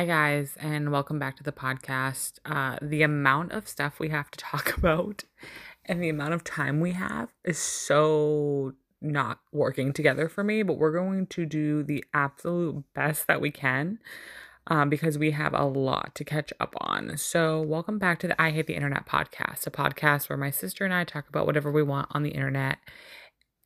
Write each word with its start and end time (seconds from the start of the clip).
Hi, 0.00 0.06
guys, 0.06 0.56
and 0.58 0.90
welcome 0.90 1.18
back 1.18 1.36
to 1.36 1.42
the 1.42 1.52
podcast. 1.52 2.38
Uh, 2.46 2.78
the 2.80 3.02
amount 3.02 3.52
of 3.52 3.68
stuff 3.68 4.00
we 4.00 4.08
have 4.08 4.30
to 4.30 4.38
talk 4.38 4.74
about 4.78 5.24
and 5.84 6.02
the 6.02 6.08
amount 6.08 6.32
of 6.32 6.42
time 6.42 6.80
we 6.80 6.92
have 6.92 7.28
is 7.44 7.58
so 7.58 8.72
not 9.02 9.40
working 9.52 9.92
together 9.92 10.26
for 10.26 10.42
me, 10.42 10.62
but 10.62 10.78
we're 10.78 10.94
going 10.94 11.26
to 11.26 11.44
do 11.44 11.82
the 11.82 12.02
absolute 12.14 12.82
best 12.94 13.26
that 13.26 13.42
we 13.42 13.50
can 13.50 13.98
um, 14.68 14.88
because 14.88 15.18
we 15.18 15.32
have 15.32 15.52
a 15.52 15.66
lot 15.66 16.14
to 16.14 16.24
catch 16.24 16.50
up 16.58 16.74
on. 16.80 17.18
So, 17.18 17.60
welcome 17.60 17.98
back 17.98 18.20
to 18.20 18.28
the 18.28 18.40
I 18.40 18.52
Hate 18.52 18.68
the 18.68 18.76
Internet 18.76 19.04
podcast, 19.04 19.66
a 19.66 19.70
podcast 19.70 20.30
where 20.30 20.38
my 20.38 20.50
sister 20.50 20.86
and 20.86 20.94
I 20.94 21.04
talk 21.04 21.28
about 21.28 21.44
whatever 21.44 21.70
we 21.70 21.82
want 21.82 22.08
on 22.12 22.22
the 22.22 22.30
internet. 22.30 22.78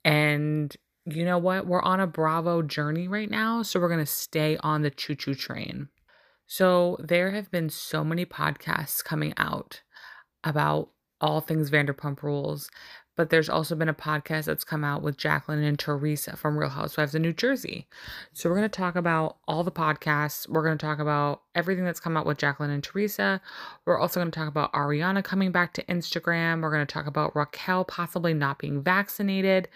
And 0.04 0.76
you 1.06 1.24
know 1.24 1.38
what? 1.38 1.68
We're 1.68 1.82
on 1.82 2.00
a 2.00 2.08
Bravo 2.08 2.60
journey 2.60 3.06
right 3.06 3.30
now, 3.30 3.62
so 3.62 3.78
we're 3.78 3.86
going 3.86 4.00
to 4.00 4.06
stay 4.06 4.56
on 4.64 4.82
the 4.82 4.90
choo 4.90 5.14
choo 5.14 5.36
train. 5.36 5.90
So 6.46 6.96
there 7.00 7.30
have 7.30 7.50
been 7.50 7.70
so 7.70 8.04
many 8.04 8.26
podcasts 8.26 9.02
coming 9.02 9.32
out 9.36 9.82
about 10.42 10.90
all 11.20 11.40
things 11.40 11.70
Vanderpump 11.70 12.22
Rules, 12.22 12.68
but 13.16 13.30
there's 13.30 13.48
also 13.48 13.74
been 13.74 13.88
a 13.88 13.94
podcast 13.94 14.44
that's 14.44 14.64
come 14.64 14.84
out 14.84 15.02
with 15.02 15.16
Jacqueline 15.16 15.62
and 15.62 15.78
Teresa 15.78 16.36
from 16.36 16.58
Real 16.58 16.68
Housewives 16.68 17.14
of 17.14 17.22
New 17.22 17.32
Jersey. 17.32 17.86
So 18.32 18.48
we're 18.48 18.56
going 18.56 18.68
to 18.68 18.76
talk 18.76 18.96
about 18.96 19.36
all 19.46 19.62
the 19.62 19.70
podcasts. 19.70 20.48
We're 20.48 20.64
going 20.64 20.76
to 20.76 20.84
talk 20.84 20.98
about 20.98 21.42
everything 21.54 21.84
that's 21.84 22.00
come 22.00 22.16
out 22.16 22.26
with 22.26 22.38
Jacqueline 22.38 22.70
and 22.70 22.82
Teresa. 22.82 23.40
We're 23.84 23.98
also 23.98 24.20
going 24.20 24.30
to 24.30 24.38
talk 24.38 24.48
about 24.48 24.72
Ariana 24.72 25.22
coming 25.22 25.52
back 25.52 25.72
to 25.74 25.84
Instagram. 25.84 26.62
We're 26.62 26.72
going 26.72 26.86
to 26.86 26.92
talk 26.92 27.06
about 27.06 27.34
Raquel 27.36 27.84
possibly 27.84 28.34
not 28.34 28.58
being 28.58 28.82
vaccinated, 28.82 29.68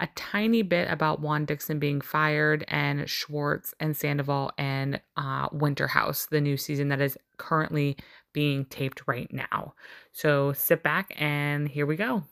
a 0.00 0.08
tiny 0.14 0.62
bit 0.62 0.90
about 0.90 1.20
Juan 1.20 1.44
Dixon 1.44 1.78
being 1.78 2.00
fired, 2.00 2.64
and 2.68 3.08
Schwartz 3.08 3.74
and 3.78 3.96
Sandoval 3.96 4.52
and 4.56 5.00
uh, 5.16 5.48
Winter 5.52 5.88
House, 5.88 6.26
the 6.26 6.40
new 6.40 6.56
season 6.56 6.88
that 6.88 7.00
is 7.00 7.18
currently 7.36 7.96
being 8.32 8.64
taped 8.66 9.02
right 9.06 9.32
now. 9.32 9.74
So 10.12 10.52
sit 10.52 10.82
back 10.82 11.12
and 11.16 11.68
here 11.68 11.86
we 11.86 11.96
go. 11.96 12.24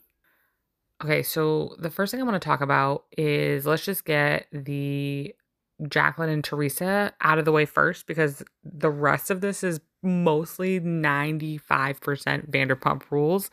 Okay, 1.02 1.22
so 1.22 1.74
the 1.78 1.90
first 1.90 2.10
thing 2.10 2.20
I 2.20 2.24
want 2.24 2.40
to 2.40 2.46
talk 2.46 2.60
about 2.60 3.04
is 3.18 3.66
let's 3.66 3.84
just 3.84 4.04
get 4.04 4.46
the 4.52 5.34
Jacqueline 5.88 6.28
and 6.30 6.44
Teresa 6.44 7.12
out 7.20 7.38
of 7.38 7.44
the 7.44 7.52
way 7.52 7.66
first 7.66 8.06
because 8.06 8.42
the 8.62 8.90
rest 8.90 9.30
of 9.30 9.40
this 9.40 9.64
is 9.64 9.80
mostly 10.02 10.80
95% 10.80 11.98
Vanderpump 12.50 13.02
rules. 13.10 13.50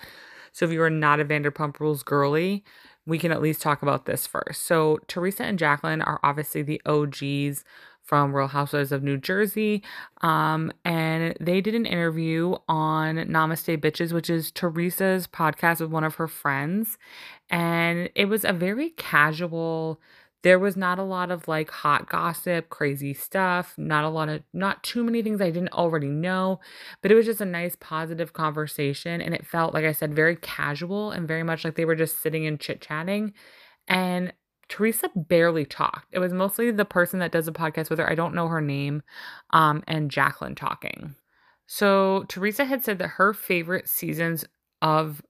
So 0.51 0.65
if 0.65 0.71
you 0.71 0.81
are 0.83 0.89
not 0.89 1.19
a 1.19 1.25
Vanderpump 1.25 1.79
rules 1.79 2.03
girly, 2.03 2.63
we 3.05 3.17
can 3.17 3.31
at 3.31 3.41
least 3.41 3.61
talk 3.61 3.81
about 3.81 4.05
this 4.05 4.27
first. 4.27 4.63
So 4.63 4.99
Teresa 5.07 5.43
and 5.43 5.57
Jacqueline 5.57 6.01
are 6.01 6.19
obviously 6.23 6.61
the 6.61 6.81
OGs 6.85 7.63
from 8.03 8.35
Real 8.35 8.47
Housewives 8.47 8.91
of 8.91 9.03
New 9.03 9.17
Jersey. 9.17 9.83
Um, 10.21 10.71
and 10.83 11.35
they 11.39 11.61
did 11.61 11.75
an 11.75 11.85
interview 11.85 12.55
on 12.67 13.15
Namaste 13.15 13.77
Bitches, 13.77 14.11
which 14.11 14.29
is 14.29 14.51
Teresa's 14.51 15.27
podcast 15.27 15.79
with 15.79 15.91
one 15.91 16.03
of 16.03 16.15
her 16.15 16.27
friends. 16.27 16.97
And 17.49 18.09
it 18.15 18.25
was 18.25 18.43
a 18.43 18.53
very 18.53 18.89
casual, 18.91 20.01
there 20.43 20.59
was 20.59 20.75
not 20.75 20.99
a 20.99 21.03
lot 21.03 21.31
of 21.31 21.47
like 21.47 21.69
hot 21.69 22.09
gossip, 22.09 22.69
crazy 22.69 23.13
stuff, 23.13 23.75
not 23.77 24.03
a 24.03 24.09
lot 24.09 24.27
of, 24.27 24.41
not 24.53 24.83
too 24.83 25.03
many 25.03 25.21
things 25.21 25.39
I 25.39 25.51
didn't 25.51 25.73
already 25.73 26.09
know, 26.09 26.59
but 27.01 27.11
it 27.11 27.15
was 27.15 27.27
just 27.27 27.41
a 27.41 27.45
nice, 27.45 27.77
positive 27.79 28.33
conversation. 28.33 29.21
And 29.21 29.33
it 29.33 29.45
felt, 29.45 29.73
like 29.73 29.85
I 29.85 29.91
said, 29.91 30.15
very 30.15 30.35
casual 30.35 31.11
and 31.11 31.27
very 31.27 31.43
much 31.43 31.63
like 31.63 31.75
they 31.75 31.85
were 31.85 31.95
just 31.95 32.21
sitting 32.21 32.45
and 32.45 32.59
chit 32.59 32.81
chatting. 32.81 33.33
And 33.87 34.33
Teresa 34.71 35.09
barely 35.13 35.65
talked. 35.65 36.07
It 36.13 36.19
was 36.19 36.31
mostly 36.31 36.71
the 36.71 36.85
person 36.85 37.19
that 37.19 37.33
does 37.33 37.45
the 37.45 37.51
podcast 37.51 37.89
with 37.89 37.99
her. 37.99 38.09
I 38.09 38.15
don't 38.15 38.33
know 38.33 38.47
her 38.47 38.61
name, 38.61 39.03
um, 39.49 39.83
and 39.85 40.09
Jacqueline 40.09 40.55
talking. 40.55 41.13
So 41.67 42.23
Teresa 42.29 42.63
had 42.63 42.81
said 42.81 42.97
that 42.99 43.09
her 43.09 43.33
favorite 43.33 43.89
seasons 43.89 44.45
of 44.81 45.21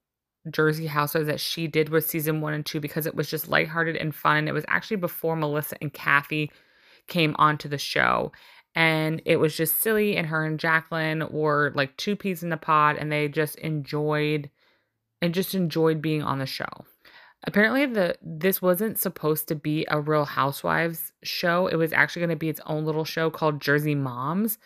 Jersey 0.51 0.85
House 0.85 1.13
Housewives 1.13 1.27
that 1.27 1.39
she 1.39 1.65
did 1.65 1.89
was 1.89 2.05
season 2.05 2.39
one 2.39 2.53
and 2.53 2.63
two 2.63 2.79
because 2.79 3.07
it 3.07 3.15
was 3.15 3.31
just 3.31 3.47
lighthearted 3.47 3.95
and 3.95 4.13
fun. 4.13 4.47
It 4.47 4.53
was 4.53 4.65
actually 4.67 4.97
before 4.97 5.35
Melissa 5.35 5.75
and 5.81 5.91
Kathy 5.91 6.51
came 7.07 7.35
onto 7.39 7.67
the 7.67 7.79
show. 7.79 8.31
And 8.75 9.23
it 9.25 9.37
was 9.37 9.57
just 9.57 9.81
silly, 9.81 10.17
and 10.17 10.27
her 10.27 10.45
and 10.45 10.59
Jacqueline 10.59 11.27
were 11.31 11.71
like 11.73 11.97
two 11.97 12.15
peas 12.15 12.43
in 12.43 12.49
the 12.49 12.57
pod, 12.57 12.95
and 12.95 13.11
they 13.11 13.27
just 13.27 13.55
enjoyed 13.55 14.51
and 15.19 15.33
just 15.33 15.55
enjoyed 15.55 15.99
being 15.99 16.21
on 16.21 16.37
the 16.37 16.45
show. 16.45 16.85
Apparently 17.43 17.85
the 17.87 18.15
this 18.21 18.61
wasn't 18.61 18.99
supposed 18.99 19.47
to 19.47 19.55
be 19.55 19.85
a 19.89 19.99
Real 19.99 20.25
Housewives 20.25 21.11
show. 21.23 21.67
It 21.67 21.75
was 21.75 21.91
actually 21.91 22.21
going 22.21 22.29
to 22.29 22.35
be 22.35 22.49
its 22.49 22.61
own 22.65 22.85
little 22.85 23.05
show 23.05 23.29
called 23.29 23.61
Jersey 23.61 23.95
Moms. 23.95 24.57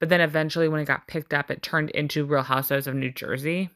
But 0.00 0.08
then 0.08 0.20
eventually 0.20 0.68
when 0.68 0.80
it 0.80 0.86
got 0.86 1.06
picked 1.06 1.34
up, 1.34 1.50
it 1.50 1.62
turned 1.62 1.90
into 1.90 2.24
Real 2.24 2.42
Housewives 2.42 2.86
of 2.86 2.94
New 2.94 3.12
Jersey. 3.12 3.70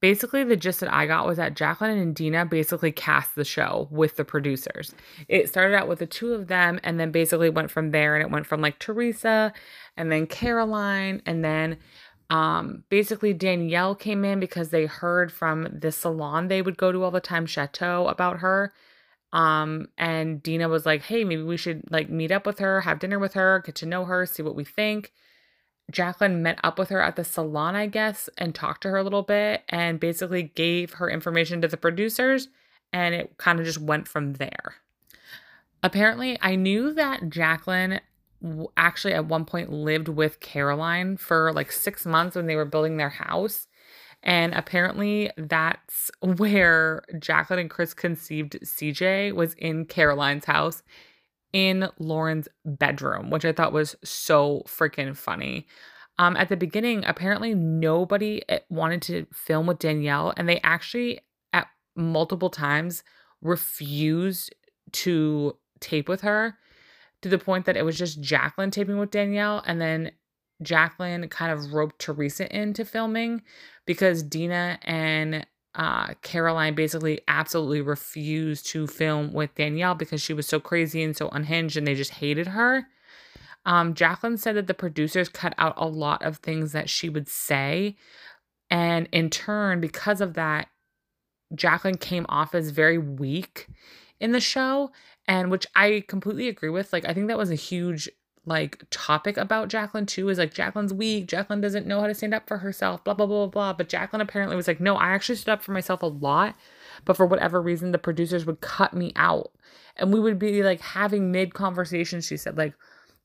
Basically, 0.00 0.44
the 0.44 0.56
gist 0.56 0.80
that 0.80 0.92
I 0.92 1.06
got 1.06 1.26
was 1.26 1.38
that 1.38 1.54
Jacqueline 1.54 1.96
and 1.96 2.14
Dina 2.14 2.44
basically 2.44 2.92
cast 2.92 3.34
the 3.34 3.44
show 3.44 3.88
with 3.90 4.16
the 4.16 4.24
producers. 4.24 4.94
It 5.28 5.48
started 5.48 5.74
out 5.74 5.88
with 5.88 6.00
the 6.00 6.06
two 6.06 6.34
of 6.34 6.48
them 6.48 6.78
and 6.82 7.00
then 7.00 7.10
basically 7.10 7.48
went 7.48 7.70
from 7.70 7.90
there 7.90 8.14
and 8.14 8.22
it 8.22 8.30
went 8.30 8.46
from 8.46 8.60
like 8.60 8.78
Teresa 8.78 9.52
and 9.96 10.12
then 10.12 10.26
Caroline 10.26 11.22
and 11.24 11.42
then 11.42 11.78
um, 12.30 12.84
basically, 12.88 13.32
Danielle 13.34 13.94
came 13.94 14.24
in 14.24 14.40
because 14.40 14.70
they 14.70 14.86
heard 14.86 15.32
from 15.32 15.68
the 15.70 15.92
salon 15.92 16.48
they 16.48 16.62
would 16.62 16.76
go 16.76 16.90
to 16.90 17.02
all 17.02 17.10
the 17.10 17.20
time, 17.20 17.46
Chateau, 17.46 18.08
about 18.08 18.38
her. 18.38 18.72
Um, 19.32 19.88
and 19.98 20.42
Dina 20.42 20.68
was 20.68 20.86
like, 20.86 21.02
hey, 21.02 21.24
maybe 21.24 21.42
we 21.42 21.56
should 21.56 21.90
like 21.90 22.08
meet 22.08 22.30
up 22.30 22.46
with 22.46 22.60
her, 22.60 22.82
have 22.82 23.00
dinner 23.00 23.18
with 23.18 23.34
her, 23.34 23.62
get 23.64 23.74
to 23.76 23.86
know 23.86 24.04
her, 24.04 24.26
see 24.26 24.42
what 24.42 24.54
we 24.54 24.64
think. 24.64 25.12
Jacqueline 25.90 26.42
met 26.42 26.58
up 26.64 26.78
with 26.78 26.88
her 26.88 27.02
at 27.02 27.16
the 27.16 27.24
salon, 27.24 27.74
I 27.74 27.86
guess, 27.86 28.30
and 28.38 28.54
talked 28.54 28.82
to 28.82 28.90
her 28.90 28.96
a 28.96 29.02
little 29.02 29.22
bit 29.22 29.64
and 29.68 30.00
basically 30.00 30.44
gave 30.44 30.94
her 30.94 31.10
information 31.10 31.60
to 31.60 31.68
the 31.68 31.76
producers. 31.76 32.48
And 32.92 33.14
it 33.14 33.36
kind 33.36 33.58
of 33.58 33.66
just 33.66 33.80
went 33.80 34.08
from 34.08 34.34
there. 34.34 34.76
Apparently, 35.82 36.38
I 36.40 36.54
knew 36.54 36.94
that 36.94 37.28
Jacqueline 37.28 38.00
actually 38.76 39.14
at 39.14 39.26
one 39.26 39.44
point 39.44 39.72
lived 39.72 40.08
with 40.08 40.40
Caroline 40.40 41.16
for 41.16 41.52
like 41.52 41.72
six 41.72 42.04
months 42.04 42.36
when 42.36 42.46
they 42.46 42.56
were 42.56 42.64
building 42.64 42.96
their 42.96 43.10
house. 43.10 43.66
And 44.22 44.54
apparently 44.54 45.30
that's 45.36 46.10
where 46.20 47.02
Jacqueline 47.18 47.60
and 47.60 47.70
Chris 47.70 47.94
conceived 47.94 48.58
CJ 48.62 49.34
was 49.34 49.54
in 49.54 49.86
Caroline's 49.86 50.44
house 50.44 50.82
in 51.52 51.88
Lauren's 51.98 52.48
bedroom, 52.64 53.30
which 53.30 53.44
I 53.44 53.52
thought 53.52 53.72
was 53.72 53.94
so 54.02 54.64
freaking 54.66 55.16
funny. 55.16 55.68
Um, 56.18 56.36
at 56.36 56.48
the 56.48 56.56
beginning, 56.56 57.04
apparently 57.04 57.54
nobody 57.54 58.42
eh, 58.48 58.60
wanted 58.68 59.02
to 59.02 59.26
film 59.32 59.66
with 59.66 59.78
Danielle, 59.78 60.32
and 60.36 60.48
they 60.48 60.60
actually 60.62 61.20
at 61.52 61.68
multiple 61.96 62.50
times 62.50 63.02
refused 63.40 64.54
to 64.92 65.56
tape 65.80 66.08
with 66.08 66.22
her 66.22 66.56
to 67.24 67.30
the 67.30 67.38
point 67.38 67.64
that 67.64 67.76
it 67.76 67.86
was 67.86 67.96
just 67.96 68.20
Jacqueline 68.20 68.70
taping 68.70 68.98
with 68.98 69.10
Danielle 69.10 69.62
and 69.66 69.80
then 69.80 70.12
Jacqueline 70.62 71.26
kind 71.30 71.50
of 71.50 71.72
roped 71.72 71.98
Teresa 71.98 72.54
into 72.54 72.84
filming 72.84 73.40
because 73.86 74.22
Dina 74.22 74.78
and 74.82 75.46
uh, 75.74 76.12
Caroline 76.20 76.74
basically 76.74 77.22
absolutely 77.26 77.80
refused 77.80 78.66
to 78.66 78.86
film 78.86 79.32
with 79.32 79.54
Danielle 79.54 79.94
because 79.94 80.20
she 80.20 80.34
was 80.34 80.46
so 80.46 80.60
crazy 80.60 81.02
and 81.02 81.16
so 81.16 81.30
unhinged 81.30 81.78
and 81.78 81.86
they 81.86 81.94
just 81.94 82.10
hated 82.10 82.48
her. 82.48 82.88
Um, 83.64 83.94
Jacqueline 83.94 84.36
said 84.36 84.56
that 84.56 84.66
the 84.66 84.74
producers 84.74 85.30
cut 85.30 85.54
out 85.56 85.72
a 85.78 85.88
lot 85.88 86.22
of 86.22 86.36
things 86.36 86.72
that 86.72 86.90
she 86.90 87.08
would 87.08 87.26
say. 87.26 87.96
And 88.68 89.08
in 89.12 89.30
turn, 89.30 89.80
because 89.80 90.20
of 90.20 90.34
that, 90.34 90.68
Jacqueline 91.54 91.96
came 91.96 92.26
off 92.28 92.54
as 92.54 92.68
very 92.68 92.98
weak 92.98 93.68
in 94.20 94.32
the 94.32 94.40
show 94.40 94.90
and 95.26 95.50
which 95.50 95.66
I 95.74 96.04
completely 96.08 96.48
agree 96.48 96.70
with. 96.70 96.92
Like, 96.92 97.06
I 97.06 97.14
think 97.14 97.28
that 97.28 97.38
was 97.38 97.50
a 97.50 97.56
huge 97.56 98.08
like 98.46 98.84
topic 98.90 99.36
about 99.36 99.68
Jacqueline 99.68 100.04
too 100.04 100.28
is 100.28 100.38
like 100.38 100.52
Jacqueline's 100.52 100.92
weak. 100.92 101.26
Jacqueline 101.26 101.60
doesn't 101.60 101.86
know 101.86 102.00
how 102.00 102.06
to 102.06 102.14
stand 102.14 102.34
up 102.34 102.46
for 102.46 102.58
herself, 102.58 103.02
blah, 103.04 103.14
blah, 103.14 103.26
blah, 103.26 103.46
blah. 103.46 103.50
blah. 103.50 103.72
But 103.72 103.88
Jacqueline 103.88 104.20
apparently 104.20 104.56
was 104.56 104.68
like, 104.68 104.80
no, 104.80 104.96
I 104.96 105.10
actually 105.10 105.36
stood 105.36 105.52
up 105.52 105.62
for 105.62 105.72
myself 105.72 106.02
a 106.02 106.06
lot. 106.06 106.54
But 107.04 107.16
for 107.16 107.26
whatever 107.26 107.60
reason, 107.60 107.92
the 107.92 107.98
producers 107.98 108.44
would 108.44 108.60
cut 108.60 108.94
me 108.94 109.12
out. 109.16 109.50
And 109.96 110.12
we 110.12 110.20
would 110.20 110.38
be 110.38 110.62
like 110.62 110.80
having 110.80 111.32
mid 111.32 111.54
conversations. 111.54 112.26
She 112.26 112.36
said, 112.36 112.58
like, 112.58 112.74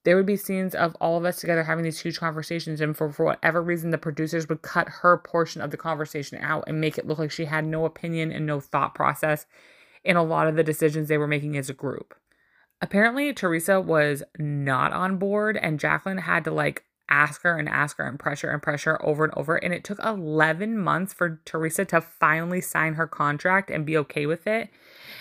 there 0.05 0.15
would 0.15 0.25
be 0.25 0.37
scenes 0.37 0.73
of 0.75 0.95
all 1.01 1.17
of 1.17 1.25
us 1.25 1.41
together 1.41 1.63
having 1.63 1.83
these 1.83 1.99
huge 1.99 2.19
conversations. 2.19 2.79
And 2.79 2.95
for, 2.95 3.11
for 3.11 3.25
whatever 3.25 3.61
reason, 3.61 3.89
the 3.89 3.97
producers 3.97 4.47
would 4.47 4.61
cut 4.61 4.87
her 4.87 5.17
portion 5.17 5.61
of 5.61 5.71
the 5.71 5.77
conversation 5.77 6.37
out 6.41 6.63
and 6.67 6.79
make 6.79 6.97
it 6.97 7.05
look 7.05 7.19
like 7.19 7.31
she 7.31 7.45
had 7.45 7.65
no 7.65 7.85
opinion 7.85 8.31
and 8.31 8.45
no 8.45 8.61
thought 8.61 8.95
process 8.95 9.45
in 10.03 10.15
a 10.15 10.23
lot 10.23 10.47
of 10.47 10.55
the 10.55 10.63
decisions 10.63 11.07
they 11.07 11.17
were 11.17 11.27
making 11.27 11.57
as 11.57 11.69
a 11.69 11.73
group. 11.73 12.15
Apparently, 12.81 13.33
Teresa 13.33 13.81
was 13.81 14.23
not 14.37 14.93
on 14.93 15.17
board, 15.17 15.57
and 15.57 15.79
Jacqueline 15.79 16.19
had 16.19 16.43
to 16.45 16.51
like 16.51 16.85
ask 17.09 17.41
her 17.41 17.57
and 17.57 17.67
ask 17.67 17.97
her 17.97 18.07
and 18.07 18.19
pressure 18.19 18.51
and 18.51 18.61
pressure 18.61 18.99
over 19.03 19.23
and 19.23 19.33
over. 19.35 19.55
And 19.55 19.73
it 19.73 19.83
took 19.83 19.99
11 20.03 20.77
months 20.77 21.13
for 21.13 21.41
Teresa 21.43 21.83
to 21.85 22.01
finally 22.01 22.61
sign 22.61 22.93
her 22.93 23.07
contract 23.07 23.69
and 23.69 23.85
be 23.85 23.97
okay 23.97 24.25
with 24.25 24.47
it. 24.47 24.69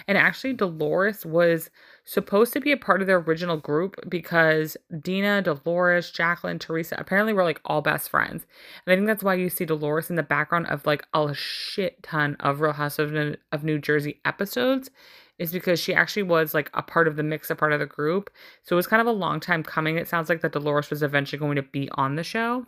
And 0.07 0.17
actually, 0.17 0.53
Dolores 0.53 1.27
was 1.27 1.71
supposed 2.09 2.55
to 2.55 2.61
be 2.61 2.73
a 2.73 2.77
part 2.79 3.03
of 3.03 3.07
their 3.07 3.19
original 3.19 3.59
group 3.59 3.95
because 4.09 4.79
Dina, 5.03 5.43
Dolores, 5.43 6.11
Jacqueline, 6.11 6.59
Teresa 6.59 6.97
apparently 6.99 7.35
were 7.35 7.45
like 7.45 7.61
all 7.67 7.83
best 7.83 8.09
friends. 8.09 8.47
And 8.87 8.93
I 8.93 8.97
think 8.97 9.07
that's 9.07 9.23
why 9.23 9.35
you 9.35 9.51
see 9.51 9.67
Dolores 9.67 10.09
in 10.09 10.17
the 10.17 10.23
background 10.23 10.69
of 10.69 10.87
like 10.87 11.07
a 11.13 11.35
shit 11.35 12.03
ton 12.03 12.39
of 12.41 12.63
Real 12.63 12.73
House 12.73 12.99
of, 12.99 13.15
of 13.53 13.63
New 13.63 13.79
Jersey 13.79 14.23
episodes 14.25 14.91
is 15.39 15.53
because 15.53 15.79
she 15.79 15.95
actually 15.95 16.23
was 16.23 16.55
like 16.55 16.71
a 16.73 16.81
part 16.81 17.09
of 17.09 17.17
the 17.17 17.23
mix, 17.23 17.51
a 17.51 17.55
part 17.55 17.75
of 17.75 17.79
the 17.79 17.85
group. 17.85 18.31
So 18.63 18.75
it 18.75 18.79
was 18.79 18.87
kind 18.87 19.03
of 19.03 19.07
a 19.07 19.13
long 19.13 19.39
time 19.39 19.63
coming. 19.63 19.99
It 19.99 20.09
sounds 20.09 20.31
like 20.31 20.41
that 20.41 20.53
Dolores 20.53 20.89
was 20.89 21.03
eventually 21.03 21.39
going 21.39 21.57
to 21.57 21.63
be 21.63 21.91
on 21.93 22.15
the 22.15 22.25
show. 22.25 22.65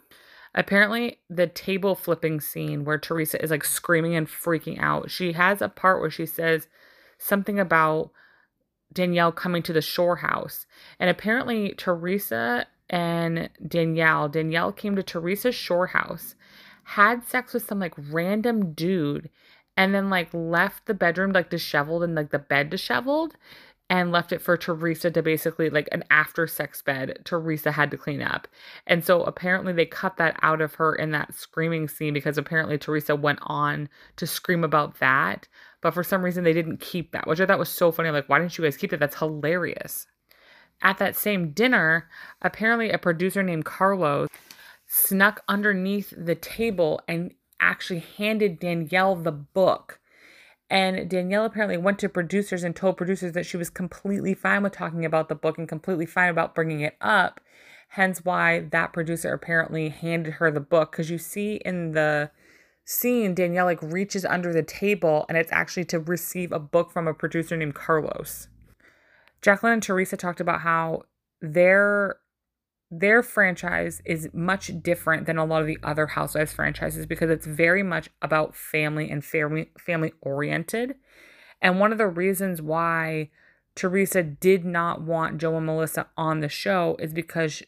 Apparently, 0.54 1.18
the 1.30 1.46
table 1.46 1.94
flipping 1.94 2.42
scene 2.42 2.84
where 2.84 2.98
Teresa 2.98 3.42
is 3.42 3.50
like 3.50 3.64
screaming 3.64 4.16
and 4.16 4.26
freaking 4.26 4.78
out, 4.82 5.10
she 5.10 5.32
has 5.32 5.62
a 5.62 5.68
part 5.70 5.98
where 5.98 6.10
she 6.10 6.26
says 6.26 6.68
something 7.16 7.58
about 7.58 8.10
Danielle 8.92 9.32
coming 9.32 9.62
to 9.62 9.72
the 9.72 9.80
shore 9.80 10.16
house. 10.16 10.66
And 10.98 11.10
apparently, 11.10 11.74
Teresa 11.76 12.66
and 12.88 13.48
Danielle, 13.66 14.28
Danielle 14.28 14.72
came 14.72 14.96
to 14.96 15.02
Teresa's 15.02 15.54
shore 15.54 15.88
house, 15.88 16.34
had 16.84 17.24
sex 17.24 17.54
with 17.54 17.66
some 17.66 17.78
like 17.78 17.94
random 17.96 18.72
dude, 18.72 19.30
and 19.76 19.94
then 19.94 20.10
like 20.10 20.28
left 20.32 20.86
the 20.86 20.94
bedroom 20.94 21.32
like 21.32 21.50
disheveled 21.50 22.02
and 22.02 22.14
like 22.14 22.30
the 22.30 22.38
bed 22.38 22.70
disheveled 22.70 23.36
and 23.90 24.12
left 24.12 24.30
it 24.32 24.40
for 24.40 24.56
Teresa 24.56 25.10
to 25.10 25.20
basically 25.20 25.68
like 25.68 25.88
an 25.90 26.04
after 26.10 26.46
sex 26.46 26.80
bed 26.80 27.18
Teresa 27.24 27.72
had 27.72 27.90
to 27.90 27.96
clean 27.96 28.22
up. 28.22 28.46
And 28.86 29.04
so 29.04 29.24
apparently 29.24 29.72
they 29.72 29.84
cut 29.84 30.16
that 30.16 30.38
out 30.42 30.60
of 30.60 30.74
her 30.74 30.94
in 30.94 31.10
that 31.10 31.34
screaming 31.34 31.88
scene 31.88 32.14
because 32.14 32.38
apparently 32.38 32.78
Teresa 32.78 33.16
went 33.16 33.40
on 33.42 33.88
to 34.16 34.28
scream 34.28 34.62
about 34.62 35.00
that. 35.00 35.48
But 35.82 35.94
for 35.94 36.04
some 36.04 36.24
reason 36.24 36.44
they 36.44 36.52
didn't 36.52 36.80
keep 36.80 37.12
that, 37.12 37.26
which 37.26 37.40
I 37.40 37.46
thought 37.46 37.58
was 37.58 37.68
so 37.68 37.90
funny. 37.90 38.10
like, 38.10 38.28
why 38.28 38.38
didn't 38.38 38.56
you 38.58 38.64
guys 38.64 38.76
keep 38.76 38.90
that? 38.90 39.00
That's 39.00 39.18
hilarious. 39.18 40.06
At 40.82 40.98
that 40.98 41.16
same 41.16 41.52
dinner, 41.52 42.08
apparently 42.42 42.90
a 42.90 42.98
producer 42.98 43.42
named 43.42 43.64
Carlos 43.64 44.28
snuck 44.86 45.42
underneath 45.48 46.12
the 46.16 46.34
table 46.34 47.00
and 47.06 47.32
actually 47.60 48.00
handed 48.16 48.58
Danielle 48.58 49.14
the 49.16 49.32
book 49.32 50.00
and 50.70 51.10
Danielle 51.10 51.44
apparently 51.44 51.76
went 51.76 51.98
to 51.98 52.08
producers 52.08 52.62
and 52.62 52.76
told 52.76 52.96
producers 52.96 53.32
that 53.32 53.44
she 53.44 53.56
was 53.56 53.68
completely 53.68 54.34
fine 54.34 54.62
with 54.62 54.72
talking 54.72 55.04
about 55.04 55.28
the 55.28 55.34
book 55.34 55.58
and 55.58 55.68
completely 55.68 56.06
fine 56.06 56.30
about 56.30 56.54
bringing 56.54 56.80
it 56.80 56.96
up. 57.00 57.40
Hence, 57.88 58.24
why 58.24 58.60
that 58.70 58.92
producer 58.92 59.32
apparently 59.32 59.88
handed 59.88 60.34
her 60.34 60.48
the 60.52 60.60
book. 60.60 60.92
Because 60.92 61.10
you 61.10 61.18
see 61.18 61.56
in 61.64 61.90
the 61.90 62.30
scene, 62.90 63.34
Danielle 63.34 63.66
like 63.66 63.80
reaches 63.82 64.24
under 64.24 64.52
the 64.52 64.64
table 64.64 65.24
and 65.28 65.38
it's 65.38 65.52
actually 65.52 65.84
to 65.84 66.00
receive 66.00 66.50
a 66.50 66.58
book 66.58 66.90
from 66.90 67.06
a 67.06 67.14
producer 67.14 67.56
named 67.56 67.74
Carlos. 67.74 68.48
Jacqueline 69.40 69.74
and 69.74 69.82
Teresa 69.82 70.16
talked 70.16 70.40
about 70.40 70.62
how 70.62 71.04
their 71.40 72.16
their 72.90 73.22
franchise 73.22 74.02
is 74.04 74.28
much 74.32 74.72
different 74.82 75.26
than 75.26 75.38
a 75.38 75.44
lot 75.44 75.60
of 75.60 75.68
the 75.68 75.78
other 75.84 76.08
housewives 76.08 76.52
franchises 76.52 77.06
because 77.06 77.30
it's 77.30 77.46
very 77.46 77.84
much 77.84 78.10
about 78.20 78.56
family 78.56 79.08
and 79.08 79.24
family 79.24 79.70
family 79.78 80.12
oriented 80.20 80.96
and 81.62 81.78
one 81.78 81.92
of 81.92 81.98
the 81.98 82.08
reasons 82.08 82.60
why 82.60 83.30
teresa 83.76 84.24
did 84.24 84.64
not 84.64 85.00
want 85.00 85.38
joe 85.38 85.56
and 85.56 85.66
melissa 85.66 86.08
on 86.16 86.40
the 86.40 86.48
show 86.48 86.96
is 86.98 87.12
because 87.12 87.62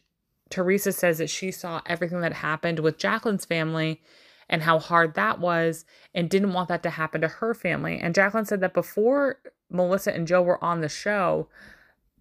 teresa 0.49 0.91
says 0.91 1.19
that 1.19 1.29
she 1.29 1.49
saw 1.51 1.79
everything 1.85 2.19
that 2.19 2.33
happened 2.33 2.79
with 2.79 2.97
jacqueline's 2.97 3.45
family 3.45 4.01
and 4.49 4.63
how 4.63 4.79
hard 4.79 5.13
that 5.15 5.39
was 5.39 5.85
and 6.13 6.29
didn't 6.29 6.53
want 6.53 6.69
that 6.69 6.83
to 6.83 6.89
happen 6.89 7.21
to 7.21 7.27
her 7.27 7.53
family 7.53 7.99
and 7.99 8.15
jacqueline 8.15 8.45
said 8.45 8.61
that 8.61 8.73
before 8.73 9.39
melissa 9.69 10.13
and 10.13 10.27
joe 10.27 10.41
were 10.41 10.63
on 10.63 10.81
the 10.81 10.89
show 10.89 11.47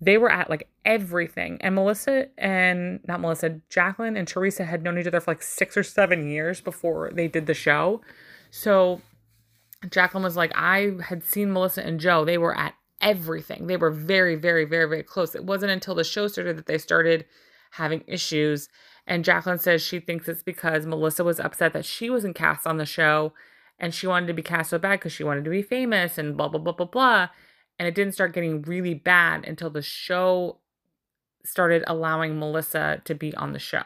they 0.02 0.18
were 0.18 0.30
at 0.30 0.50
like 0.50 0.68
everything. 0.84 1.58
And 1.60 1.76
Melissa 1.76 2.26
and 2.36 2.98
not 3.06 3.20
Melissa, 3.20 3.60
Jacqueline 3.70 4.16
and 4.16 4.26
Teresa 4.26 4.64
had 4.64 4.82
known 4.82 4.98
each 4.98 5.06
other 5.06 5.20
for 5.20 5.30
like 5.30 5.42
six 5.42 5.76
or 5.76 5.84
seven 5.84 6.26
years 6.26 6.60
before 6.60 7.12
they 7.14 7.28
did 7.28 7.46
the 7.46 7.54
show. 7.54 8.00
So 8.50 9.00
Jacqueline 9.88 10.24
was 10.24 10.36
like, 10.36 10.50
I 10.56 10.94
had 11.04 11.24
seen 11.24 11.52
Melissa 11.52 11.86
and 11.86 12.00
Joe. 12.00 12.24
They 12.24 12.36
were 12.36 12.56
at 12.58 12.74
everything. 13.00 13.68
They 13.68 13.76
were 13.76 13.92
very, 13.92 14.34
very, 14.34 14.64
very, 14.64 14.88
very 14.88 15.02
close. 15.04 15.36
It 15.36 15.44
wasn't 15.44 15.70
until 15.70 15.94
the 15.94 16.04
show 16.04 16.26
started 16.26 16.58
that 16.58 16.66
they 16.66 16.78
started 16.78 17.24
having 17.70 18.02
issues. 18.08 18.68
And 19.06 19.24
Jacqueline 19.24 19.58
says 19.58 19.82
she 19.82 20.00
thinks 20.00 20.28
it's 20.28 20.42
because 20.42 20.86
Melissa 20.86 21.24
was 21.24 21.40
upset 21.40 21.72
that 21.72 21.84
she 21.84 22.08
wasn't 22.08 22.36
cast 22.36 22.66
on 22.66 22.76
the 22.76 22.86
show 22.86 23.32
and 23.78 23.92
she 23.92 24.06
wanted 24.06 24.26
to 24.28 24.32
be 24.32 24.42
cast 24.42 24.70
so 24.70 24.78
bad 24.78 25.00
because 25.00 25.12
she 25.12 25.24
wanted 25.24 25.44
to 25.44 25.50
be 25.50 25.62
famous 25.62 26.18
and 26.18 26.36
blah, 26.36 26.48
blah, 26.48 26.60
blah, 26.60 26.72
blah, 26.72 26.86
blah 26.86 27.28
and 27.78 27.88
it 27.88 27.94
didn't 27.94 28.14
start 28.14 28.32
getting 28.32 28.62
really 28.62 28.94
bad 28.94 29.44
until 29.44 29.70
the 29.70 29.82
show 29.82 30.58
started 31.44 31.82
allowing 31.86 32.38
Melissa 32.38 33.02
to 33.04 33.14
be 33.14 33.34
on 33.34 33.52
the 33.52 33.58
show. 33.58 33.82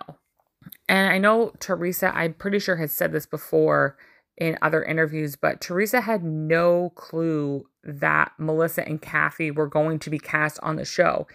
And 0.88 1.10
I 1.10 1.18
know 1.18 1.52
Teresa, 1.60 2.14
I'm 2.14 2.34
pretty 2.34 2.58
sure 2.58 2.76
has 2.76 2.92
said 2.92 3.12
this 3.12 3.26
before 3.26 3.96
in 4.36 4.58
other 4.60 4.84
interviews, 4.84 5.36
but 5.36 5.62
Teresa 5.62 6.02
had 6.02 6.22
no 6.22 6.92
clue 6.94 7.66
that 7.84 8.32
Melissa 8.38 8.86
and 8.86 9.00
Kathy 9.00 9.50
were 9.50 9.66
going 9.66 9.98
to 10.00 10.10
be 10.10 10.18
cast 10.18 10.60
on 10.62 10.76
the 10.76 10.84
show. 10.84 11.26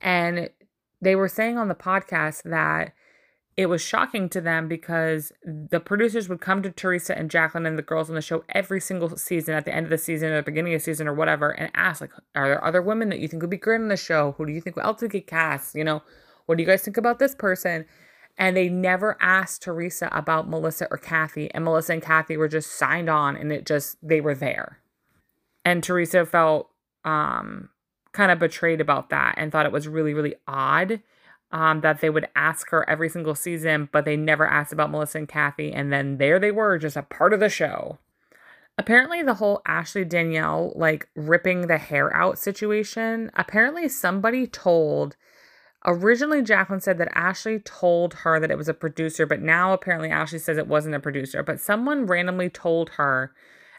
And 0.00 0.50
they 1.00 1.14
were 1.16 1.28
saying 1.28 1.56
on 1.56 1.68
the 1.68 1.74
podcast 1.74 2.42
that 2.42 2.92
it 3.60 3.66
was 3.66 3.82
shocking 3.82 4.30
to 4.30 4.40
them 4.40 4.68
because 4.68 5.34
the 5.44 5.80
producers 5.80 6.30
would 6.30 6.40
come 6.40 6.62
to 6.62 6.70
Teresa 6.70 7.16
and 7.16 7.30
Jacqueline 7.30 7.66
and 7.66 7.76
the 7.76 7.82
girls 7.82 8.08
on 8.08 8.14
the 8.14 8.22
show 8.22 8.42
every 8.48 8.80
single 8.80 9.14
season 9.18 9.54
at 9.54 9.66
the 9.66 9.74
end 9.74 9.84
of 9.84 9.90
the 9.90 9.98
season 9.98 10.30
or 10.30 10.36
the 10.36 10.42
beginning 10.42 10.72
of 10.72 10.80
the 10.80 10.84
season 10.84 11.06
or 11.06 11.12
whatever 11.12 11.50
and 11.50 11.70
ask 11.74 12.00
like 12.00 12.12
are 12.34 12.48
there 12.48 12.64
other 12.64 12.80
women 12.80 13.10
that 13.10 13.18
you 13.18 13.28
think 13.28 13.42
would 13.42 13.50
be 13.50 13.58
great 13.58 13.82
on 13.82 13.88
the 13.88 13.98
show? 13.98 14.34
Who 14.38 14.46
do 14.46 14.52
you 14.52 14.62
think 14.62 14.78
else 14.78 15.02
would 15.02 15.10
get 15.10 15.26
cast? 15.26 15.74
You 15.74 15.84
know 15.84 16.02
what 16.46 16.56
do 16.56 16.62
you 16.62 16.66
guys 16.66 16.80
think 16.80 16.96
about 16.96 17.18
this 17.18 17.34
person? 17.34 17.84
And 18.38 18.56
they 18.56 18.70
never 18.70 19.18
asked 19.20 19.60
Teresa 19.60 20.08
about 20.10 20.48
Melissa 20.48 20.88
or 20.90 20.96
Kathy 20.96 21.52
and 21.52 21.62
Melissa 21.62 21.92
and 21.92 22.02
Kathy 22.02 22.38
were 22.38 22.48
just 22.48 22.72
signed 22.72 23.10
on 23.10 23.36
and 23.36 23.52
it 23.52 23.66
just 23.66 23.98
they 24.02 24.22
were 24.22 24.34
there. 24.34 24.78
And 25.66 25.84
Teresa 25.84 26.24
felt 26.24 26.70
um 27.04 27.68
kind 28.12 28.32
of 28.32 28.38
betrayed 28.38 28.80
about 28.80 29.10
that 29.10 29.34
and 29.36 29.52
thought 29.52 29.66
it 29.66 29.72
was 29.72 29.86
really 29.86 30.14
really 30.14 30.36
odd 30.48 31.02
um, 31.52 31.80
that 31.80 32.00
they 32.00 32.10
would 32.10 32.28
ask 32.36 32.70
her 32.70 32.88
every 32.88 33.08
single 33.08 33.34
season, 33.34 33.88
but 33.90 34.04
they 34.04 34.16
never 34.16 34.46
asked 34.46 34.72
about 34.72 34.90
Melissa 34.90 35.18
and 35.18 35.28
Kathy. 35.28 35.72
And 35.72 35.92
then 35.92 36.18
there 36.18 36.38
they 36.38 36.50
were, 36.50 36.78
just 36.78 36.96
a 36.96 37.02
part 37.02 37.32
of 37.32 37.40
the 37.40 37.48
show. 37.48 37.98
Apparently, 38.78 39.22
the 39.22 39.34
whole 39.34 39.60
Ashley 39.66 40.04
Danielle 40.04 40.72
like 40.74 41.08
ripping 41.14 41.66
the 41.66 41.78
hair 41.78 42.14
out 42.16 42.38
situation, 42.38 43.30
apparently, 43.34 43.88
somebody 43.88 44.46
told. 44.46 45.16
Originally, 45.86 46.42
Jacqueline 46.42 46.80
said 46.80 46.98
that 46.98 47.10
Ashley 47.14 47.58
told 47.58 48.14
her 48.14 48.38
that 48.38 48.50
it 48.50 48.58
was 48.58 48.68
a 48.68 48.74
producer, 48.74 49.26
but 49.26 49.40
now 49.40 49.72
apparently 49.72 50.10
Ashley 50.10 50.38
says 50.38 50.56
it 50.56 50.68
wasn't 50.68 50.94
a 50.94 51.00
producer. 51.00 51.42
But 51.42 51.60
someone 51.60 52.06
randomly 52.06 52.50
told 52.50 52.90
her, 52.90 53.32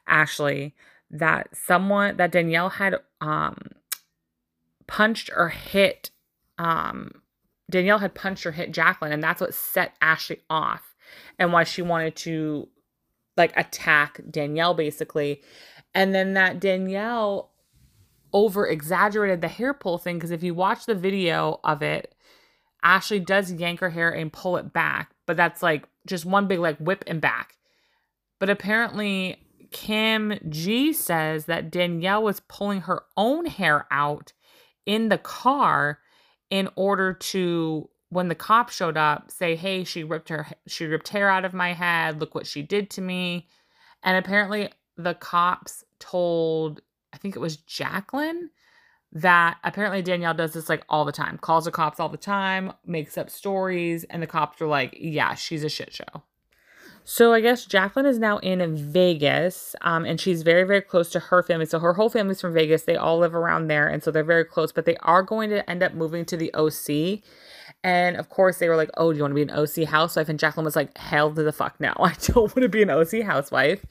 Ashley, 0.08 0.76
that 1.10 1.50
someone, 1.56 2.18
that 2.18 2.32
Danielle 2.32 2.70
had 2.70 2.96
um, 3.22 3.58
punched 4.88 5.30
or 5.36 5.50
hit 5.50 6.10
um, 6.58 7.21
Danielle 7.72 8.00
had 8.00 8.14
punched 8.14 8.46
or 8.46 8.52
hit 8.52 8.72
Jacqueline, 8.72 9.12
and 9.12 9.24
that's 9.24 9.42
what 9.42 9.54
set 9.54 9.96
Ashley 10.02 10.42
off 10.50 10.96
and 11.40 11.52
why 11.52 11.64
she 11.64 11.82
wanted 11.82 12.16
to 12.18 12.68
like 13.38 13.54
attack 13.58 14.20
Danielle 14.30 14.74
basically. 14.74 15.42
And 15.94 16.14
then 16.14 16.34
that 16.34 16.60
Danielle 16.60 17.52
over 18.34 18.68
exaggerated 18.68 19.42
the 19.42 19.48
hair 19.48 19.74
pull 19.74 19.98
thing 19.98 20.18
because 20.18 20.32
if 20.32 20.44
you 20.44 20.54
watch 20.54 20.86
the 20.86 20.96
video 20.96 21.60
of 21.64 21.82
it, 21.82 22.14
Ashley 22.84 23.20
does 23.20 23.52
yank 23.52 23.80
her 23.80 23.90
hair 23.90 24.10
and 24.10 24.32
pull 24.32 24.58
it 24.58 24.74
back, 24.74 25.12
but 25.26 25.38
that's 25.38 25.62
like 25.62 25.88
just 26.08 26.26
one 26.26 26.48
big 26.48 26.60
like 26.60 26.78
whip 26.78 27.04
and 27.08 27.22
back. 27.22 27.58
But 28.40 28.50
apparently, 28.50 29.38
Kim 29.72 30.38
G 30.50 30.94
says 30.94 31.46
that 31.46 31.72
Danielle 31.72 32.24
was 32.24 32.40
pulling 32.42 32.82
her 32.82 33.04
own 33.16 33.46
hair 33.46 33.86
out 33.92 34.34
in 34.86 35.10
the 35.10 35.18
car 35.18 36.00
in 36.52 36.70
order 36.76 37.14
to 37.14 37.90
when 38.10 38.28
the 38.28 38.36
cop 38.36 38.70
showed 38.70 38.98
up 38.98 39.32
say 39.32 39.56
hey 39.56 39.84
she 39.84 40.04
ripped 40.04 40.30
her 40.30 40.46
she 40.68 40.86
ripped 40.86 41.08
hair 41.08 41.30
out 41.30 41.46
of 41.46 41.54
my 41.54 41.74
head. 41.74 42.20
Look 42.20 42.36
what 42.36 42.46
she 42.46 42.62
did 42.62 42.92
to 42.92 43.02
me. 43.02 43.48
And 44.04 44.18
apparently 44.18 44.70
the 44.98 45.14
cops 45.16 45.84
told 46.00 46.82
i 47.14 47.18
think 47.18 47.36
it 47.36 47.40
was 47.40 47.58
jacqueline 47.58 48.50
that 49.12 49.58
apparently 49.64 50.02
danielle 50.02 50.34
does 50.34 50.54
this 50.54 50.70
like 50.70 50.84
all 50.90 51.06
the 51.06 51.12
time 51.12 51.38
calls 51.38 51.66
the 51.66 51.72
cops 51.72 52.00
all 52.00 52.10
the 52.10 52.18
time 52.18 52.74
makes 52.86 53.18
up 53.18 53.30
stories 53.30 54.04
and 54.06 54.22
the 54.22 54.28
cops 54.28 54.62
are 54.62 54.68
like 54.68 54.96
yeah 55.00 55.34
she's 55.34 55.64
a 55.64 55.70
shit 55.70 55.94
show 55.94 56.24
so 57.04 57.34
I 57.34 57.42
guess 57.42 57.66
Jacqueline 57.66 58.06
is 58.06 58.20
now 58.20 58.38
in 58.40 58.76
Vegas, 58.76 59.76
um, 59.82 60.06
and 60.06 60.20
she's 60.20 60.44
very, 60.44 60.64
very 60.64 60.82
close 60.82 61.10
to 61.12 61.20
her 61.20 61.44
family. 61.44 61.66
So 61.66 61.80
her 61.80 61.94
whole 61.94 62.10
family's 62.10 62.42
from 62.42 62.54
Vegas. 62.54 62.84
They 62.84 62.96
all 62.96 63.18
live 63.18 63.36
around 63.36 63.68
there, 63.68 63.88
and 63.88 64.04
so 64.04 64.12
they're 64.12 64.24
very 64.24 64.46
close. 64.46 64.72
But 64.72 64.86
they 64.86 64.98
are 64.98 65.24
going 65.24 65.50
to 65.50 65.68
end 65.70 65.84
up 65.84 65.94
moving 65.94 66.26
to 66.26 66.38
the 66.38 66.54
OC. 66.54 67.24
And 67.84 68.18
of 68.18 68.30
course, 68.30 68.60
they 68.60 68.70
were 68.70 68.76
like, 68.76 68.92
"Oh, 68.98 69.12
do 69.12 69.18
you 69.18 69.24
want 69.24 69.32
to 69.32 69.36
be 69.36 69.42
an 69.42 69.52
OC 69.52 69.88
housewife?" 69.88 70.30
And 70.30 70.40
Jacqueline 70.40 70.66
was 70.66 70.76
like, 70.76 70.98
"Hell 70.98 71.34
to 71.34 71.44
the 71.44 71.52
fuck 71.52 71.80
no! 71.80 71.94
I 72.00 72.14
don't 72.22 72.56
want 72.56 72.62
to 72.62 72.70
be 72.70 72.84
an 72.84 72.90
OC 72.90 73.24
housewife." 73.24 73.86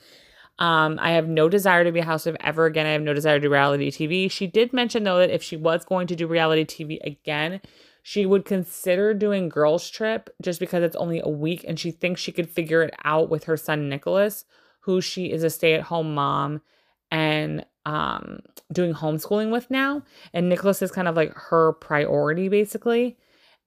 Um, 0.60 0.98
I 1.00 1.12
have 1.12 1.26
no 1.26 1.48
desire 1.48 1.84
to 1.84 1.92
be 1.92 2.00
a 2.00 2.04
housewife 2.04 2.36
ever 2.40 2.66
again. 2.66 2.86
I 2.86 2.90
have 2.90 3.02
no 3.02 3.14
desire 3.14 3.38
to 3.38 3.40
do 3.40 3.50
reality 3.50 3.90
TV. 3.90 4.30
She 4.30 4.46
did 4.46 4.72
mention 4.72 5.04
though 5.04 5.18
that 5.18 5.30
if 5.30 5.42
she 5.42 5.56
was 5.56 5.84
going 5.84 6.06
to 6.08 6.16
do 6.16 6.26
reality 6.26 6.64
TV 6.64 6.98
again, 7.04 7.60
she 8.02 8.26
would 8.26 8.44
consider 8.44 9.14
doing 9.14 9.48
Girls 9.48 9.88
Trip 9.88 10.30
just 10.42 10.60
because 10.60 10.82
it's 10.82 10.96
only 10.96 11.20
a 11.22 11.28
week 11.28 11.64
and 11.66 11.78
she 11.78 11.90
thinks 11.90 12.20
she 12.20 12.32
could 12.32 12.48
figure 12.48 12.82
it 12.82 12.94
out 13.04 13.28
with 13.28 13.44
her 13.44 13.56
son 13.56 13.88
Nicholas, 13.88 14.44
who 14.80 15.00
she 15.00 15.30
is 15.30 15.42
a 15.42 15.50
stay-at-home 15.50 16.14
mom 16.14 16.62
and 17.10 17.64
um 17.86 18.40
doing 18.72 18.94
homeschooling 18.94 19.50
with 19.50 19.70
now. 19.70 20.02
And 20.32 20.48
Nicholas 20.48 20.82
is 20.82 20.92
kind 20.92 21.08
of 21.08 21.16
like 21.16 21.32
her 21.34 21.72
priority 21.72 22.48
basically. 22.48 23.16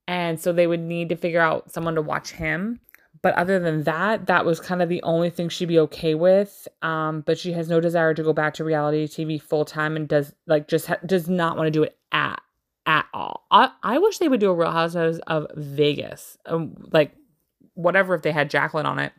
And 0.08 0.40
so 0.40 0.52
they 0.52 0.68
would 0.68 0.82
need 0.82 1.10
to 1.10 1.16
figure 1.16 1.42
out 1.42 1.72
someone 1.72 1.96
to 1.96 2.02
watch 2.02 2.32
him. 2.32 2.80
But 3.22 3.36
other 3.36 3.58
than 3.58 3.84
that, 3.84 4.28
that 4.28 4.46
was 4.46 4.60
kind 4.60 4.82
of 4.82 4.90
the 4.90 5.02
only 5.04 5.30
thing 5.30 5.48
she'd 5.48 5.68
be 5.68 5.80
okay 5.80 6.14
with. 6.14 6.68
Um, 6.82 7.22
but 7.22 7.38
she 7.38 7.54
has 7.54 7.70
no 7.70 7.80
desire 7.80 8.14
to 8.14 8.24
go 8.24 8.34
back 8.34 8.54
to 8.56 8.66
reality 8.66 9.08
TV 9.08 9.42
full 9.42 9.64
time 9.64 9.96
and 9.96 10.08
does 10.08 10.34
like 10.46 10.68
just 10.68 10.88
ha- 10.88 10.98
does 11.06 11.30
not 11.30 11.56
want 11.56 11.68
to 11.68 11.72
do 11.72 11.84
it 11.84 11.98
at 12.12 12.42
at 12.86 13.06
all. 13.14 13.46
I 13.52 13.72
I 13.82 14.00
wish 14.00 14.18
they 14.18 14.30
would 14.30 14.40
do 14.40 14.52
a 14.52 14.56
Real 14.56 14.72
Housewives 14.72 15.20
of 15.28 15.48
Vegas, 15.56 16.38
um, 16.46 16.76
like 16.92 17.16
whatever 17.76 18.16
if 18.16 18.22
they 18.22 18.32
had 18.32 18.50
Jacqueline 18.50 18.86
on 18.86 19.00
it. 19.00 19.14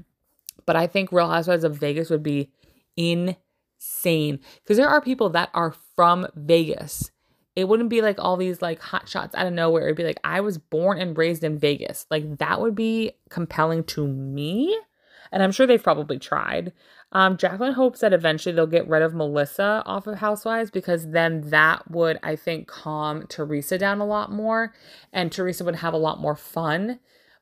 But 0.67 0.77
I 0.77 0.87
think 0.87 1.13
Real 1.13 1.29
Housewives 1.29 1.65
of 1.65 1.77
Vegas 1.77 2.11
would 2.11 2.23
be 2.23 2.51
insane 2.97 4.41
because 4.63 4.77
there 4.77 4.89
are 4.89 5.01
people 5.01 5.31
that 5.31 5.51
are 5.53 5.75
from 5.95 6.27
Vegas 6.35 7.11
it 7.57 7.69
wouldn't 7.69 7.91
be 7.91 8.03
like 8.03 8.19
all 8.19 8.37
these 8.37 8.61
like 8.61 8.81
hot 8.81 9.09
shots 9.09 9.35
out 9.35 9.47
of 9.47 9.53
nowhere. 9.53 9.85
It'd 9.85 9.97
be 9.97 10.05
like 10.05 10.21
I 10.25 10.41
was 10.41 10.59
born 10.59 10.99
and 10.99 11.17
raised 11.17 11.45
in 11.45 11.59
Vegas. 11.59 12.07
Like 12.11 12.39
that 12.39 12.61
would 12.61 12.75
be 12.75 13.13
compelling 13.31 13.85
to 13.85 14.07
me. 14.07 14.77
And 15.31 15.43
I'm 15.43 15.53
sure 15.53 15.67
they've 15.67 15.83
probably 15.83 16.19
tried. 16.19 16.73
Um, 17.15 17.37
Jacqueline 17.37 17.75
hopes 17.75 18.01
that 18.01 18.13
eventually 18.13 18.55
they'll 18.55 18.67
get 18.67 18.89
rid 18.89 19.03
of 19.03 19.15
Melissa 19.15 19.85
off 19.87 20.09
of 20.09 20.19
Housewives 20.19 20.73
because 20.73 21.11
then 21.11 21.49
that 21.51 21.89
would, 21.89 22.19
I 22.25 22.35
think, 22.35 22.67
calm 22.67 23.27
Teresa 23.29 23.79
down 23.79 24.01
a 24.01 24.07
lot 24.07 24.33
more 24.33 24.75
and 25.13 25.31
Teresa 25.31 25.65
would 25.65 25.77
have 25.77 25.95
a 25.95 25.99
lot 25.99 26.21
more 26.21 26.35
fun. 26.35 26.99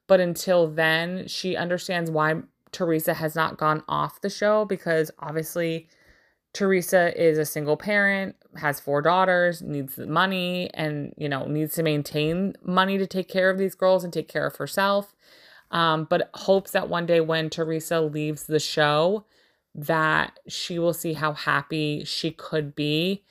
But 0.07 0.21
until 0.21 0.69
then, 0.69 1.27
she 1.27 1.57
understands 1.57 2.11
why 2.11 2.43
Teresa 2.71 3.15
has 3.15 3.35
not 3.35 3.57
gone 3.57 3.83
off 3.89 4.21
the 4.21 4.29
show 4.29 4.67
because 4.67 5.11
obviously 5.19 5.89
Teresa 6.53 7.19
is 7.21 7.39
a 7.39 7.47
single 7.47 7.79
parent, 7.79 8.37
has 8.57 8.79
four 8.79 9.01
daughters, 9.01 9.63
needs 9.63 9.97
the 9.97 10.07
money, 10.07 10.69
and 10.75 11.15
you 11.17 11.29
know 11.29 11.47
needs 11.47 11.75
to 11.75 11.83
maintain 11.83 12.55
money 12.63 12.99
to 12.99 13.07
take 13.07 13.29
care 13.29 13.49
of 13.49 13.57
these 13.57 13.75
girls 13.75 14.05
and 14.05 14.13
take 14.13 14.29
care 14.29 14.47
of 14.47 14.57
herself. 14.57 15.15
Um, 15.71 16.07
but 16.11 16.29
hopes 16.35 16.73
that 16.73 16.91
one 16.91 17.07
day 17.07 17.21
when 17.21 17.49
Teresa 17.49 18.03
leaves 18.03 18.45
the 18.45 18.61
show, 18.61 19.25
that 19.75 20.39
she 20.49 20.79
will 20.79 20.93
see 20.93 21.15
how 21.15 21.33
happy 21.33 22.05
she 22.05 22.31
could 22.31 22.75
be 22.75 23.25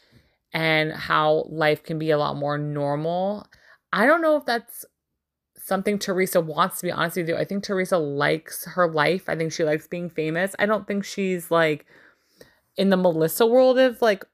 and 0.54 0.92
how 0.92 1.46
life 1.50 1.84
can 1.84 2.00
be 2.00 2.12
a 2.12 2.18
lot 2.18 2.36
more 2.36 2.58
normal. 2.58 3.46
I 3.94 4.06
don't 4.06 4.22
know 4.22 4.38
if 4.38 4.46
that's 4.46 4.86
something 5.58 6.00
Teresa 6.00 6.42
wants 6.42 6.80
to 6.80 6.88
be 6.88 6.92
honest 6.92 7.18
with 7.18 7.30
you. 7.30 7.38
I 7.38 7.46
think 7.46 7.64
Teresa 7.64 7.98
likes 7.98 8.66
her 8.66 8.92
life. 8.92 9.30
I 9.30 9.36
think 9.36 9.52
she 9.52 9.64
likes 9.64 9.88
being 9.88 10.10
famous. 10.10 10.56
I 10.60 10.66
don't 10.66 10.88
think 10.88 11.06
she's 11.06 11.52
like 11.52 11.86
in 12.76 12.90
the 12.90 12.98
Melissa 12.98 13.46
world 13.46 13.78
of 13.78 14.02
like, 14.02 14.26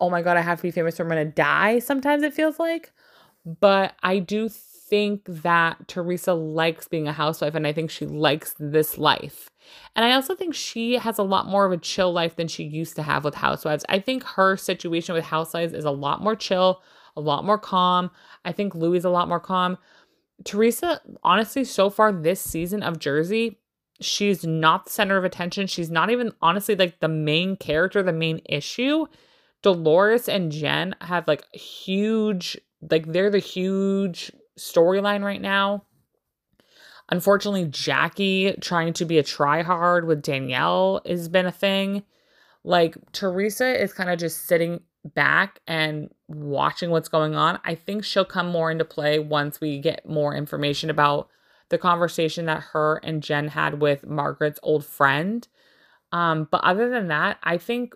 oh 0.00 0.10
my 0.10 0.22
God, 0.22 0.36
I 0.36 0.42
have 0.42 0.58
to 0.58 0.62
be 0.62 0.70
famous 0.70 1.00
or 1.00 1.02
I'm 1.02 1.08
going 1.08 1.26
to 1.26 1.32
die. 1.32 1.80
Sometimes 1.80 2.22
it 2.22 2.34
feels 2.34 2.58
like. 2.58 2.92
But 3.60 3.94
I 4.02 4.18
do 4.18 4.48
think 4.88 5.24
that 5.26 5.88
Teresa 5.88 6.34
likes 6.34 6.88
being 6.88 7.08
a 7.08 7.12
housewife 7.12 7.54
and 7.54 7.66
I 7.66 7.72
think 7.72 7.90
she 7.90 8.06
likes 8.06 8.54
this 8.58 8.98
life. 8.98 9.50
And 9.94 10.04
I 10.04 10.12
also 10.12 10.34
think 10.34 10.54
she 10.54 10.94
has 10.94 11.18
a 11.18 11.24
lot 11.24 11.46
more 11.46 11.66
of 11.66 11.72
a 11.72 11.76
chill 11.76 12.12
life 12.12 12.36
than 12.36 12.48
she 12.48 12.64
used 12.64 12.96
to 12.96 13.02
have 13.02 13.24
with 13.24 13.34
housewives. 13.34 13.84
I 13.88 13.98
think 13.98 14.22
her 14.22 14.56
situation 14.56 15.14
with 15.14 15.24
housewives 15.24 15.72
is 15.72 15.84
a 15.84 15.90
lot 15.90 16.22
more 16.22 16.36
chill, 16.36 16.82
a 17.16 17.20
lot 17.20 17.44
more 17.44 17.58
calm. 17.58 18.10
I 18.44 18.52
think 18.52 18.74
Louis 18.74 18.98
is 18.98 19.04
a 19.04 19.10
lot 19.10 19.28
more 19.28 19.40
calm. 19.40 19.78
Teresa, 20.44 21.00
honestly, 21.22 21.64
so 21.64 21.90
far 21.90 22.12
this 22.12 22.40
season 22.40 22.82
of 22.82 22.98
Jersey, 22.98 23.58
she's 24.00 24.44
not 24.44 24.84
the 24.84 24.92
center 24.92 25.16
of 25.16 25.24
attention. 25.24 25.66
She's 25.66 25.90
not 25.90 26.10
even 26.10 26.32
honestly 26.42 26.76
like 26.76 27.00
the 27.00 27.08
main 27.08 27.56
character, 27.56 28.02
the 28.02 28.12
main 28.12 28.40
issue. 28.48 29.06
Dolores 29.62 30.28
and 30.28 30.52
Jen 30.52 30.94
have 31.00 31.26
like 31.26 31.42
huge, 31.54 32.58
like 32.88 33.06
they're 33.06 33.30
the 33.30 33.38
huge 33.38 34.30
storyline 34.58 35.22
right 35.22 35.40
now. 35.40 35.84
Unfortunately, 37.08 37.66
Jackie 37.66 38.54
trying 38.60 38.92
to 38.94 39.04
be 39.04 39.18
a 39.18 39.22
tryhard 39.22 40.06
with 40.06 40.22
Danielle 40.22 41.00
has 41.06 41.28
been 41.28 41.46
a 41.46 41.52
thing. 41.52 42.02
Like 42.64 42.96
Teresa 43.12 43.80
is 43.80 43.92
kind 43.92 44.10
of 44.10 44.18
just 44.18 44.46
sitting 44.46 44.80
back 45.14 45.60
and 45.68 46.10
watching 46.26 46.90
what's 46.90 47.08
going 47.08 47.36
on. 47.36 47.60
I 47.64 47.76
think 47.76 48.04
she'll 48.04 48.24
come 48.24 48.48
more 48.48 48.70
into 48.70 48.84
play 48.84 49.20
once 49.20 49.60
we 49.60 49.78
get 49.78 50.08
more 50.08 50.34
information 50.34 50.90
about 50.90 51.28
the 51.68 51.78
conversation 51.78 52.46
that 52.46 52.62
her 52.72 53.00
and 53.02 53.22
Jen 53.22 53.48
had 53.48 53.80
with 53.80 54.06
Margaret's 54.06 54.60
old 54.62 54.84
friend. 54.84 55.46
Um, 56.12 56.48
but 56.50 56.62
other 56.64 56.88
than 56.88 57.08
that, 57.08 57.38
I 57.42 57.58
think 57.58 57.94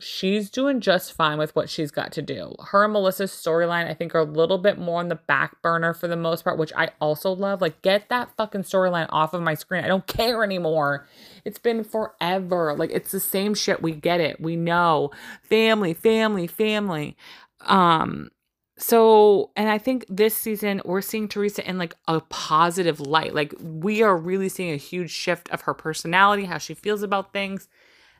she's 0.00 0.50
doing 0.50 0.80
just 0.80 1.12
fine 1.12 1.38
with 1.38 1.54
what 1.54 1.70
she's 1.70 1.90
got 1.90 2.12
to 2.12 2.22
do. 2.22 2.54
Her 2.60 2.84
and 2.84 2.92
Melissa's 2.92 3.30
storyline, 3.30 3.88
I 3.88 3.94
think, 3.94 4.14
are 4.14 4.20
a 4.20 4.24
little 4.24 4.58
bit 4.58 4.78
more 4.78 5.00
on 5.00 5.08
the 5.08 5.14
back 5.14 5.62
burner 5.62 5.94
for 5.94 6.08
the 6.08 6.16
most 6.16 6.44
part, 6.44 6.58
which 6.58 6.72
I 6.76 6.90
also 7.00 7.30
love. 7.30 7.60
Like, 7.60 7.82
get 7.82 8.08
that 8.08 8.34
fucking 8.36 8.62
storyline 8.62 9.06
off 9.10 9.34
of 9.34 9.42
my 9.42 9.54
screen. 9.54 9.84
I 9.84 9.88
don't 9.88 10.06
care 10.06 10.42
anymore. 10.42 11.06
It's 11.44 11.58
been 11.58 11.84
forever. 11.84 12.74
Like, 12.74 12.90
it's 12.90 13.12
the 13.12 13.20
same 13.20 13.54
shit. 13.54 13.82
We 13.82 13.92
get 13.92 14.20
it. 14.20 14.40
We 14.40 14.56
know. 14.56 15.10
Family, 15.42 15.94
family, 15.94 16.46
family. 16.46 17.16
Um, 17.60 18.30
so 18.78 19.50
and 19.54 19.68
i 19.68 19.78
think 19.78 20.04
this 20.08 20.36
season 20.36 20.80
we're 20.84 21.02
seeing 21.02 21.28
teresa 21.28 21.66
in 21.68 21.78
like 21.78 21.94
a 22.08 22.20
positive 22.30 22.98
light 22.98 23.34
like 23.34 23.54
we 23.60 24.02
are 24.02 24.16
really 24.16 24.48
seeing 24.48 24.72
a 24.72 24.76
huge 24.76 25.10
shift 25.10 25.48
of 25.50 25.60
her 25.62 25.74
personality 25.74 26.46
how 26.46 26.58
she 26.58 26.74
feels 26.74 27.02
about 27.02 27.32
things 27.32 27.68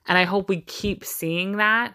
and 0.06 0.18
i 0.18 0.24
hope 0.24 0.48
we 0.48 0.60
keep 0.62 1.04
seeing 1.04 1.56
that. 1.58 1.94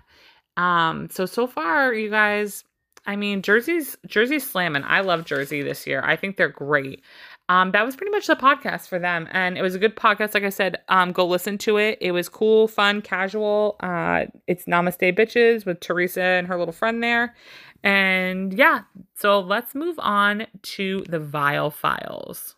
Um 0.57 1.09
so 1.11 1.25
so 1.25 1.47
far 1.47 1.93
you 1.93 2.09
guys 2.09 2.63
i 3.05 3.15
mean 3.15 3.41
jersey's 3.41 3.95
jersey's 4.07 4.49
slamming. 4.49 4.83
I 4.85 5.01
love 5.01 5.25
jersey 5.25 5.61
this 5.61 5.87
year. 5.87 6.01
I 6.03 6.15
think 6.15 6.37
they're 6.37 6.49
great. 6.49 7.03
Um 7.49 7.71
that 7.71 7.85
was 7.85 7.95
pretty 7.95 8.11
much 8.11 8.27
the 8.27 8.35
podcast 8.35 8.87
for 8.89 8.99
them 8.99 9.27
and 9.31 9.57
it 9.57 9.61
was 9.61 9.75
a 9.75 9.79
good 9.79 9.95
podcast. 9.95 10.33
Like 10.33 10.43
i 10.43 10.49
said 10.49 10.77
um 10.89 11.11
go 11.13 11.25
listen 11.25 11.57
to 11.59 11.77
it. 11.77 11.97
It 12.01 12.11
was 12.11 12.27
cool 12.29 12.67
fun 12.67 13.01
casual. 13.01 13.77
Uh 13.81 14.25
it's 14.47 14.65
namaste 14.65 15.15
bitches 15.17 15.65
with 15.65 15.79
teresa 15.79 16.21
and 16.21 16.47
her 16.47 16.57
little 16.57 16.73
friend 16.73 17.01
there. 17.01 17.35
And 17.83 18.53
yeah, 18.53 18.81
so 19.15 19.39
let's 19.39 19.75
move 19.75 19.97
on 19.99 20.47
to 20.63 21.05
the 21.07 21.19
Viall 21.19 21.71
Files. 21.71 22.56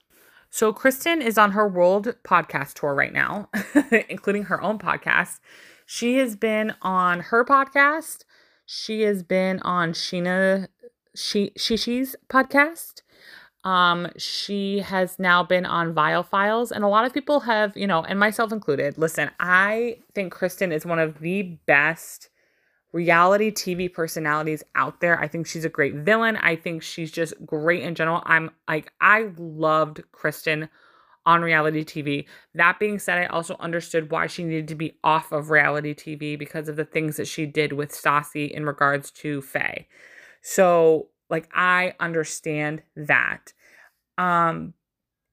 So 0.49 0.73
Kristen 0.73 1.21
is 1.21 1.37
on 1.37 1.51
her 1.51 1.67
world 1.67 2.15
podcast 2.23 2.73
tour 2.73 2.95
right 2.95 3.13
now, 3.13 3.49
including 4.09 4.43
her 4.43 4.61
own 4.61 4.79
podcast. 4.79 5.39
She 5.85 6.17
has 6.17 6.35
been 6.35 6.73
on 6.81 7.19
her 7.19 7.45
podcast. 7.45 8.23
She 8.65 9.01
has 9.01 9.23
been 9.23 9.59
on 9.61 9.93
Scheana 9.93 10.67
she 11.15 11.51
Shishi's 11.57 12.15
podcast. 12.29 13.01
Um, 13.63 14.07
she 14.17 14.79
has 14.79 15.19
now 15.19 15.43
been 15.43 15.65
on 15.65 15.93
Viall 15.93 16.25
Files, 16.25 16.71
and 16.71 16.83
a 16.83 16.87
lot 16.87 17.05
of 17.05 17.13
people 17.13 17.41
have, 17.41 17.75
you 17.75 17.87
know, 17.87 18.03
and 18.03 18.17
myself 18.17 18.51
included. 18.51 18.97
Listen, 18.97 19.29
I 19.39 19.97
think 20.15 20.31
Kristen 20.31 20.71
is 20.71 20.85
one 20.85 20.99
of 20.99 21.19
the 21.19 21.43
best 21.65 22.29
reality 22.91 23.51
TV 23.51 23.91
personalities 23.91 24.63
out 24.75 24.99
there. 24.99 25.19
I 25.19 25.27
think 25.27 25.47
she's 25.47 25.65
a 25.65 25.69
great 25.69 25.95
villain. 25.95 26.37
I 26.37 26.55
think 26.55 26.81
she's 26.81 27.11
just 27.11 27.33
great 27.45 27.83
in 27.83 27.95
general. 27.95 28.23
I'm 28.25 28.51
like, 28.67 28.91
I 28.99 29.31
loved 29.37 30.01
Kristen 30.11 30.69
on 31.25 31.41
reality 31.41 31.83
TV. 31.83 32.25
That 32.55 32.79
being 32.79 32.97
said, 32.97 33.19
I 33.19 33.25
also 33.27 33.55
understood 33.59 34.09
why 34.09 34.27
she 34.27 34.43
needed 34.43 34.67
to 34.69 34.75
be 34.75 34.97
off 35.03 35.31
of 35.31 35.51
reality 35.51 35.93
TV 35.93 36.37
because 36.37 36.67
of 36.67 36.75
the 36.75 36.85
things 36.85 37.17
that 37.17 37.27
she 37.27 37.45
did 37.45 37.73
with 37.73 37.91
Stassi 37.91 38.49
in 38.49 38.65
regards 38.65 39.11
to 39.11 39.41
Faye. 39.41 39.87
So, 40.41 41.09
like, 41.29 41.47
I 41.53 41.93
understand 41.99 42.81
that. 42.95 43.53
Um, 44.17 44.73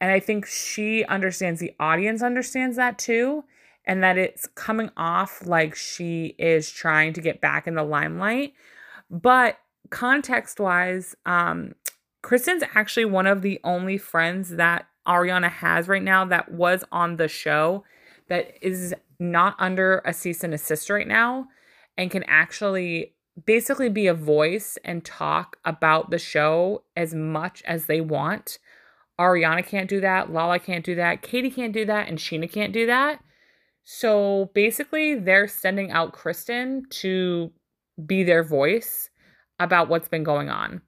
and 0.01 0.13
I 0.13 0.21
think 0.21 0.47
she 0.47 1.05
understands 1.05 1.61
the 1.61 1.73
audience 1.81 2.23
understands 2.23 2.77
that 2.77 2.99
too 2.99 3.45
and 3.87 4.03
that 4.03 4.19
it's 4.19 4.47
coming 4.55 4.91
off 4.97 5.47
like 5.47 5.75
she 5.75 6.35
is 6.39 6.71
trying 6.71 7.13
to 7.13 7.21
get 7.21 7.41
back 7.41 7.67
in 7.67 7.75
the 7.75 7.85
limelight. 7.85 8.53
But 9.11 9.59
context 9.91 10.59
wise, 10.59 11.15
um, 11.25 11.75
Kristen's 12.23 12.65
actually 12.75 13.05
one 13.05 13.27
of 13.27 13.43
the 13.43 13.61
only 13.63 13.99
friends 13.99 14.51
that 14.51 14.87
Ariana 15.07 15.51
has 15.51 15.87
right 15.87 16.03
now 16.03 16.25
that 16.25 16.51
was 16.51 16.83
on 16.91 17.17
the 17.17 17.29
show 17.29 17.85
that 18.29 18.53
is 18.61 18.95
not 19.21 19.55
under 19.59 20.03
a 20.05 20.13
cease 20.13 20.43
and 20.43 20.53
assist 20.53 20.91
right 20.91 21.07
now 21.07 21.47
and 21.97 22.11
can 22.11 22.25
actually 22.25 23.15
basically 23.45 23.89
be 23.89 24.07
a 24.07 24.15
voice 24.15 24.79
and 24.85 25.05
talk 25.05 25.59
about 25.65 26.11
the 26.11 26.19
show 26.19 26.83
as 26.97 27.15
much 27.15 27.63
as 27.67 27.87
they 27.87 28.01
want. 28.01 28.59
Ariana 29.19 29.65
can't 29.65 29.89
do 29.89 30.01
that. 30.01 30.33
Lala 30.33 30.59
can't 30.59 30.85
do 30.85 30.95
that. 30.97 31.23
Katie 31.23 31.51
can't 31.51 31.73
do 31.73 31.85
that. 31.85 32.09
And 32.09 32.19
Scheana 32.19 32.51
can't 32.51 32.73
do 32.73 32.87
that. 32.87 33.21
So 33.89 34.51
basically, 34.53 35.15
they're 35.15 35.47
sending 35.47 35.93
out 35.93 36.13
Kristen 36.13 36.87
to 36.91 37.53
be 38.05 38.25
their 38.25 38.43
voice 38.43 39.11
about 39.61 39.89
what's 39.89 40.09
been 40.09 40.25
going 40.25 40.51
on. 40.51 40.83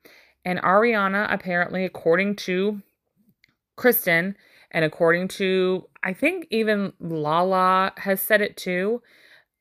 And 0.45 0.59
Ariana, 0.59 1.33
apparently, 1.33 1.85
according 1.85 2.35
to 2.37 2.83
Kristen, 3.77 4.37
and 4.73 4.85
according 4.85 5.29
to, 5.29 5.87
I 6.03 6.13
think 6.13 6.49
even 6.51 6.93
Lala 6.99 7.93
has 7.99 8.21
said 8.21 8.41
it 8.41 8.57
too, 8.57 9.01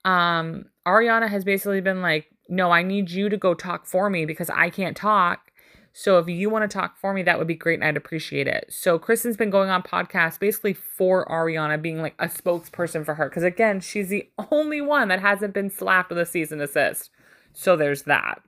um, 0.04 0.66
Ariana 0.88 1.30
has 1.30 1.44
basically 1.44 1.80
been 1.80 2.02
like, 2.02 2.32
no, 2.50 2.72
I 2.72 2.82
need 2.82 3.12
you 3.12 3.30
to 3.30 3.38
go 3.38 3.54
talk 3.54 3.86
for 3.86 4.10
me 4.10 4.26
because 4.26 4.50
I 4.50 4.72
can't 4.72 4.98
talk. 4.98 5.52
So 6.00 6.20
if 6.20 6.30
you 6.30 6.52
want 6.52 6.70
to 6.70 6.78
talk 6.78 6.96
for 6.96 7.12
me, 7.12 7.24
that 7.24 7.40
would 7.40 7.48
be 7.48 7.56
great 7.56 7.80
and 7.80 7.84
I'd 7.84 7.98
appreciate 7.98 8.48
it. 8.48 8.68
So 8.70 9.00
Kristen's 9.00 9.36
been 9.36 9.50
going 9.50 9.72
on 9.72 9.82
podcasts 9.82 10.40
basically 10.40 10.74
for 10.74 11.26
Ariana, 11.26 11.82
being 11.82 12.04
like 12.04 12.14
a 12.20 12.28
spokesperson 12.28 13.04
for 13.04 13.16
her. 13.16 13.28
Because 13.28 13.42
again, 13.42 13.80
she's 13.80 14.10
the 14.10 14.30
only 14.52 14.80
one 14.80 15.08
that 15.08 15.22
hasn't 15.22 15.56
been 15.56 15.72
slapped 15.72 16.12
with 16.12 16.20
a 16.20 16.26
cease 16.28 16.52
and 16.52 16.62
assist. 16.62 17.10
So 17.52 17.76
there's 17.76 18.04
that. 18.04 18.44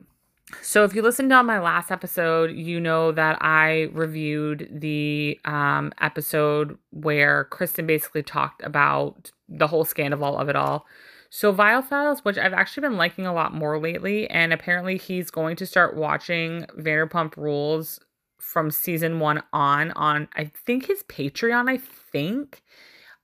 So 0.61 0.83
if 0.83 0.93
you 0.93 1.01
listened 1.01 1.33
on 1.33 1.47
my 1.47 1.59
last 1.59 1.89
episode, 1.89 2.51
you 2.51 2.79
know 2.79 3.11
that 3.13 3.39
I 3.41 3.89
reviewed 3.93 4.69
the 4.71 5.39
um, 5.43 5.91
episode 6.01 6.77
where 6.91 7.45
Kristen 7.45 7.87
basically 7.87 8.21
talked 8.21 8.63
about 8.63 9.31
the 9.47 9.65
whole 9.65 9.85
scandal 9.85 10.37
of 10.37 10.49
it 10.49 10.55
all. 10.55 10.85
So 11.29 11.53
Viall 11.53 11.83
Files, 11.83 12.25
which 12.25 12.37
I've 12.37 12.53
actually 12.53 12.81
been 12.81 12.97
liking 12.97 13.25
a 13.27 13.33
lot 13.33 13.53
more 13.53 13.79
lately, 13.79 14.29
and 14.29 14.51
apparently 14.51 14.97
he's 14.97 15.29
going 15.29 15.55
to 15.57 15.65
start 15.65 15.95
watching 15.95 16.65
Vanderpump 16.77 17.37
Rules 17.37 17.99
from 18.39 18.71
season 18.71 19.19
one 19.19 19.43
on 19.53 19.91
on 19.91 20.27
I 20.35 20.45
think 20.45 20.87
his 20.87 21.03
Patreon, 21.03 21.69
I 21.69 21.77
think. 21.77 22.63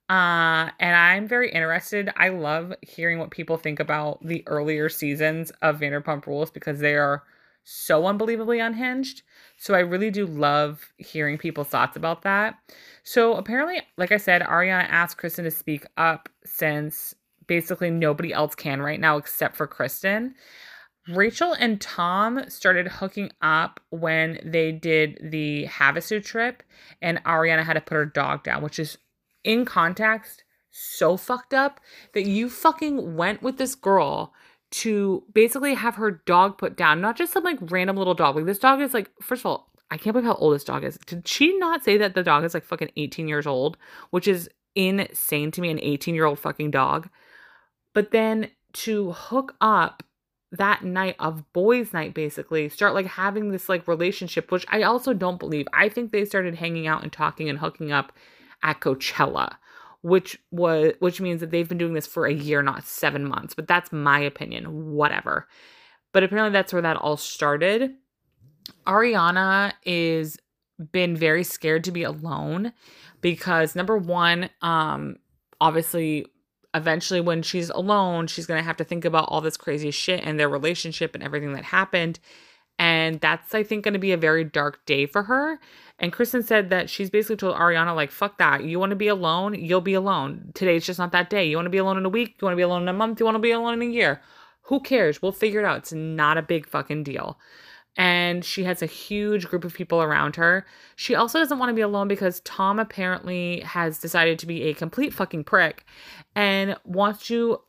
Uh, 0.08 0.70
and 0.80 0.96
I'm 0.96 1.28
very 1.28 1.52
interested. 1.52 2.12
I 2.16 2.30
love 2.30 2.74
hearing 2.82 3.18
what 3.18 3.32
people 3.32 3.58
think 3.58 3.80
about 3.80 4.20
the 4.24 4.44
earlier 4.46 4.88
seasons 4.88 5.52
of 5.64 5.80
Vanderpump 5.80 6.28
Rules 6.28 6.52
because 6.52 6.80
they 6.80 6.96
are 6.96 7.24
so 7.64 8.06
unbelievably 8.06 8.60
unhinged. 8.60 9.24
So 9.58 9.74
I 9.74 9.80
really 9.80 10.12
do 10.12 10.28
love 10.28 10.94
hearing 10.98 11.40
people's 11.40 11.70
thoughts 11.70 11.98
about 11.98 12.22
that. 12.22 12.60
So 13.04 13.34
apparently, 13.34 13.82
like 13.98 14.12
I 14.12 14.18
said, 14.18 14.44
Ariana 14.44 14.86
asked 14.88 15.18
Kristen 15.18 15.46
to 15.46 15.52
speak 15.52 15.86
up 15.98 16.30
since 16.46 17.16
basically 17.48 17.90
nobody 17.90 18.34
else 18.34 18.56
can 18.56 18.82
right 18.82 19.00
now 19.00 19.18
except 19.18 19.56
for 19.56 19.68
Kristen. 19.68 20.36
Rachel 21.08 21.54
and 21.54 21.80
Tom 21.80 22.50
started 22.50 22.88
hooking 22.88 23.32
up 23.42 23.80
when 23.90 24.40
they 24.44 24.72
did 24.72 25.20
the 25.22 25.68
Havasu 25.68 26.24
trip, 26.24 26.64
and 27.02 27.24
Ariana 27.26 27.64
had 27.64 27.74
to 27.74 27.82
put 27.82 27.96
her 27.96 28.06
dog 28.06 28.44
down, 28.44 28.64
which 28.64 28.80
is 28.80 28.98
in 29.44 29.66
context 29.66 30.44
so 30.72 31.16
fucked 31.16 31.54
up 31.54 31.80
that 32.14 32.26
you 32.26 32.50
fucking 32.50 33.16
went 33.16 33.44
with 33.44 33.58
this 33.58 33.76
girl 33.76 34.34
to 34.72 35.24
basically 35.34 35.76
have 35.76 35.96
her 35.96 36.24
dog 36.26 36.58
put 36.58 36.76
down, 36.76 37.00
not 37.00 37.16
just 37.16 37.32
some 37.32 37.44
like 37.44 37.60
random 37.62 37.96
little 37.96 38.16
dog. 38.16 38.36
Like 38.36 38.46
this 38.46 38.60
dog 38.60 38.82
is 38.82 38.94
like, 38.94 39.12
first 39.22 39.44
of 39.44 39.46
all, 39.46 39.70
I 39.92 39.98
can't 39.98 40.14
believe 40.14 40.26
how 40.26 40.36
old 40.36 40.56
this 40.56 40.64
dog 40.64 40.84
is. 40.84 40.98
Did 41.06 41.28
she 41.28 41.56
not 41.60 41.84
say 41.84 41.98
that 41.98 42.16
the 42.16 42.24
dog 42.24 42.44
is 42.44 42.56
like 42.56 42.66
fucking 42.66 42.92
18 42.98 43.28
years 43.28 43.46
old, 43.46 43.78
which 44.10 44.28
is 44.28 44.50
insane 44.76 45.52
to 45.52 45.62
me, 45.62 45.72
an 45.72 45.80
18 45.82 46.14
year 46.14 46.26
old 46.26 46.40
fucking 46.40 46.72
dog. 46.72 47.10
But 47.96 48.12
then 48.12 48.52
to 48.74 49.14
hook 49.14 49.56
up 49.62 50.04
that 50.52 50.84
night 50.84 51.16
of 51.18 51.52
boys' 51.54 51.94
night, 51.94 52.14
basically, 52.14 52.70
start 52.70 52.94
like 52.94 53.08
having 53.08 53.50
this 53.50 53.68
like 53.68 53.88
relationship, 53.88 54.52
which 54.52 54.66
I 54.70 54.84
also 54.84 55.14
don't 55.14 55.40
believe. 55.40 55.66
I 55.74 55.90
think 55.90 56.12
they 56.12 56.26
started 56.26 56.56
hanging 56.56 56.86
out 56.86 57.02
and 57.02 57.12
talking 57.12 57.50
and 57.50 57.58
hooking 57.58 57.92
up 57.92 58.12
at 58.62 58.82
Coachella, 58.82 59.56
which 60.02 60.38
was 60.52 60.94
which 61.00 61.22
means 61.22 61.40
that 61.40 61.52
they've 61.52 61.68
been 61.68 61.78
doing 61.78 61.94
this 61.94 62.06
for 62.06 62.28
a 62.28 62.34
year, 62.34 62.62
not 62.62 62.84
seven 62.84 63.28
months. 63.28 63.56
But 63.56 63.68
that's 63.68 63.92
my 63.92 64.20
opinion. 64.20 64.92
Whatever. 64.94 65.48
But 66.12 66.24
apparently 66.24 66.52
that's 66.52 66.74
where 66.74 66.82
that 66.82 66.98
all 66.98 67.18
started. 67.18 67.96
Ariana 68.86 69.72
is 69.86 70.38
been 70.92 71.16
very 71.16 71.46
scared 71.46 71.86
to 71.86 71.92
be 71.92 72.04
alone 72.04 72.74
because 73.22 73.74
number 73.74 73.98
one, 73.98 74.50
um, 74.62 75.16
obviously 75.62 76.26
eventually 76.76 77.22
when 77.22 77.42
she's 77.42 77.70
alone, 77.70 78.28
she's 78.28 78.46
going 78.46 78.60
to 78.60 78.66
have 78.66 78.78
to 78.78 78.84
think 78.84 79.06
about 79.06 79.30
all 79.30 79.42
this 79.42 79.58
crazy 79.58 79.92
shit 79.92 80.24
and 80.24 80.40
their 80.40 80.50
relationship 80.50 81.16
and 81.16 81.24
everything 81.24 81.54
that 81.54 81.64
happened. 81.64 82.20
And 82.78 83.22
that's, 83.22 83.56
I 83.56 83.64
think, 83.64 83.86
going 83.86 83.94
to 83.94 84.00
be 84.00 84.12
a 84.12 84.18
very 84.18 84.44
dark 84.44 84.86
day 84.86 85.06
for 85.06 85.24
her. 85.24 85.60
And 85.98 86.12
Kristen 86.12 86.44
said 86.44 86.70
that 86.72 86.90
she's 86.90 87.10
basically 87.10 87.38
told 87.38 87.56
Ariana, 87.56 87.96
like, 87.96 88.12
fuck 88.12 88.38
that. 88.38 88.66
You 88.66 88.80
want 88.80 88.90
to 88.90 88.98
be 88.98 89.08
alone? 89.08 89.54
You'll 89.54 89.80
be 89.80 89.94
alone. 89.94 90.52
Today's 90.54 90.86
just 90.86 91.00
not 91.00 91.14
that 91.14 91.30
day. 91.30 91.46
You 91.46 91.56
want 91.56 91.68
to 91.68 91.72
be 91.72 91.78
alone 91.78 91.98
in 91.98 92.06
a 92.06 92.10
week? 92.10 92.36
You 92.42 92.46
want 92.46 92.52
to 92.52 92.58
be 92.58 92.64
alone 92.64 92.82
in 92.82 92.90
a 92.90 92.94
month? 92.94 93.20
You 93.20 93.26
want 93.26 93.36
to 93.36 93.40
be 93.40 93.52
alone 93.52 93.76
in 93.76 93.82
a 93.82 93.92
year? 93.92 94.22
Who 94.64 94.82
cares? 94.82 95.22
We'll 95.22 95.32
figure 95.32 95.62
it 95.62 95.66
out. 95.66 95.78
It's 95.78 95.94
not 95.94 96.38
a 96.38 96.42
big 96.42 96.68
fucking 96.68 97.04
deal. 97.04 97.40
And 97.98 98.44
she 98.44 98.66
has 98.66 98.82
a 98.82 98.88
huge 98.88 99.48
group 99.48 99.64
of 99.64 99.74
people 99.74 100.02
around 100.02 100.36
her. 100.36 100.66
She 100.98 101.16
also 101.16 101.40
doesn't 101.40 101.60
want 101.60 101.70
to 101.70 101.74
be 101.74 101.82
alone 101.82 102.10
because 102.10 102.42
Tom 102.42 102.78
apparently 102.78 103.62
has 103.62 104.00
decided 104.00 104.38
to 104.40 104.46
be 104.46 104.64
a 104.64 104.74
complete 104.74 105.14
fucking 105.14 105.46
prick 105.46 105.86
and 106.36 106.76
wants 106.84 107.26
to 107.28 107.62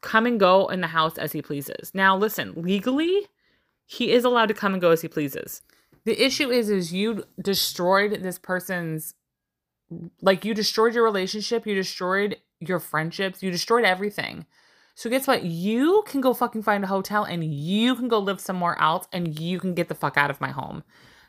come 0.00 0.26
and 0.26 0.40
go 0.40 0.68
in 0.68 0.80
the 0.80 0.88
house 0.88 1.16
as 1.18 1.32
he 1.32 1.42
pleases. 1.42 1.92
Now, 1.94 2.16
listen, 2.16 2.54
legally, 2.56 3.28
he 3.86 4.12
is 4.12 4.24
allowed 4.24 4.46
to 4.46 4.54
come 4.54 4.72
and 4.72 4.82
go 4.82 4.90
as 4.90 5.02
he 5.02 5.08
pleases. 5.08 5.62
The 6.04 6.24
issue 6.24 6.50
is 6.50 6.70
is 6.70 6.92
you 6.92 7.24
destroyed 7.40 8.22
this 8.22 8.38
person's 8.38 9.14
like 10.20 10.44
you 10.44 10.54
destroyed 10.54 10.94
your 10.94 11.04
relationship, 11.04 11.66
you 11.66 11.74
destroyed 11.74 12.36
your 12.60 12.78
friendships, 12.78 13.42
you 13.42 13.50
destroyed 13.50 13.84
everything. 13.84 14.46
So 14.98 15.08
guess 15.08 15.28
what? 15.28 15.44
You 15.44 16.02
can 16.08 16.20
go 16.20 16.34
fucking 16.34 16.64
find 16.64 16.82
a 16.82 16.88
hotel 16.88 17.22
and 17.22 17.44
you 17.44 17.94
can 17.94 18.08
go 18.08 18.18
live 18.18 18.40
somewhere 18.40 18.76
else 18.80 19.06
and 19.12 19.38
you 19.38 19.60
can 19.60 19.72
get 19.72 19.86
the 19.86 19.94
fuck 19.94 20.16
out 20.16 20.28
of 20.28 20.40
my 20.40 20.50
home. 20.50 20.82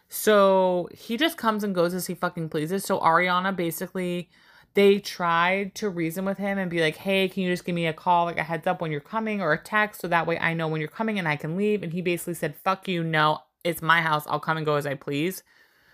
So 0.08 0.90
he 0.92 1.18
just 1.18 1.38
comes 1.38 1.64
and 1.64 1.76
goes 1.76 1.94
as 1.94 2.08
he 2.08 2.16
fucking 2.16 2.50
pleases. 2.50 2.84
So 2.84 3.00
Ariana 3.00 3.56
basically 3.56 4.32
they 4.74 4.98
tried 4.98 5.76
to 5.76 5.90
reason 5.90 6.26
with 6.26 6.40
him 6.40 6.58
and 6.58 6.72
be 6.72 6.82
like, 6.82 6.96
hey, 6.96 7.30
can 7.30 7.44
you 7.44 7.52
just 7.52 7.64
give 7.64 7.76
me 7.76 7.86
a 7.86 7.94
call, 7.94 8.26
like 8.26 8.40
a 8.40 8.44
heads 8.44 8.66
up 8.66 8.82
when 8.82 8.90
you're 8.92 9.02
coming 9.02 9.40
or 9.40 9.54
a 9.54 9.64
text 9.64 10.02
so 10.02 10.08
that 10.08 10.26
way 10.26 10.40
I 10.40 10.56
know 10.56 10.68
when 10.68 10.82
you're 10.82 10.90
coming 10.90 11.20
and 11.20 11.28
I 11.28 11.36
can 11.36 11.56
leave? 11.56 11.84
And 11.84 11.94
he 11.94 12.02
basically 12.02 12.34
said, 12.34 12.56
fuck 12.56 12.88
you, 12.88 13.04
no, 13.04 13.38
it's 13.64 13.84
my 13.84 14.02
house. 14.02 14.26
I'll 14.26 14.40
come 14.40 14.58
and 14.58 14.66
go 14.66 14.78
as 14.78 14.88
I 14.88 14.96
please. 14.96 15.44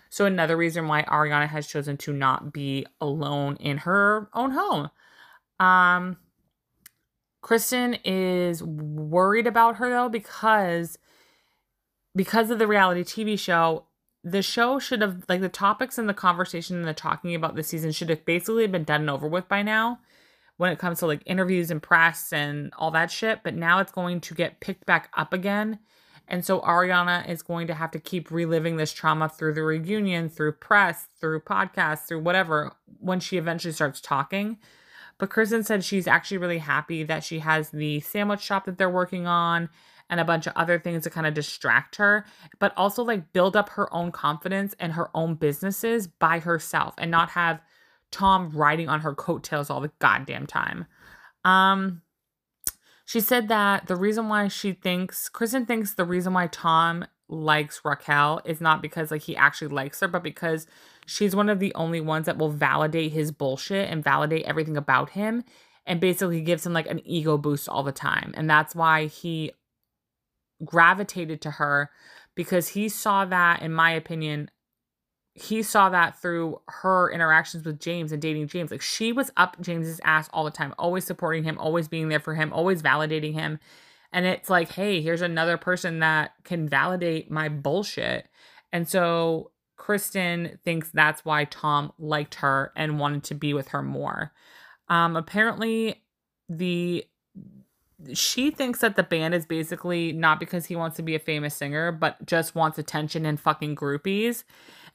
So, 0.08 0.24
another 0.24 0.56
reason 0.56 0.88
why 0.88 1.02
Ariana 1.02 1.48
has 1.48 1.66
chosen 1.66 1.98
to 1.98 2.14
not 2.14 2.54
be 2.54 2.86
alone 3.02 3.56
in 3.56 3.76
her 3.78 4.30
own 4.32 4.52
home. 4.52 4.88
Um, 5.60 6.16
Kristen 7.46 7.94
is 8.04 8.60
worried 8.60 9.46
about 9.46 9.76
her 9.76 9.88
though 9.88 10.08
because 10.08 10.98
because 12.16 12.50
of 12.50 12.58
the 12.58 12.66
reality 12.66 13.04
TV 13.04 13.38
show, 13.38 13.84
the 14.24 14.42
show 14.42 14.80
should 14.80 15.00
have 15.00 15.22
like 15.28 15.40
the 15.40 15.48
topics 15.48 15.96
and 15.96 16.08
the 16.08 16.12
conversation 16.12 16.74
and 16.74 16.88
the 16.88 16.92
talking 16.92 17.36
about 17.36 17.54
the 17.54 17.62
season 17.62 17.92
should 17.92 18.08
have 18.08 18.24
basically 18.24 18.66
been 18.66 18.82
done 18.82 19.02
and 19.02 19.10
over 19.10 19.28
with 19.28 19.48
by 19.48 19.62
now 19.62 20.00
when 20.56 20.72
it 20.72 20.80
comes 20.80 20.98
to 20.98 21.06
like 21.06 21.22
interviews 21.24 21.70
and 21.70 21.80
press 21.84 22.32
and 22.32 22.72
all 22.78 22.90
that 22.90 23.12
shit 23.12 23.44
but 23.44 23.54
now 23.54 23.78
it's 23.78 23.92
going 23.92 24.20
to 24.22 24.34
get 24.34 24.58
picked 24.58 24.84
back 24.84 25.08
up 25.16 25.32
again. 25.32 25.78
And 26.26 26.44
so 26.44 26.60
ariana 26.62 27.30
is 27.30 27.42
going 27.42 27.68
to 27.68 27.74
have 27.74 27.92
to 27.92 28.00
keep 28.00 28.32
reliving 28.32 28.76
this 28.76 28.92
trauma 28.92 29.28
through 29.28 29.54
the 29.54 29.62
reunion 29.62 30.30
through 30.30 30.54
press 30.54 31.06
through 31.20 31.42
podcasts 31.42 32.08
through 32.08 32.22
whatever 32.22 32.72
when 32.98 33.20
she 33.20 33.36
eventually 33.36 33.72
starts 33.72 34.00
talking 34.00 34.58
but 35.18 35.30
kristen 35.30 35.62
said 35.62 35.84
she's 35.84 36.06
actually 36.06 36.38
really 36.38 36.58
happy 36.58 37.02
that 37.02 37.24
she 37.24 37.40
has 37.40 37.70
the 37.70 38.00
sandwich 38.00 38.40
shop 38.40 38.64
that 38.64 38.78
they're 38.78 38.90
working 38.90 39.26
on 39.26 39.68
and 40.08 40.20
a 40.20 40.24
bunch 40.24 40.46
of 40.46 40.52
other 40.56 40.78
things 40.78 41.04
to 41.04 41.10
kind 41.10 41.26
of 41.26 41.34
distract 41.34 41.96
her, 41.96 42.24
but 42.58 42.72
also 42.76 43.02
like 43.02 43.32
build 43.32 43.56
up 43.56 43.70
her 43.70 43.92
own 43.92 44.12
confidence 44.12 44.74
and 44.78 44.92
her 44.92 45.10
own 45.14 45.34
businesses 45.34 46.06
by 46.06 46.38
herself 46.38 46.94
and 46.98 47.10
not 47.10 47.30
have 47.30 47.60
Tom 48.10 48.50
riding 48.50 48.88
on 48.88 49.00
her 49.00 49.14
coattails 49.14 49.68
all 49.68 49.80
the 49.80 49.90
goddamn 49.98 50.46
time. 50.46 50.86
Um, 51.44 52.02
she 53.04 53.20
said 53.20 53.48
that 53.48 53.86
the 53.86 53.96
reason 53.96 54.28
why 54.28 54.48
she 54.48 54.72
thinks, 54.72 55.28
Kristen 55.28 55.66
thinks 55.66 55.94
the 55.94 56.04
reason 56.04 56.32
why 56.32 56.48
Tom 56.48 57.04
likes 57.28 57.80
Raquel 57.84 58.40
is 58.44 58.60
not 58.60 58.82
because 58.82 59.10
like 59.10 59.22
he 59.22 59.36
actually 59.36 59.68
likes 59.68 60.00
her, 60.00 60.08
but 60.08 60.22
because 60.22 60.66
she's 61.06 61.34
one 61.34 61.48
of 61.48 61.60
the 61.60 61.74
only 61.74 62.00
ones 62.00 62.26
that 62.26 62.38
will 62.38 62.50
validate 62.50 63.12
his 63.12 63.30
bullshit 63.30 63.88
and 63.90 64.04
validate 64.04 64.44
everything 64.44 64.76
about 64.76 65.10
him 65.10 65.44
and 65.86 66.00
basically 66.00 66.40
gives 66.40 66.66
him 66.66 66.72
like 66.72 66.88
an 66.88 67.00
ego 67.06 67.38
boost 67.38 67.68
all 67.68 67.82
the 67.82 67.92
time. 67.92 68.34
And 68.36 68.50
that's 68.50 68.74
why 68.74 69.06
he 69.06 69.52
gravitated 70.64 71.40
to 71.42 71.52
her 71.52 71.90
because 72.34 72.68
he 72.68 72.88
saw 72.88 73.24
that, 73.24 73.62
in 73.62 73.72
my 73.72 73.92
opinion, 73.92 74.50
he 75.34 75.62
saw 75.62 75.90
that 75.90 76.20
through 76.20 76.60
her 76.66 77.10
interactions 77.10 77.64
with 77.64 77.78
James 77.78 78.10
and 78.10 78.22
dating 78.22 78.48
James. 78.48 78.70
Like 78.70 78.82
she 78.82 79.12
was 79.12 79.30
up 79.36 79.60
James's 79.60 80.00
ass 80.02 80.28
all 80.32 80.44
the 80.44 80.50
time, 80.50 80.74
always 80.78 81.04
supporting 81.04 81.44
him, 81.44 81.58
always 81.58 81.88
being 81.88 82.08
there 82.08 82.20
for 82.20 82.34
him, 82.34 82.52
always 82.52 82.82
validating 82.82 83.34
him. 83.34 83.58
And 84.12 84.24
it's 84.24 84.48
like, 84.48 84.72
hey, 84.72 85.02
here's 85.02 85.20
another 85.20 85.58
person 85.58 85.98
that 85.98 86.32
can 86.44 86.68
validate 86.68 87.30
my 87.30 87.50
bullshit. 87.50 88.28
And 88.72 88.88
so 88.88 89.50
Kristen 89.76 90.58
thinks 90.64 90.90
that's 90.90 91.24
why 91.24 91.44
Tom 91.44 91.92
liked 91.98 92.36
her 92.36 92.72
and 92.76 92.98
wanted 92.98 93.24
to 93.24 93.34
be 93.34 93.54
with 93.54 93.68
her 93.68 93.82
more. 93.82 94.32
Um, 94.88 95.16
apparently, 95.16 96.02
the 96.48 97.06
she 98.12 98.50
thinks 98.50 98.80
that 98.80 98.96
the 98.96 99.02
band 99.02 99.34
is 99.34 99.46
basically 99.46 100.12
not 100.12 100.38
because 100.38 100.66
he 100.66 100.76
wants 100.76 100.96
to 100.96 101.02
be 101.02 101.14
a 101.14 101.18
famous 101.20 101.54
singer, 101.54 101.92
but 101.92 102.24
just 102.26 102.54
wants 102.54 102.78
attention 102.78 103.24
and 103.24 103.40
fucking 103.40 103.74
groupies. 103.74 104.44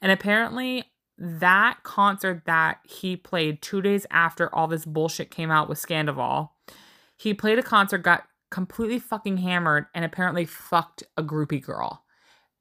And 0.00 0.12
apparently, 0.12 0.84
that 1.18 1.78
concert 1.82 2.42
that 2.46 2.78
he 2.84 3.16
played 3.16 3.60
two 3.60 3.82
days 3.82 4.06
after 4.10 4.54
all 4.54 4.68
this 4.68 4.84
bullshit 4.84 5.30
came 5.30 5.50
out 5.50 5.68
with 5.68 5.84
Scandoval, 5.84 6.50
he 7.16 7.34
played 7.34 7.58
a 7.58 7.62
concert, 7.62 7.98
got 7.98 8.24
completely 8.50 8.98
fucking 8.98 9.38
hammered, 9.38 9.86
and 9.94 10.04
apparently 10.04 10.44
fucked 10.44 11.04
a 11.16 11.22
groupie 11.22 11.62
girl. 11.62 12.04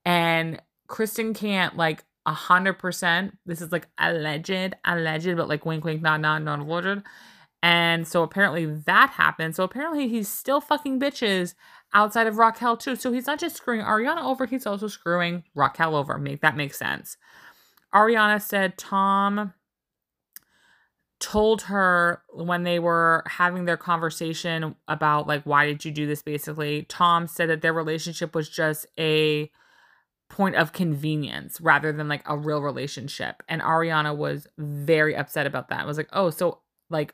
And 0.05 0.61
Kristen 0.87 1.33
can't 1.33 1.77
like 1.77 2.03
a 2.25 2.33
hundred 2.33 2.73
percent. 2.79 3.37
This 3.45 3.61
is 3.61 3.71
like 3.71 3.87
alleged, 3.97 4.75
alleged, 4.85 5.35
but 5.37 5.47
like 5.47 5.65
wink, 5.65 5.83
wink, 5.83 6.01
nod, 6.01 6.21
nod, 6.21 6.43
not 6.43 6.59
alleged. 6.59 7.03
And 7.63 8.07
so 8.07 8.23
apparently 8.23 8.65
that 8.65 9.11
happened. 9.11 9.55
So 9.55 9.63
apparently 9.63 10.07
he's 10.07 10.27
still 10.27 10.61
fucking 10.61 10.99
bitches 10.99 11.53
outside 11.93 12.27
of 12.27 12.37
Raquel 12.37 12.77
too. 12.77 12.95
So 12.95 13.11
he's 13.11 13.27
not 13.27 13.39
just 13.39 13.55
screwing 13.55 13.81
Ariana 13.81 14.23
over, 14.23 14.45
he's 14.45 14.65
also 14.65 14.87
screwing 14.87 15.43
Raquel 15.53 15.95
over. 15.95 16.17
Make 16.17 16.41
that 16.41 16.57
make 16.57 16.73
sense. 16.73 17.17
Ariana 17.93 18.41
said 18.41 18.77
Tom 18.77 19.53
told 21.19 21.63
her 21.63 22.23
when 22.29 22.63
they 22.63 22.79
were 22.79 23.23
having 23.27 23.65
their 23.65 23.77
conversation 23.77 24.75
about 24.87 25.27
like 25.27 25.43
why 25.43 25.67
did 25.67 25.85
you 25.85 25.91
do 25.91 26.07
this 26.07 26.23
basically 26.23 26.81
tom 26.89 27.27
said 27.27 27.47
that 27.47 27.61
their 27.61 27.73
relationship 27.73 28.33
was 28.33 28.49
just 28.49 28.87
a 28.99 29.49
point 30.31 30.55
of 30.55 30.71
convenience 30.71 31.59
rather 31.61 31.91
than 31.91 32.07
like 32.07 32.23
a 32.25 32.37
real 32.37 32.61
relationship 32.61 33.43
and 33.49 33.61
ariana 33.61 34.15
was 34.15 34.47
very 34.57 35.15
upset 35.15 35.45
about 35.45 35.67
that 35.69 35.81
it 35.81 35.87
was 35.87 35.97
like 35.97 36.09
oh 36.13 36.29
so 36.29 36.59
like 36.89 37.13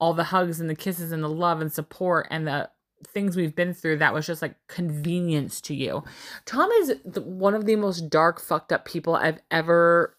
all 0.00 0.12
the 0.12 0.24
hugs 0.24 0.60
and 0.60 0.68
the 0.68 0.74
kisses 0.74 1.12
and 1.12 1.22
the 1.22 1.28
love 1.28 1.60
and 1.60 1.72
support 1.72 2.26
and 2.30 2.46
the 2.46 2.68
things 3.06 3.36
we've 3.36 3.54
been 3.54 3.74
through 3.74 3.98
that 3.98 4.14
was 4.14 4.26
just 4.26 4.42
like 4.42 4.54
convenience 4.66 5.60
to 5.62 5.74
you. 5.74 6.02
Tom 6.44 6.70
is 6.72 6.94
one 7.16 7.54
of 7.54 7.64
the 7.64 7.76
most 7.76 8.10
dark, 8.10 8.40
fucked 8.40 8.72
up 8.72 8.84
people 8.84 9.14
I've 9.14 9.40
ever 9.50 10.16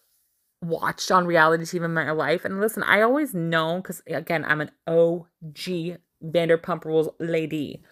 watched 0.62 1.10
on 1.10 1.26
reality 1.26 1.64
TV 1.64 1.84
in 1.84 1.94
my 1.94 2.10
life. 2.10 2.44
And 2.44 2.60
listen, 2.60 2.82
I 2.82 3.02
always 3.02 3.34
know 3.34 3.76
because 3.76 4.02
again, 4.06 4.44
I'm 4.44 4.60
an 4.60 4.70
OG 4.86 5.98
Vanderpump 6.24 6.84
Rules 6.84 7.08
lady. 7.18 7.82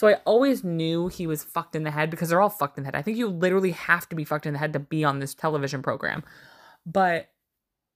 So 0.00 0.08
I 0.08 0.14
always 0.24 0.64
knew 0.64 1.08
he 1.08 1.26
was 1.26 1.44
fucked 1.44 1.76
in 1.76 1.82
the 1.82 1.90
head 1.90 2.08
because 2.08 2.30
they're 2.30 2.40
all 2.40 2.48
fucked 2.48 2.78
in 2.78 2.84
the 2.84 2.86
head. 2.86 2.94
I 2.94 3.02
think 3.02 3.18
you 3.18 3.28
literally 3.28 3.72
have 3.72 4.08
to 4.08 4.16
be 4.16 4.24
fucked 4.24 4.46
in 4.46 4.54
the 4.54 4.58
head 4.58 4.72
to 4.72 4.78
be 4.78 5.04
on 5.04 5.18
this 5.18 5.34
television 5.34 5.82
program. 5.82 6.24
But 6.86 7.28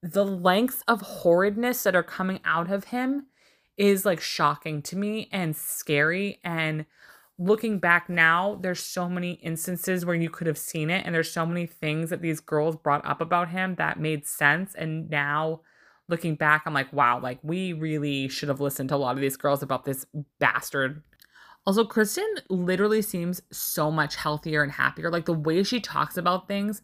the 0.03 0.23
lengths 0.23 0.83
of 0.87 1.01
horridness 1.01 1.81
that 1.81 1.95
are 1.95 2.03
coming 2.03 2.41
out 2.45 2.69
of 2.69 2.83
him 2.83 3.25
is 3.75 4.05
like 4.05 4.21
shocking 4.21 4.83
to 4.83 4.95
me 4.95 5.29
and 5.31 5.55
scary 5.55 6.39
and 6.43 6.85
looking 7.39 7.79
back 7.79 8.07
now 8.07 8.59
there's 8.61 8.81
so 8.81 9.09
many 9.09 9.31
instances 9.41 10.05
where 10.05 10.15
you 10.15 10.29
could 10.29 10.45
have 10.45 10.59
seen 10.59 10.91
it 10.91 11.07
and 11.07 11.15
there's 11.15 11.31
so 11.31 11.43
many 11.43 11.65
things 11.65 12.11
that 12.11 12.21
these 12.21 12.39
girls 12.39 12.75
brought 12.75 13.03
up 13.03 13.19
about 13.19 13.49
him 13.49 13.73
that 13.79 13.99
made 13.99 14.27
sense 14.27 14.75
and 14.75 15.09
now 15.09 15.59
looking 16.07 16.35
back 16.35 16.63
i'm 16.65 16.73
like 16.73 16.93
wow 16.93 17.19
like 17.19 17.39
we 17.41 17.73
really 17.73 18.29
should 18.29 18.47
have 18.47 18.61
listened 18.61 18.87
to 18.87 18.95
a 18.95 18.97
lot 18.97 19.15
of 19.15 19.21
these 19.21 19.35
girls 19.35 19.61
about 19.61 19.83
this 19.83 20.05
bastard 20.39 21.01
also 21.65 21.83
kristen 21.83 22.27
literally 22.49 23.01
seems 23.01 23.41
so 23.51 23.89
much 23.91 24.15
healthier 24.15 24.63
and 24.63 24.71
happier 24.71 25.09
like 25.09 25.25
the 25.25 25.33
way 25.33 25.63
she 25.63 25.79
talks 25.79 26.17
about 26.17 26.47
things 26.47 26.81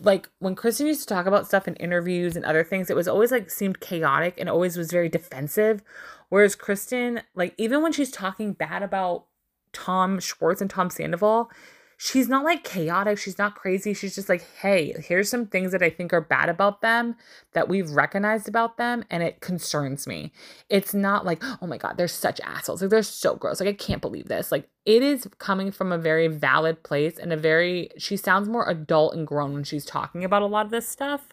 like 0.00 0.28
when 0.38 0.54
Kristen 0.54 0.86
used 0.86 1.00
to 1.00 1.12
talk 1.12 1.26
about 1.26 1.46
stuff 1.46 1.66
in 1.66 1.74
interviews 1.76 2.36
and 2.36 2.44
other 2.44 2.62
things, 2.62 2.88
it 2.88 2.96
was 2.96 3.08
always 3.08 3.32
like 3.32 3.50
seemed 3.50 3.80
chaotic 3.80 4.34
and 4.38 4.48
always 4.48 4.76
was 4.76 4.92
very 4.92 5.08
defensive. 5.08 5.82
Whereas 6.28 6.54
Kristen, 6.54 7.22
like 7.34 7.54
even 7.58 7.82
when 7.82 7.92
she's 7.92 8.10
talking 8.10 8.52
bad 8.52 8.82
about 8.82 9.26
Tom 9.72 10.20
Schwartz 10.20 10.60
and 10.60 10.70
Tom 10.70 10.90
Sandoval, 10.90 11.50
she's 11.96 12.28
not 12.28 12.44
like 12.44 12.62
chaotic. 12.62 13.18
She's 13.18 13.38
not 13.38 13.54
crazy. 13.54 13.94
She's 13.94 14.14
just 14.14 14.28
like, 14.28 14.46
hey, 14.60 14.94
here's 14.98 15.30
some 15.30 15.46
things 15.46 15.72
that 15.72 15.82
I 15.82 15.90
think 15.90 16.12
are 16.12 16.20
bad 16.20 16.48
about 16.48 16.82
them 16.82 17.16
that 17.54 17.68
we've 17.68 17.90
recognized 17.90 18.48
about 18.48 18.76
them, 18.76 19.04
and 19.10 19.22
it 19.22 19.40
concerns 19.40 20.06
me. 20.06 20.32
It's 20.68 20.92
not 20.92 21.24
like, 21.24 21.42
oh 21.62 21.66
my 21.66 21.78
God, 21.78 21.96
they're 21.96 22.08
such 22.08 22.40
assholes. 22.40 22.82
Like, 22.82 22.90
they're 22.90 23.02
so 23.02 23.34
gross. 23.36 23.60
Like, 23.60 23.68
I 23.68 23.72
can't 23.72 24.02
believe 24.02 24.28
this. 24.28 24.52
Like, 24.52 24.68
it 24.84 25.02
is 25.02 25.26
coming 25.38 25.72
from 25.72 25.90
a 25.90 25.98
very 25.98 26.28
valid 26.28 26.82
place 26.82 27.18
and 27.18 27.32
a 27.32 27.36
very, 27.36 27.90
she 27.96 28.16
sounds 28.16 28.48
more 28.48 28.68
adult 28.68 29.14
and 29.14 29.26
grown 29.26 29.54
when 29.54 29.64
she's 29.64 29.84
talking 29.84 30.22
about 30.22 30.42
a 30.42 30.46
lot 30.46 30.66
of 30.66 30.70
this 30.70 30.88
stuff. 30.88 31.28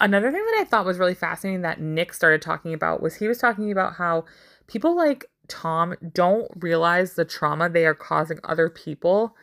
Another 0.00 0.32
thing 0.32 0.44
that 0.44 0.60
I 0.60 0.64
thought 0.64 0.84
was 0.84 0.98
really 0.98 1.14
fascinating 1.14 1.62
that 1.62 1.80
Nick 1.80 2.12
started 2.12 2.42
talking 2.42 2.74
about 2.74 3.00
was 3.00 3.16
he 3.16 3.28
was 3.28 3.38
talking 3.38 3.70
about 3.70 3.94
how 3.94 4.24
people 4.66 4.96
like 4.96 5.26
Tom 5.48 5.94
don't 6.12 6.50
realize 6.56 7.14
the 7.14 7.24
trauma 7.24 7.68
they 7.68 7.86
are 7.86 7.94
causing 7.94 8.40
other 8.42 8.68
people 8.68 9.36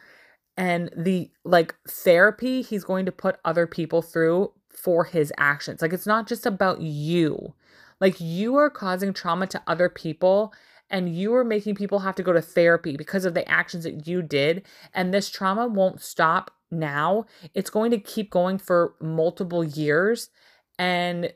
and 0.59 0.91
the 0.95 1.31
like 1.45 1.73
therapy 1.87 2.61
he's 2.61 2.83
going 2.83 3.05
to 3.05 3.13
put 3.13 3.39
other 3.45 3.65
people 3.65 4.01
through 4.01 4.51
for 4.69 5.05
his 5.05 5.31
actions. 5.37 5.81
Like 5.81 5.93
it's 5.93 6.05
not 6.05 6.27
just 6.27 6.45
about 6.45 6.81
you. 6.81 7.55
Like 8.01 8.19
you 8.19 8.55
are 8.57 8.69
causing 8.69 9.13
trauma 9.13 9.47
to 9.47 9.61
other 9.65 9.87
people 9.87 10.53
and 10.89 11.15
you 11.15 11.33
are 11.33 11.45
making 11.45 11.75
people 11.75 11.99
have 11.99 12.15
to 12.15 12.23
go 12.23 12.33
to 12.33 12.41
therapy 12.41 12.97
because 12.97 13.23
of 13.23 13.33
the 13.33 13.47
actions 13.49 13.85
that 13.85 14.05
you 14.05 14.21
did 14.21 14.65
and 14.93 15.13
this 15.13 15.29
trauma 15.29 15.65
won't 15.65 16.01
stop 16.01 16.51
now. 16.69 17.25
It's 17.53 17.69
going 17.69 17.91
to 17.91 17.97
keep 17.97 18.29
going 18.29 18.57
for 18.57 18.95
multiple 18.99 19.63
years 19.63 20.29
and 20.77 21.31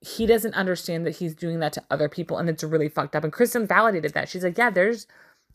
he 0.00 0.26
doesn't 0.26 0.54
understand 0.54 1.06
that 1.06 1.16
he's 1.16 1.36
doing 1.36 1.60
that 1.60 1.72
to 1.74 1.84
other 1.92 2.08
people 2.08 2.38
and 2.38 2.48
it's 2.48 2.64
really 2.64 2.88
fucked 2.88 3.14
up. 3.14 3.22
And 3.22 3.32
Kristen 3.32 3.68
validated 3.68 4.14
that. 4.14 4.28
She's 4.28 4.42
like, 4.42 4.58
"Yeah, 4.58 4.70
there's 4.70 5.06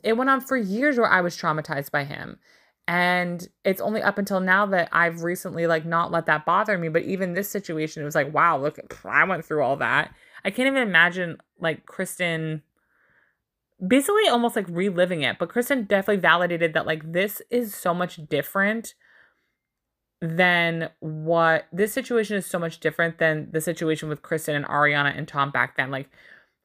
it 0.04 0.16
went 0.16 0.30
on 0.30 0.40
for 0.40 0.56
years 0.56 0.98
where 0.98 1.12
I 1.12 1.20
was 1.20 1.36
traumatized 1.36 1.92
by 1.92 2.06
him." 2.06 2.40
And 2.88 3.48
it's 3.66 3.82
only 3.82 4.02
up 4.02 4.18
until 4.18 4.40
now 4.40 4.66
that 4.66 4.88
i've 4.92 5.24
recently 5.24 5.68
like 5.68 5.86
not 5.86 6.12
let 6.12 6.26
that 6.26 6.46
bother 6.46 6.78
me 6.78 6.88
but 6.88 7.04
even 7.04 7.34
this 7.34 7.50
situation 7.50 8.02
it 8.02 8.06
was 8.06 8.16
like 8.16 8.34
wow 8.34 8.58
look 8.58 8.80
i 9.06 9.24
went 9.24 9.44
through 9.44 9.62
all 9.62 9.78
that. 9.78 10.14
I 10.46 10.52
can't 10.52 10.68
even 10.68 10.88
imagine 10.88 11.38
like 11.60 11.86
kristen 11.86 12.62
basically 13.86 14.28
almost 14.30 14.56
like 14.56 14.68
reliving 14.70 15.22
it 15.22 15.38
but 15.38 15.50
kristen 15.50 15.84
definitely 15.84 16.22
validated 16.22 16.74
that 16.74 16.88
like 16.88 17.12
this 17.12 17.42
is 17.50 17.76
so 17.76 17.94
much 17.94 18.18
different 18.30 18.94
than 20.22 20.90
what 21.00 21.68
this 21.72 21.94
situation 21.94 22.38
is 22.38 22.46
so 22.46 22.58
much 22.58 22.80
different 22.80 23.20
than 23.20 23.50
the 23.52 23.62
situation 23.62 24.10
with 24.10 24.24
kristen 24.24 24.56
and 24.56 24.66
ariana 24.66 25.16
and 25.16 25.28
tom 25.28 25.52
back 25.52 25.78
then. 25.78 25.92
Like 25.92 26.10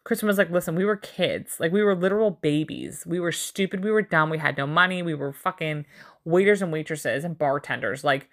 Kristen 0.04 0.26
was 0.26 0.38
like, 0.38 0.50
listen, 0.50 0.74
we 0.74 0.84
were 0.84 0.96
kids. 0.96 1.60
Like, 1.60 1.70
we 1.70 1.82
were 1.82 1.94
literal 1.94 2.32
babies. 2.32 3.04
We 3.06 3.20
were 3.20 3.30
stupid. 3.30 3.84
We 3.84 3.90
were 3.92 4.02
dumb. 4.02 4.30
We 4.30 4.38
had 4.38 4.56
no 4.56 4.66
money. 4.66 5.02
We 5.02 5.14
were 5.14 5.32
fucking 5.32 5.86
waiters 6.24 6.62
and 6.62 6.72
waitresses 6.72 7.24
and 7.24 7.38
bartenders. 7.38 8.04
Like 8.04 8.28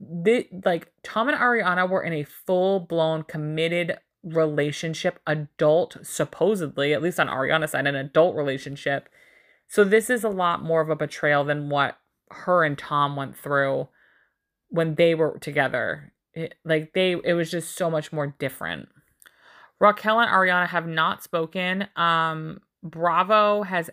the 0.00 0.48
like 0.64 0.92
Tom 1.02 1.28
and 1.28 1.38
Ariana 1.38 1.88
were 1.88 2.02
in 2.02 2.12
a 2.12 2.24
full 2.24 2.80
blown 2.80 3.22
committed 3.22 3.98
relationship, 4.22 5.20
adult 5.26 5.98
supposedly, 6.02 6.92
at 6.92 7.02
least 7.02 7.20
on 7.20 7.28
Ariana's 7.28 7.72
side, 7.72 7.86
an 7.86 7.94
adult 7.94 8.36
relationship. 8.36 9.08
So 9.68 9.84
this 9.84 10.10
is 10.10 10.24
a 10.24 10.28
lot 10.28 10.62
more 10.62 10.80
of 10.80 10.90
a 10.90 10.96
betrayal 10.96 11.44
than 11.44 11.68
what 11.68 11.98
her 12.30 12.64
and 12.64 12.76
Tom 12.76 13.16
went 13.16 13.36
through 13.36 13.88
when 14.68 14.96
they 14.96 15.14
were 15.14 15.38
together. 15.40 16.12
It, 16.34 16.54
like 16.64 16.92
they 16.92 17.12
it 17.24 17.34
was 17.34 17.50
just 17.50 17.76
so 17.76 17.90
much 17.90 18.12
more 18.12 18.34
different. 18.38 18.88
Raquel 19.80 20.20
and 20.20 20.30
Ariana 20.30 20.68
have 20.68 20.86
not 20.86 21.22
spoken. 21.22 21.88
Um 21.96 22.60
Bravo 22.82 23.62
has 23.62 23.90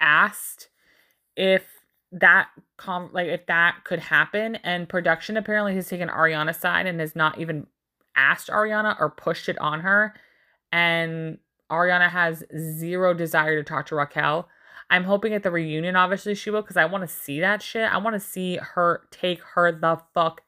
asked 0.00 0.68
if 1.36 1.64
that 2.12 2.48
com 2.76 3.10
like 3.12 3.28
if 3.28 3.46
that 3.46 3.84
could 3.84 4.00
happen 4.00 4.56
and 4.56 4.88
production 4.88 5.36
apparently 5.36 5.74
has 5.74 5.88
taken 5.88 6.08
Ariana's 6.08 6.56
side 6.56 6.86
and 6.86 6.98
has 7.00 7.14
not 7.14 7.38
even 7.38 7.66
asked 8.16 8.48
Ariana 8.48 8.96
or 8.98 9.10
pushed 9.10 9.48
it 9.48 9.58
on 9.58 9.80
her 9.80 10.14
and 10.72 11.38
Ariana 11.70 12.08
has 12.08 12.44
zero 12.56 13.14
desire 13.14 13.56
to 13.56 13.68
talk 13.68 13.86
to 13.86 13.94
Raquel. 13.94 14.48
I'm 14.88 15.04
hoping 15.04 15.34
at 15.34 15.44
the 15.44 15.50
reunion 15.52 15.94
obviously 15.94 16.34
she 16.34 16.50
will 16.50 16.62
cuz 16.62 16.76
I 16.76 16.86
want 16.86 17.02
to 17.02 17.08
see 17.08 17.40
that 17.40 17.62
shit. 17.62 17.92
I 17.92 17.98
want 17.98 18.14
to 18.14 18.20
see 18.20 18.56
her 18.56 19.06
take 19.10 19.40
her 19.54 19.70
the 19.70 20.00
fuck 20.14 20.42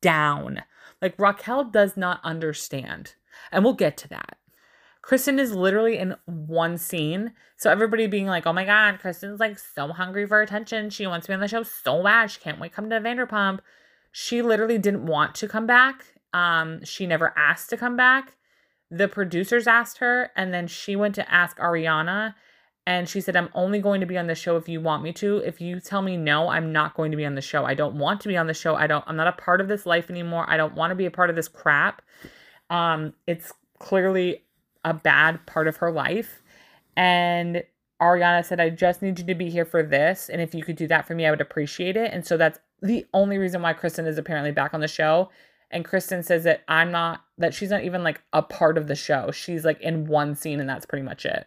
down. 0.00 0.62
Like 1.02 1.18
Raquel 1.18 1.64
does 1.64 1.96
not 1.96 2.20
understand. 2.24 3.14
And 3.50 3.64
we'll 3.64 3.74
get 3.74 3.96
to 3.98 4.08
that. 4.08 4.38
Kristen 5.02 5.40
is 5.40 5.52
literally 5.52 5.98
in 5.98 6.14
one 6.26 6.78
scene. 6.78 7.32
So 7.56 7.70
everybody 7.70 8.06
being 8.06 8.26
like, 8.26 8.46
oh 8.46 8.52
my 8.52 8.64
God, 8.64 9.00
Kristen's 9.00 9.40
like 9.40 9.58
so 9.58 9.88
hungry 9.88 10.26
for 10.26 10.40
attention. 10.40 10.90
She 10.90 11.06
wants 11.06 11.26
to 11.26 11.30
be 11.30 11.34
on 11.34 11.40
the 11.40 11.48
show 11.48 11.64
so 11.64 12.02
bad. 12.02 12.30
She 12.30 12.40
can't 12.40 12.60
wait 12.60 12.72
come 12.72 12.88
to 12.88 13.00
Vanderpump. 13.00 13.58
She 14.12 14.42
literally 14.42 14.78
didn't 14.78 15.06
want 15.06 15.34
to 15.36 15.48
come 15.48 15.66
back. 15.66 16.04
Um, 16.32 16.84
she 16.84 17.06
never 17.06 17.34
asked 17.36 17.70
to 17.70 17.76
come 17.76 17.96
back. 17.96 18.36
The 18.90 19.08
producers 19.08 19.66
asked 19.66 19.98
her, 19.98 20.30
and 20.36 20.52
then 20.52 20.66
she 20.66 20.96
went 20.96 21.14
to 21.16 21.32
ask 21.32 21.58
Ariana. 21.58 22.34
And 22.86 23.08
she 23.08 23.20
said, 23.20 23.36
I'm 23.36 23.48
only 23.54 23.78
going 23.80 24.00
to 24.00 24.06
be 24.06 24.18
on 24.18 24.26
the 24.26 24.34
show 24.34 24.56
if 24.56 24.68
you 24.68 24.80
want 24.80 25.02
me 25.02 25.12
to. 25.14 25.38
If 25.38 25.60
you 25.60 25.80
tell 25.80 26.02
me 26.02 26.16
no, 26.16 26.48
I'm 26.48 26.72
not 26.72 26.94
going 26.94 27.10
to 27.12 27.16
be 27.16 27.24
on 27.24 27.36
the 27.36 27.40
show. 27.40 27.64
I 27.64 27.74
don't 27.74 27.94
want 27.94 28.20
to 28.22 28.28
be 28.28 28.36
on 28.36 28.48
the 28.48 28.54
show. 28.54 28.74
I 28.74 28.86
don't, 28.86 29.04
I'm 29.06 29.16
not 29.16 29.28
a 29.28 29.32
part 29.32 29.60
of 29.60 29.68
this 29.68 29.86
life 29.86 30.10
anymore. 30.10 30.44
I 30.48 30.56
don't 30.56 30.74
want 30.74 30.90
to 30.90 30.96
be 30.96 31.06
a 31.06 31.10
part 31.10 31.30
of 31.30 31.36
this 31.36 31.48
crap. 31.48 32.02
Um, 32.72 33.12
it's 33.26 33.52
clearly 33.78 34.42
a 34.84 34.94
bad 34.94 35.44
part 35.46 35.68
of 35.68 35.76
her 35.76 35.92
life. 35.92 36.42
And 36.96 37.62
Ariana 38.00 38.44
said, 38.44 38.60
I 38.60 38.70
just 38.70 39.02
need 39.02 39.18
you 39.18 39.26
to 39.26 39.34
be 39.34 39.50
here 39.50 39.64
for 39.64 39.82
this. 39.82 40.28
And 40.28 40.40
if 40.40 40.54
you 40.54 40.64
could 40.64 40.76
do 40.76 40.88
that 40.88 41.06
for 41.06 41.14
me, 41.14 41.26
I 41.26 41.30
would 41.30 41.40
appreciate 41.40 41.96
it. 41.96 42.12
And 42.12 42.26
so 42.26 42.36
that's 42.36 42.58
the 42.80 43.06
only 43.14 43.38
reason 43.38 43.62
why 43.62 43.74
Kristen 43.74 44.06
is 44.06 44.18
apparently 44.18 44.50
back 44.50 44.74
on 44.74 44.80
the 44.80 44.88
show. 44.88 45.30
And 45.70 45.84
Kristen 45.84 46.22
says 46.22 46.44
that 46.44 46.62
I'm 46.66 46.90
not, 46.90 47.20
that 47.38 47.54
she's 47.54 47.70
not 47.70 47.84
even 47.84 48.02
like 48.02 48.22
a 48.32 48.42
part 48.42 48.76
of 48.76 48.88
the 48.88 48.96
show. 48.96 49.30
She's 49.30 49.64
like 49.64 49.80
in 49.80 50.06
one 50.06 50.34
scene 50.34 50.58
and 50.58 50.68
that's 50.68 50.86
pretty 50.86 51.04
much 51.04 51.24
it. 51.24 51.46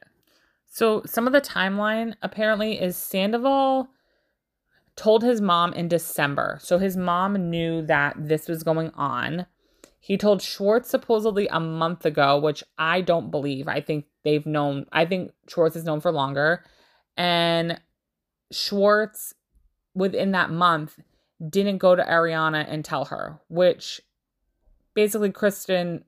So 0.70 1.04
some 1.06 1.28
of 1.28 1.34
the 1.34 1.42
timeline 1.42 2.16
apparently 2.22 2.80
is 2.82 2.96
Sandoval 2.96 3.90
told 4.96 5.24
his 5.24 5.42
mom 5.42 5.74
in 5.74 5.88
December. 5.88 6.58
So 6.62 6.78
his 6.78 6.96
mom 6.96 7.50
knew 7.50 7.82
that 7.86 8.16
this 8.18 8.48
was 8.48 8.64
going 8.64 8.92
on. 8.92 9.46
He 10.06 10.18
told 10.18 10.44
Schwartz 10.44 10.88
supposedly 10.88 11.48
a 11.48 11.60
month 11.60 12.06
ago, 12.06 12.38
which 12.38 12.64
I 12.78 13.02
don't 13.02 13.32
believe. 13.32 13.68
I 13.68 13.82
think 13.82 14.06
they've 14.24 14.46
known, 14.46 14.86
I 14.92 15.04
think 15.04 15.32
Schwartz 15.48 15.76
is 15.76 15.84
known 15.84 16.00
for 16.00 16.12
longer. 16.12 16.64
And 17.18 17.82
Schwartz, 18.52 19.34
within 19.96 20.32
that 20.34 20.52
month, 20.52 21.00
didn't 21.50 21.80
go 21.80 21.96
to 21.96 22.04
Ariana 22.04 22.68
and 22.70 22.86
tell 22.86 23.06
her, 23.06 23.42
which 23.50 24.00
basically 24.94 25.32
Kristen 25.32 26.06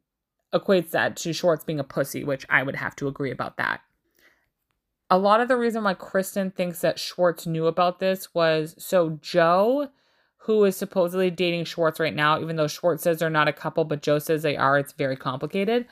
equates 0.53 0.91
that 0.91 1.15
to 1.15 1.33
Schwartz 1.33 1.63
being 1.63 1.79
a 1.79 1.83
pussy, 1.83 2.23
which 2.23 2.45
I 2.51 2.62
would 2.62 2.75
have 2.75 2.95
to 2.97 3.07
agree 3.07 3.31
about 3.31 3.57
that. 3.57 3.81
A 5.10 5.17
lot 5.17 5.41
of 5.41 5.47
the 5.47 5.57
reason 5.57 5.83
why 5.83 5.95
Kristen 5.95 6.51
thinks 6.51 6.81
that 6.81 6.99
Schwartz 6.99 7.47
knew 7.47 7.65
about 7.65 7.99
this 7.99 8.31
was 8.36 8.75
so 8.77 9.17
Joe 9.23 9.89
who 10.47 10.63
is 10.63 10.77
supposedly 10.77 11.29
dating 11.29 11.65
Schwartz 11.65 11.99
right 11.99 12.15
now, 12.15 12.39
even 12.39 12.55
though 12.55 12.67
Schwartz 12.67 13.03
says 13.03 13.19
they're 13.19 13.29
not 13.29 13.49
a 13.49 13.53
couple, 13.53 13.83
but 13.83 14.01
Joe 14.01 14.17
says 14.17 14.43
they 14.43 14.55
are. 14.55 14.79
It's 14.79 14.93
very 14.93 15.17
complicated. 15.17 15.86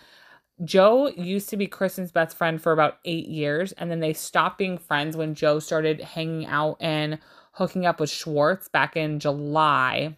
Joe 0.63 1.09
used 1.09 1.49
to 1.49 1.57
be 1.57 1.67
Kristen's 1.67 2.13
best 2.13 2.37
friend 2.37 2.61
for 2.61 2.71
about 2.71 2.99
eight 3.03 3.27
years, 3.27 3.73
and 3.73 3.91
then 3.91 3.99
they 3.99 4.13
stopped 4.13 4.57
being 4.57 4.77
friends 4.77 5.17
when 5.17 5.35
Joe 5.35 5.59
started 5.59 5.99
hanging 5.99 6.45
out 6.45 6.77
and 6.79 7.19
hooking 7.51 7.85
up 7.85 7.99
with 7.99 8.09
Schwartz 8.09 8.69
back 8.69 8.95
in 8.95 9.19
July. 9.19 10.15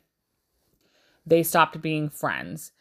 They 1.26 1.42
stopped 1.42 1.82
being 1.82 2.08
friends. 2.08 2.74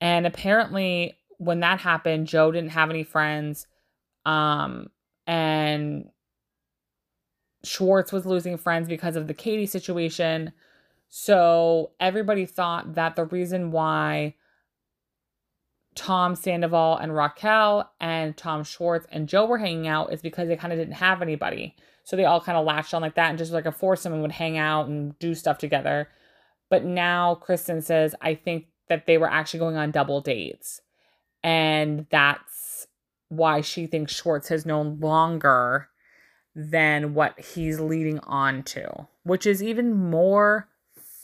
And 0.00 0.26
apparently, 0.26 1.16
when 1.38 1.60
that 1.60 1.78
happened, 1.78 2.26
Joe 2.26 2.50
didn't 2.50 2.70
have 2.70 2.90
any 2.90 3.04
friends. 3.04 3.68
Um, 4.26 4.90
and 5.28 6.10
Schwartz 7.62 8.10
was 8.10 8.26
losing 8.26 8.56
friends 8.56 8.88
because 8.88 9.14
of 9.14 9.28
the 9.28 9.34
Katie 9.34 9.66
situation. 9.66 10.52
So 11.16 11.92
everybody 12.00 12.44
thought 12.44 12.96
that 12.96 13.14
the 13.14 13.26
reason 13.26 13.70
why 13.70 14.34
Tom 15.94 16.34
Sandoval 16.34 16.96
and 16.96 17.14
Raquel 17.14 17.88
and 18.00 18.36
Tom 18.36 18.64
Schwartz 18.64 19.06
and 19.12 19.28
Joe 19.28 19.46
were 19.46 19.58
hanging 19.58 19.86
out 19.86 20.12
is 20.12 20.20
because 20.20 20.48
they 20.48 20.56
kind 20.56 20.72
of 20.72 20.78
didn't 20.80 20.94
have 20.94 21.22
anybody. 21.22 21.76
So 22.02 22.16
they 22.16 22.24
all 22.24 22.40
kind 22.40 22.58
of 22.58 22.66
latched 22.66 22.94
on 22.94 23.00
like 23.00 23.14
that 23.14 23.28
and 23.28 23.38
just 23.38 23.52
like 23.52 23.64
a 23.64 23.70
foursome 23.70 24.12
and 24.12 24.22
would 24.22 24.32
hang 24.32 24.58
out 24.58 24.88
and 24.88 25.16
do 25.20 25.36
stuff 25.36 25.56
together. 25.56 26.08
But 26.68 26.84
now 26.84 27.36
Kristen 27.36 27.80
says, 27.80 28.16
I 28.20 28.34
think 28.34 28.66
that 28.88 29.06
they 29.06 29.16
were 29.16 29.30
actually 29.30 29.60
going 29.60 29.76
on 29.76 29.92
double 29.92 30.20
dates. 30.20 30.80
And 31.44 32.08
that's 32.10 32.88
why 33.28 33.60
she 33.60 33.86
thinks 33.86 34.12
Schwartz 34.12 34.48
has 34.48 34.66
known 34.66 34.98
longer 34.98 35.90
than 36.56 37.14
what 37.14 37.38
he's 37.38 37.78
leading 37.78 38.18
on 38.18 38.64
to, 38.64 39.06
which 39.22 39.46
is 39.46 39.62
even 39.62 39.94
more 39.94 40.68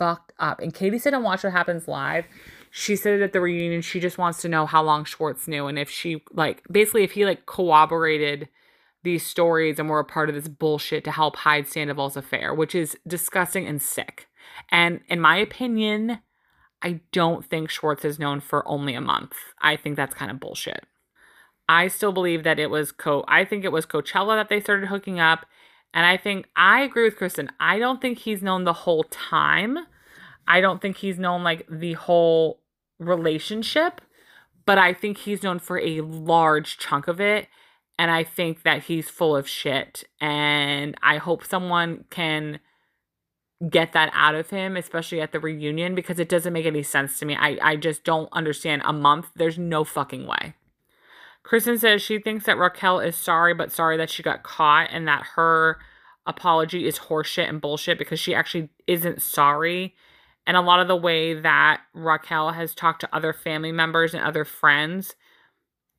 fucked 0.01 0.33
up. 0.39 0.61
And 0.61 0.73
Katie 0.73 0.99
said 0.99 1.13
on 1.13 1.23
Watch 1.23 1.45
What 1.45 1.53
Happens 1.53 1.87
Live, 1.87 2.25
she 2.71 2.97
said 2.97 3.21
it 3.21 3.23
at 3.23 3.35
the 3.35 3.41
reunion 3.41 3.83
she 3.83 4.01
just 4.01 4.17
wants 4.17 4.41
to 4.41 4.49
know 4.49 4.65
how 4.65 4.83
long 4.83 5.05
Schwartz 5.05 5.47
knew 5.47 5.67
and 5.67 5.79
if 5.79 5.91
she 5.91 6.23
like 6.33 6.63
basically 6.71 7.03
if 7.03 7.13
he 7.13 7.27
like 7.27 7.45
corroborated 7.45 8.49
these 9.03 9.27
stories 9.27 9.79
and 9.79 9.89
were 9.89 9.99
a 9.99 10.05
part 10.05 10.29
of 10.29 10.35
this 10.35 10.49
bullshit 10.49 11.05
to 11.05 11.11
help 11.11 11.37
hide 11.37 11.67
Sandoval's 11.67 12.17
affair, 12.17 12.55
which 12.55 12.75
is 12.75 12.97
disgusting 13.07 13.67
and 13.67 13.83
sick. 13.83 14.29
And 14.71 15.01
in 15.09 15.21
my 15.21 15.37
opinion, 15.37 16.21
I 16.81 17.01
don't 17.13 17.45
think 17.45 17.69
Schwartz 17.71 18.05
is 18.05 18.19
known 18.19 18.41
for 18.41 18.67
only 18.67 18.95
a 18.95 19.01
month. 19.01 19.35
I 19.61 19.77
think 19.77 19.97
that's 19.97 20.15
kind 20.15 20.31
of 20.31 20.41
bullshit. 20.41 20.85
I 21.69 21.89
still 21.89 22.13
believe 22.13 22.43
that 22.45 22.59
it 22.59 22.71
was 22.71 22.91
Co 22.91 23.25
I 23.29 23.45
think 23.45 23.65
it 23.65 23.73
was 23.73 23.85
Coachella 23.85 24.37
that 24.37 24.49
they 24.49 24.61
started 24.61 24.87
hooking 24.87 25.21
up 25.21 25.45
and 25.93 26.07
I 26.07 26.17
think 26.17 26.49
I 26.57 26.83
agree 26.83 27.05
with 27.05 27.17
Kristen. 27.17 27.51
I 27.59 27.79
don't 27.79 28.01
think 28.01 28.19
he's 28.19 28.43
known 28.43 28.65
the 28.65 28.73
whole 28.73 29.05
time. 29.05 29.79
I 30.47 30.61
don't 30.61 30.81
think 30.81 30.99
he's 30.99 31.19
known 31.19 31.43
like 31.43 31.67
the 31.69 31.95
whole 31.95 32.61
relationship, 32.99 34.01
but 34.67 34.79
I 34.79 34.93
think 34.93 35.19
he's 35.19 35.43
known 35.43 35.59
for 35.59 35.79
a 35.79 36.01
large 36.01 36.79
chunk 36.79 37.09
of 37.09 37.21
it. 37.21 37.49
And 37.99 38.11
I 38.11 38.25
think 38.25 38.63
that 38.63 38.85
he's 38.85 39.11
full 39.11 39.37
of 39.37 39.47
shit. 39.47 40.05
And 40.21 40.97
I 41.03 41.19
hope 41.19 41.45
someone 41.45 42.05
can 42.09 42.61
get 43.69 43.93
that 43.93 44.11
out 44.15 44.35
of 44.35 44.49
him, 44.49 44.77
especially 44.77 45.21
at 45.21 45.33
the 45.33 45.41
reunion, 45.41 45.95
because 45.95 46.19
it 46.19 46.29
doesn't 46.29 46.53
make 46.53 46.65
any 46.65 46.83
sense 46.83 47.19
to 47.19 47.27
me. 47.27 47.37
I, 47.37 47.59
I 47.61 47.77
just 47.77 48.05
don't 48.05 48.31
understand 48.33 48.83
a 48.87 48.93
month. 48.93 49.29
There's 49.37 49.59
no 49.59 49.85
fucking 49.85 50.27
way. 50.27 50.55
Kristen 51.43 51.79
says 51.79 52.03
she 52.03 52.19
thinks 52.19 52.45
that 52.45 52.59
Raquel 52.59 53.01
is 53.01 53.17
sorry, 53.17 53.55
but 53.55 53.73
sorry 53.73 53.97
that 53.97 54.11
she 54.11 54.23
got 54.23 54.43
caught 54.43 54.89
and 54.93 55.09
that 55.09 55.25
her 55.35 55.79
apology 56.27 56.87
is 56.87 56.99
horseshit 56.99 57.49
and 57.49 57.61
bullshit 57.61 57.99
because 57.99 58.21
she 58.21 58.35
actually 58.35 58.69
isn't 58.87 59.23
sorry. 59.23 59.95
And 60.47 60.57
a 60.57 60.61
lot 60.61 60.81
of 60.81 60.89
the 60.89 60.97
way 60.97 61.35
that 61.35 61.81
Raquel 61.95 62.51
has 62.51 62.75
talked 62.75 63.01
to 63.01 63.15
other 63.15 63.33
family 63.33 63.73
members 63.73 64.15
and 64.15 64.23
other 64.23 64.45
friends, 64.45 65.15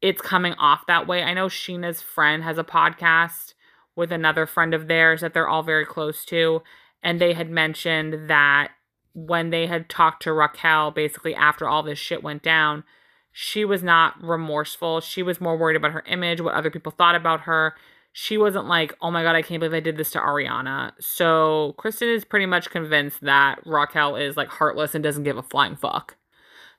it's 0.02 0.22
coming 0.22 0.54
off 0.54 0.86
that 0.88 1.08
way. 1.08 1.24
I 1.24 1.34
know 1.34 1.48
Scheana's 1.48 2.02
friend 2.02 2.44
has 2.44 2.58
a 2.58 2.64
podcast 2.64 3.54
with 3.96 4.12
another 4.12 4.46
friend 4.46 4.74
of 4.74 4.88
theirs 4.88 5.22
that 5.22 5.34
they're 5.34 5.48
all 5.48 5.64
very 5.64 5.86
close 5.86 6.26
to. 6.26 6.62
And 7.04 7.20
they 7.20 7.34
had 7.34 7.50
mentioned 7.50 8.30
that 8.30 8.72
when 9.14 9.50
they 9.50 9.68
had 9.68 9.90
talked 9.90 10.24
to 10.24 10.34
Raquel, 10.34 10.92
basically 10.92 11.36
after 11.36 11.68
all 11.68 11.84
this 11.84 12.00
shit 12.00 12.24
went 12.24 12.44
down, 12.44 12.84
she 13.32 13.64
was 13.64 13.82
not 13.82 14.22
remorseful. 14.22 15.00
She 15.02 15.24
was 15.24 15.40
more 15.40 15.58
worried 15.58 15.78
about 15.78 15.92
her 15.92 16.04
image, 16.08 16.42
what 16.42 16.54
other 16.54 16.70
people 16.70 16.92
thought 16.92 17.16
about 17.16 17.42
her. 17.42 17.76
She 18.14 18.38
wasn't 18.38 18.68
like, 18.68 18.94
oh 19.02 19.10
my 19.10 19.24
God, 19.24 19.36
I 19.36 19.42
can't 19.42 19.62
believe 19.62 19.74
I 19.74 19.80
did 19.80 19.96
this 19.96 20.12
to 20.12 20.20
Ariana. 20.20 20.92
So 21.00 21.74
Kristen 21.78 22.10
is 22.10 22.26
pretty 22.26 22.46
much 22.46 22.70
convinced 22.70 23.22
that 23.22 23.62
Raquel 23.66 24.18
is 24.18 24.36
like 24.36 24.50
heartless 24.50 24.94
and 24.94 25.04
doesn't 25.04 25.24
give 25.24 25.38
a 25.38 25.44
flying 25.44 25.78
fuck. 25.78 26.18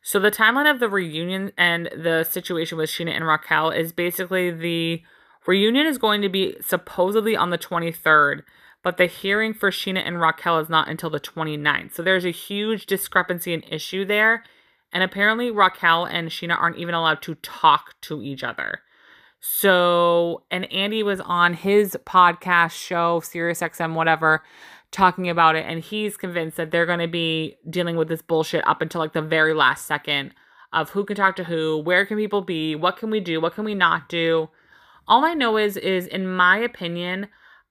So 0.02 0.18
the 0.18 0.30
timeline 0.30 0.70
of 0.70 0.80
the 0.80 0.90
reunion 0.90 1.52
and 1.56 1.86
the 1.96 2.24
situation 2.24 2.76
with 2.76 2.90
Scheana 2.90 3.14
and 3.14 3.26
Raquel 3.26 3.70
is 3.70 3.92
basically 3.92 4.50
the 4.50 5.02
reunion 5.46 5.86
is 5.86 5.96
going 5.96 6.20
to 6.22 6.28
be 6.28 6.56
supposedly 6.60 7.34
on 7.34 7.50
the 7.50 7.58
23rd, 7.58 8.42
but 8.82 8.96
the 8.96 9.06
hearing 9.06 9.54
for 9.54 9.70
Scheana 9.70 10.02
and 10.04 10.20
Raquel 10.20 10.58
is 10.58 10.68
not 10.68 10.88
until 10.88 11.08
the 11.08 11.20
29th. 11.20 11.94
So 11.94 12.02
there's 12.02 12.26
a 12.26 12.30
huge 12.30 12.84
discrepancy 12.84 13.54
and 13.54 13.64
issue 13.70 14.04
there 14.04 14.42
and 14.92 15.02
apparently, 15.02 15.50
Raquel 15.50 16.04
and 16.04 16.28
Scheana 16.28 16.58
aren't 16.58 16.78
even 16.78 16.94
allowed 16.94 17.22
to 17.22 17.34
talk 17.36 18.00
to 18.02 18.22
each 18.22 18.44
other. 18.44 18.80
So, 19.40 20.44
and 20.50 20.70
Andy 20.72 21.02
was 21.02 21.20
on 21.20 21.54
his 21.54 21.96
podcast 22.06 22.72
show, 22.72 23.20
SiriusXM, 23.20 23.94
whatever, 23.94 24.42
talking 24.92 25.28
about 25.28 25.56
it. 25.56 25.64
And 25.66 25.82
he's 25.82 26.16
convinced 26.16 26.56
that 26.58 26.70
they're 26.70 26.86
going 26.86 27.00
to 27.00 27.08
be 27.08 27.56
dealing 27.68 27.96
with 27.96 28.08
this 28.08 28.22
bullshit 28.22 28.66
up 28.68 28.80
until 28.82 29.00
like 29.00 29.14
the 29.14 29.22
very 29.22 29.54
last 29.54 29.86
second 29.86 30.32
of 30.72 30.90
who 30.90 31.04
can 31.04 31.16
talk 31.16 31.36
to 31.36 31.44
who, 31.44 31.78
where 31.78 32.06
can 32.06 32.16
people 32.16 32.42
be, 32.42 32.74
what 32.74 32.96
can 32.96 33.10
we 33.10 33.18
do, 33.18 33.40
what 33.40 33.54
can 33.54 33.64
we 33.64 33.74
not 33.74 34.08
do. 34.08 34.48
All 35.08 35.24
I 35.24 35.34
know 35.34 35.56
is, 35.56 35.76
is 35.76 36.06
in 36.06 36.28
my 36.28 36.58
opinion, 36.58 37.28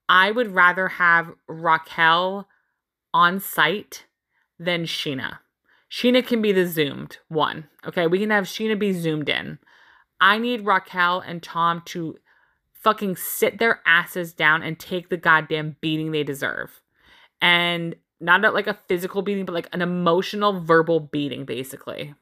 I 0.09 0.31
would 0.31 0.53
rather 0.53 0.87
have 0.87 1.31
Raquel 1.47 2.47
on 3.13 3.39
site 3.39 4.05
than 4.59 4.83
Scheana. 4.83 5.39
Scheana 5.91 6.25
can 6.25 6.41
be 6.41 6.53
the 6.53 6.65
zoomed 6.65 7.17
one. 7.27 7.67
Okay, 7.85 8.07
we 8.07 8.19
can 8.19 8.29
have 8.29 8.45
Scheana 8.45 8.79
be 8.79 8.93
zoomed 8.93 9.27
in. 9.27 9.59
I 10.21 10.37
need 10.37 10.65
Raquel 10.65 11.19
and 11.19 11.43
Tom 11.43 11.81
to 11.87 12.17
fucking 12.73 13.17
sit 13.17 13.59
their 13.59 13.81
asses 13.85 14.33
down 14.33 14.63
and 14.63 14.79
take 14.79 15.09
the 15.09 15.17
goddamn 15.17 15.75
beating 15.81 16.11
they 16.11 16.23
deserve. 16.23 16.81
And 17.41 17.95
not 18.21 18.53
like 18.53 18.67
a 18.67 18.79
physical 18.87 19.21
beating, 19.21 19.45
but 19.45 19.53
like 19.53 19.69
an 19.73 19.81
emotional, 19.81 20.59
verbal 20.61 20.99
beating, 20.99 21.43
basically. 21.43 22.13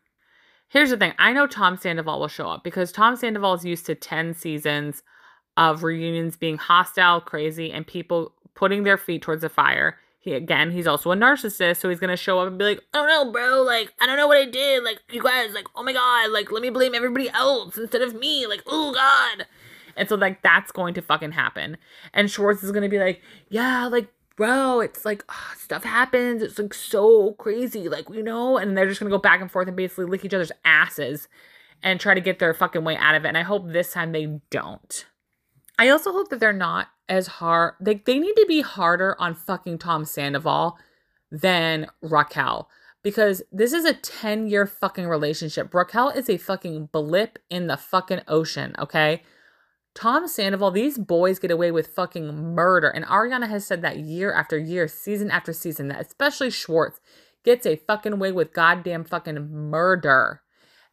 Here's 0.69 0.89
the 0.89 0.97
thing 0.97 1.13
I 1.19 1.33
know 1.33 1.45
Tom 1.45 1.77
Sandoval 1.77 2.19
will 2.19 2.27
show 2.27 2.49
up 2.49 2.63
because 2.63 2.91
Tom 2.91 3.15
Sandoval 3.15 3.53
is 3.55 3.65
used 3.65 3.85
to 3.87 3.95
10 3.95 4.33
seasons 4.33 5.03
of 5.57 5.83
reunions 5.83 6.37
being 6.37 6.57
hostile, 6.57 7.21
crazy, 7.21 7.71
and 7.71 7.85
people 7.85 8.33
putting 8.55 8.83
their 8.83 8.97
feet 8.97 9.21
towards 9.21 9.41
the 9.41 9.49
fire 9.49 9.97
he 10.21 10.33
again, 10.33 10.71
he's 10.71 10.85
also 10.87 11.11
a 11.11 11.15
narcissist, 11.15 11.77
so 11.77 11.89
he's 11.89 11.99
gonna 11.99 12.17
show 12.17 12.39
up 12.39 12.47
and 12.47 12.57
be 12.57 12.65
like, 12.65 12.81
"Oh 12.93 13.05
no, 13.07 13.31
bro! 13.31 13.61
Like, 13.63 13.93
I 14.01 14.05
don't 14.05 14.17
know 14.17 14.27
what 14.27 14.37
I 14.37 14.45
did. 14.45 14.83
Like, 14.83 14.99
you 15.11 15.23
guys, 15.23 15.53
like, 15.53 15.67
oh 15.75 15.83
my 15.83 15.93
god! 15.93 16.31
Like, 16.31 16.51
let 16.51 16.61
me 16.61 16.69
blame 16.69 16.93
everybody 16.93 17.29
else 17.29 17.77
instead 17.77 18.01
of 18.01 18.13
me. 18.13 18.45
Like, 18.45 18.61
oh 18.67 18.93
god!" 18.93 19.47
And 19.95 20.07
so, 20.09 20.15
like, 20.15 20.41
that's 20.41 20.71
going 20.71 20.93
to 20.95 21.01
fucking 21.01 21.31
happen. 21.33 21.77
And 22.13 22.29
Schwartz 22.29 22.63
is 22.63 22.71
gonna 22.71 22.89
be 22.89 22.99
like, 22.99 23.21
"Yeah, 23.49 23.87
like, 23.87 24.09
bro, 24.35 24.81
it's 24.81 25.05
like 25.05 25.23
oh, 25.29 25.53
stuff 25.57 25.83
happens. 25.83 26.41
It's 26.41 26.59
like 26.59 26.73
so 26.73 27.33
crazy, 27.33 27.87
like 27.89 28.09
you 28.09 28.23
know." 28.23 28.57
And 28.57 28.77
they're 28.77 28.87
just 28.87 28.99
gonna 28.99 29.09
go 29.09 29.17
back 29.17 29.41
and 29.41 29.49
forth 29.51 29.67
and 29.67 29.77
basically 29.77 30.05
lick 30.05 30.25
each 30.25 30.33
other's 30.33 30.51
asses. 30.65 31.27
and 31.81 31.99
try 31.99 32.13
to 32.13 32.21
get 32.21 32.39
their 32.39 32.53
fucking 32.53 32.83
way 32.83 32.97
out 32.97 33.15
of 33.15 33.23
it. 33.23 33.29
And 33.29 33.37
I 33.37 33.43
hope 33.43 33.67
this 33.67 33.93
time 33.93 34.11
they 34.11 34.39
don't. 34.49 35.05
I 35.77 35.87
also 35.89 36.11
hope 36.11 36.29
that 36.29 36.39
they're 36.41 36.51
not 36.51 36.89
as 37.09 37.27
hard. 37.27 37.73
They, 37.81 37.95
they 37.95 38.19
need 38.19 38.35
to 38.35 38.45
be 38.47 38.61
harder 38.61 39.15
on 39.19 39.33
fucking 39.33 39.79
Tom 39.79 40.05
Sandoval 40.05 40.77
than 41.31 41.87
Raquel 42.01 42.69
because 43.03 43.41
this 43.51 43.73
is 43.73 43.85
a 43.85 43.93
10 43.93 44.47
year 44.47 44.65
fucking 44.65 45.07
relationship. 45.07 45.73
Raquel 45.73 46.09
is 46.09 46.29
a 46.29 46.37
fucking 46.37 46.89
blip 46.91 47.39
in 47.49 47.67
the 47.67 47.77
fucking 47.77 48.21
ocean, 48.27 48.75
okay? 48.79 49.23
Tom 49.95 50.27
Sandoval, 50.27 50.71
these 50.71 50.97
boys 50.97 51.39
get 51.39 51.51
away 51.51 51.71
with 51.71 51.87
fucking 51.87 52.53
murder. 52.55 52.89
And 52.89 53.05
Ariana 53.05 53.49
has 53.49 53.65
said 53.65 53.81
that 53.81 53.99
year 53.99 54.31
after 54.31 54.57
year, 54.57 54.87
season 54.87 55.31
after 55.31 55.51
season, 55.51 55.87
that 55.89 56.05
especially 56.05 56.51
Schwartz 56.51 57.01
gets 57.43 57.65
a 57.65 57.75
fucking 57.75 58.19
way 58.19 58.31
with 58.31 58.53
goddamn 58.53 59.03
fucking 59.03 59.49
murder. 59.51 60.41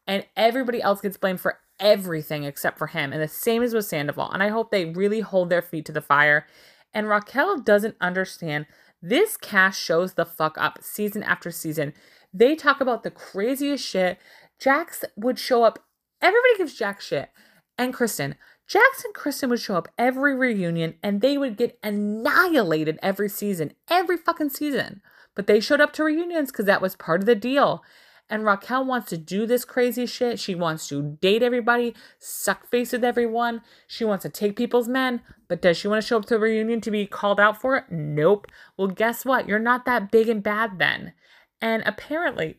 And 0.06 0.24
everybody 0.36 0.80
else 0.80 1.00
gets 1.00 1.16
blamed 1.16 1.40
for 1.40 1.58
everything 1.80 2.44
except 2.44 2.78
for 2.78 2.88
him. 2.88 3.12
And 3.12 3.22
the 3.22 3.28
same 3.28 3.62
is 3.62 3.74
with 3.74 3.84
Sandoval. 3.84 4.30
And 4.30 4.42
I 4.42 4.48
hope 4.48 4.70
they 4.70 4.86
really 4.86 5.20
hold 5.20 5.50
their 5.50 5.62
feet 5.62 5.84
to 5.86 5.92
the 5.92 6.00
fire. 6.00 6.46
And 6.92 7.08
Raquel 7.08 7.58
doesn't 7.58 7.96
understand. 8.00 8.66
This 9.02 9.36
cast 9.36 9.80
shows 9.80 10.14
the 10.14 10.24
fuck 10.24 10.56
up 10.58 10.78
season 10.82 11.22
after 11.22 11.50
season. 11.50 11.92
They 12.32 12.54
talk 12.54 12.80
about 12.80 13.02
the 13.02 13.10
craziest 13.10 13.86
shit. 13.86 14.18
Jax 14.58 15.04
would 15.16 15.38
show 15.38 15.64
up. 15.64 15.78
Everybody 16.22 16.58
gives 16.58 16.74
Jax 16.74 17.06
shit. 17.06 17.30
And 17.78 17.92
Kristen. 17.92 18.36
Jax 18.66 19.04
and 19.04 19.14
Kristen 19.14 19.48
would 19.50 19.60
show 19.60 19.76
up 19.76 19.88
every 19.96 20.34
reunion 20.34 20.94
and 21.02 21.20
they 21.20 21.38
would 21.38 21.56
get 21.56 21.78
annihilated 21.84 22.98
every 23.00 23.28
season, 23.28 23.72
every 23.88 24.16
fucking 24.16 24.50
season. 24.50 25.02
But 25.36 25.46
they 25.46 25.60
showed 25.60 25.80
up 25.80 25.92
to 25.94 26.04
reunions 26.04 26.50
because 26.50 26.66
that 26.66 26.82
was 26.82 26.96
part 26.96 27.20
of 27.20 27.26
the 27.26 27.36
deal. 27.36 27.84
And 28.28 28.44
Raquel 28.44 28.84
wants 28.84 29.08
to 29.10 29.16
do 29.16 29.46
this 29.46 29.64
crazy 29.64 30.04
shit. 30.04 30.40
She 30.40 30.54
wants 30.54 30.88
to 30.88 31.16
date 31.20 31.42
everybody, 31.42 31.94
suck 32.18 32.66
face 32.68 32.92
with 32.92 33.04
everyone. 33.04 33.62
She 33.86 34.04
wants 34.04 34.22
to 34.22 34.28
take 34.28 34.56
people's 34.56 34.88
men. 34.88 35.22
But 35.48 35.62
does 35.62 35.76
she 35.76 35.86
want 35.86 36.02
to 36.02 36.06
show 36.06 36.18
up 36.18 36.26
to 36.26 36.36
a 36.36 36.38
reunion 36.38 36.80
to 36.80 36.90
be 36.90 37.06
called 37.06 37.38
out 37.38 37.60
for 37.60 37.76
it? 37.76 37.84
Nope. 37.88 38.48
Well, 38.76 38.88
guess 38.88 39.24
what? 39.24 39.46
You're 39.46 39.60
not 39.60 39.84
that 39.84 40.10
big 40.10 40.28
and 40.28 40.42
bad 40.42 40.78
then. 40.78 41.12
And 41.60 41.84
apparently, 41.86 42.56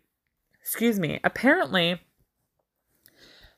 excuse 0.62 0.99
me, 0.99 1.19
apparently, 1.23 1.99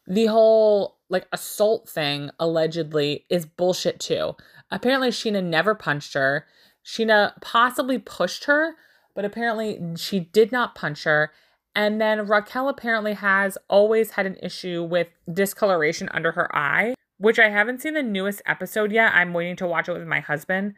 the 0.08 0.26
whole 0.26 0.98
like 1.10 1.28
assault 1.32 1.88
thing 1.88 2.32
allegedly 2.40 3.26
is 3.30 3.46
bullshit 3.46 4.00
too. 4.00 4.36
Apparently, 4.72 5.10
Scheana 5.10 5.44
never 5.44 5.76
punched 5.76 6.14
her. 6.16 6.48
Scheana 6.84 7.40
possibly 7.42 8.00
pushed 8.00 8.46
her, 8.46 8.76
but 9.16 9.26
apparently 9.26 9.80
she 9.96 10.20
did 10.20 10.52
not 10.52 10.76
punch 10.76 11.04
her. 11.04 11.32
And 11.76 12.02
then 12.02 12.28
Raquel 12.28 12.70
apparently 12.70 13.14
has 13.14 13.58
always 13.70 14.12
had 14.12 14.26
an 14.26 14.38
issue 14.42 14.84
with 14.84 15.08
discoloration 15.32 16.10
under 16.12 16.32
her 16.34 16.54
eye, 16.56 16.96
which 17.18 17.40
I 17.40 17.50
haven't 17.50 17.82
seen 17.82 17.94
the 17.94 18.04
newest 18.04 18.42
episode 18.46 18.92
yet. 18.92 19.14
I'm 19.14 19.34
waiting 19.34 19.56
to 19.58 19.68
watch 19.68 19.88
it 19.88 19.94
with 19.94 20.08
my 20.08 20.20
husband. 20.20 20.74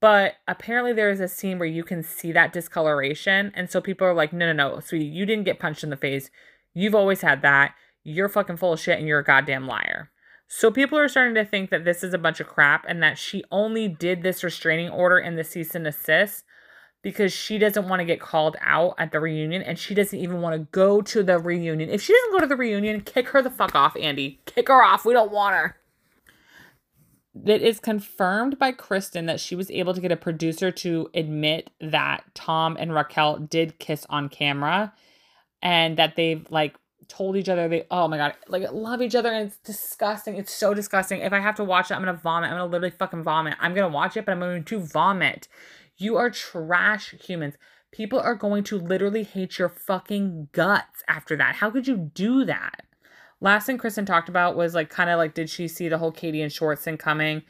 But 0.00 0.34
apparently 0.46 0.92
there 0.92 1.10
is 1.10 1.20
a 1.20 1.28
scene 1.28 1.58
where 1.58 1.68
you 1.68 1.82
can 1.82 2.02
see 2.02 2.30
that 2.32 2.52
discoloration. 2.52 3.50
And 3.54 3.70
so 3.70 3.80
people 3.80 4.06
are 4.06 4.14
like, 4.14 4.32
no, 4.32 4.52
no, 4.52 4.52
no, 4.52 4.80
sweetie, 4.80 5.06
you 5.06 5.24
didn't 5.24 5.44
get 5.44 5.58
punched 5.58 5.82
in 5.82 5.90
the 5.90 5.96
face. 5.96 6.30
You've 6.74 6.94
always 6.94 7.22
had 7.22 7.40
that. 7.42 7.74
You're 8.04 8.28
fucking 8.28 8.58
full 8.58 8.74
of 8.74 8.80
shit 8.80 8.98
and 8.98 9.08
you're 9.08 9.20
a 9.20 9.24
goddamn 9.24 9.66
liar. 9.66 10.10
So 10.48 10.70
people 10.70 10.98
are 10.98 11.08
starting 11.08 11.34
to 11.34 11.44
think 11.44 11.70
that 11.70 11.84
this 11.84 12.04
is 12.04 12.14
a 12.14 12.18
bunch 12.18 12.38
of 12.38 12.46
crap 12.46 12.84
and 12.86 13.02
that 13.02 13.18
she 13.18 13.42
only 13.50 13.88
did 13.88 14.22
this 14.22 14.44
restraining 14.44 14.90
order 14.90 15.18
in 15.18 15.34
the 15.34 15.42
cease 15.42 15.74
and 15.74 15.86
assist 15.86 16.44
because 17.06 17.32
she 17.32 17.56
doesn't 17.56 17.88
want 17.88 18.00
to 18.00 18.04
get 18.04 18.18
called 18.18 18.56
out 18.60 18.92
at 18.98 19.12
the 19.12 19.20
reunion 19.20 19.62
and 19.62 19.78
she 19.78 19.94
doesn't 19.94 20.18
even 20.18 20.40
want 20.40 20.54
to 20.54 20.66
go 20.72 21.00
to 21.00 21.22
the 21.22 21.38
reunion. 21.38 21.88
If 21.88 22.02
she 22.02 22.12
doesn't 22.12 22.32
go 22.32 22.40
to 22.40 22.48
the 22.48 22.56
reunion, 22.56 23.00
kick 23.02 23.28
her 23.28 23.40
the 23.40 23.48
fuck 23.48 23.76
off, 23.76 23.96
Andy. 23.96 24.40
Kick 24.44 24.66
her 24.66 24.82
off. 24.82 25.04
We 25.04 25.12
don't 25.12 25.30
want 25.30 25.54
her. 25.54 25.76
It 27.44 27.62
is 27.62 27.78
confirmed 27.78 28.58
by 28.58 28.72
Kristen 28.72 29.26
that 29.26 29.38
she 29.38 29.54
was 29.54 29.70
able 29.70 29.94
to 29.94 30.00
get 30.00 30.10
a 30.10 30.16
producer 30.16 30.72
to 30.72 31.08
admit 31.14 31.70
that 31.80 32.24
Tom 32.34 32.76
and 32.76 32.92
Raquel 32.92 33.38
did 33.38 33.78
kiss 33.78 34.04
on 34.10 34.28
camera 34.28 34.92
and 35.62 35.96
that 35.98 36.16
they've 36.16 36.44
like 36.50 36.74
told 37.06 37.36
each 37.36 37.48
other 37.48 37.68
they 37.68 37.86
oh 37.88 38.08
my 38.08 38.16
god 38.16 38.34
like 38.48 38.68
love 38.72 39.00
each 39.00 39.14
other 39.14 39.30
and 39.30 39.46
it's 39.46 39.58
disgusting 39.58 40.34
it's 40.34 40.52
so 40.52 40.74
disgusting 40.74 41.20
if 41.20 41.32
i 41.32 41.38
have 41.38 41.54
to 41.54 41.62
watch 41.62 41.88
it 41.88 41.94
i'm 41.94 42.00
gonna 42.00 42.12
vomit 42.12 42.50
i'm 42.50 42.56
gonna 42.56 42.66
literally 42.66 42.90
fucking 42.90 43.22
vomit 43.22 43.54
i'm 43.60 43.74
gonna 43.74 43.88
watch 43.88 44.16
it 44.16 44.26
but 44.26 44.32
i'm 44.32 44.40
going 44.40 44.64
to 44.64 44.80
vomit 44.80 45.46
you 45.96 46.16
are 46.16 46.30
trash 46.30 47.14
humans. 47.26 47.54
People 47.92 48.20
are 48.20 48.34
going 48.34 48.64
to 48.64 48.78
literally 48.78 49.22
hate 49.22 49.58
your 49.58 49.68
fucking 49.68 50.48
guts 50.52 51.02
after 51.08 51.36
that. 51.36 51.56
How 51.56 51.70
could 51.70 51.88
you 51.88 51.96
do 51.96 52.44
that? 52.44 52.82
Last 53.40 53.66
thing 53.66 53.78
Kristen 53.78 54.06
talked 54.06 54.28
about 54.28 54.56
was 54.56 54.74
like 54.74 54.90
kind 54.90 55.10
of 55.10 55.18
like, 55.18 55.34
did 55.34 55.48
she 55.50 55.68
see 55.68 55.88
the 55.88 55.98
whole 55.98 56.12
Katie 56.12 56.42
and 56.42 56.52
Schwartz 56.52 56.82
thing 56.82 56.96
coming? 56.96 57.42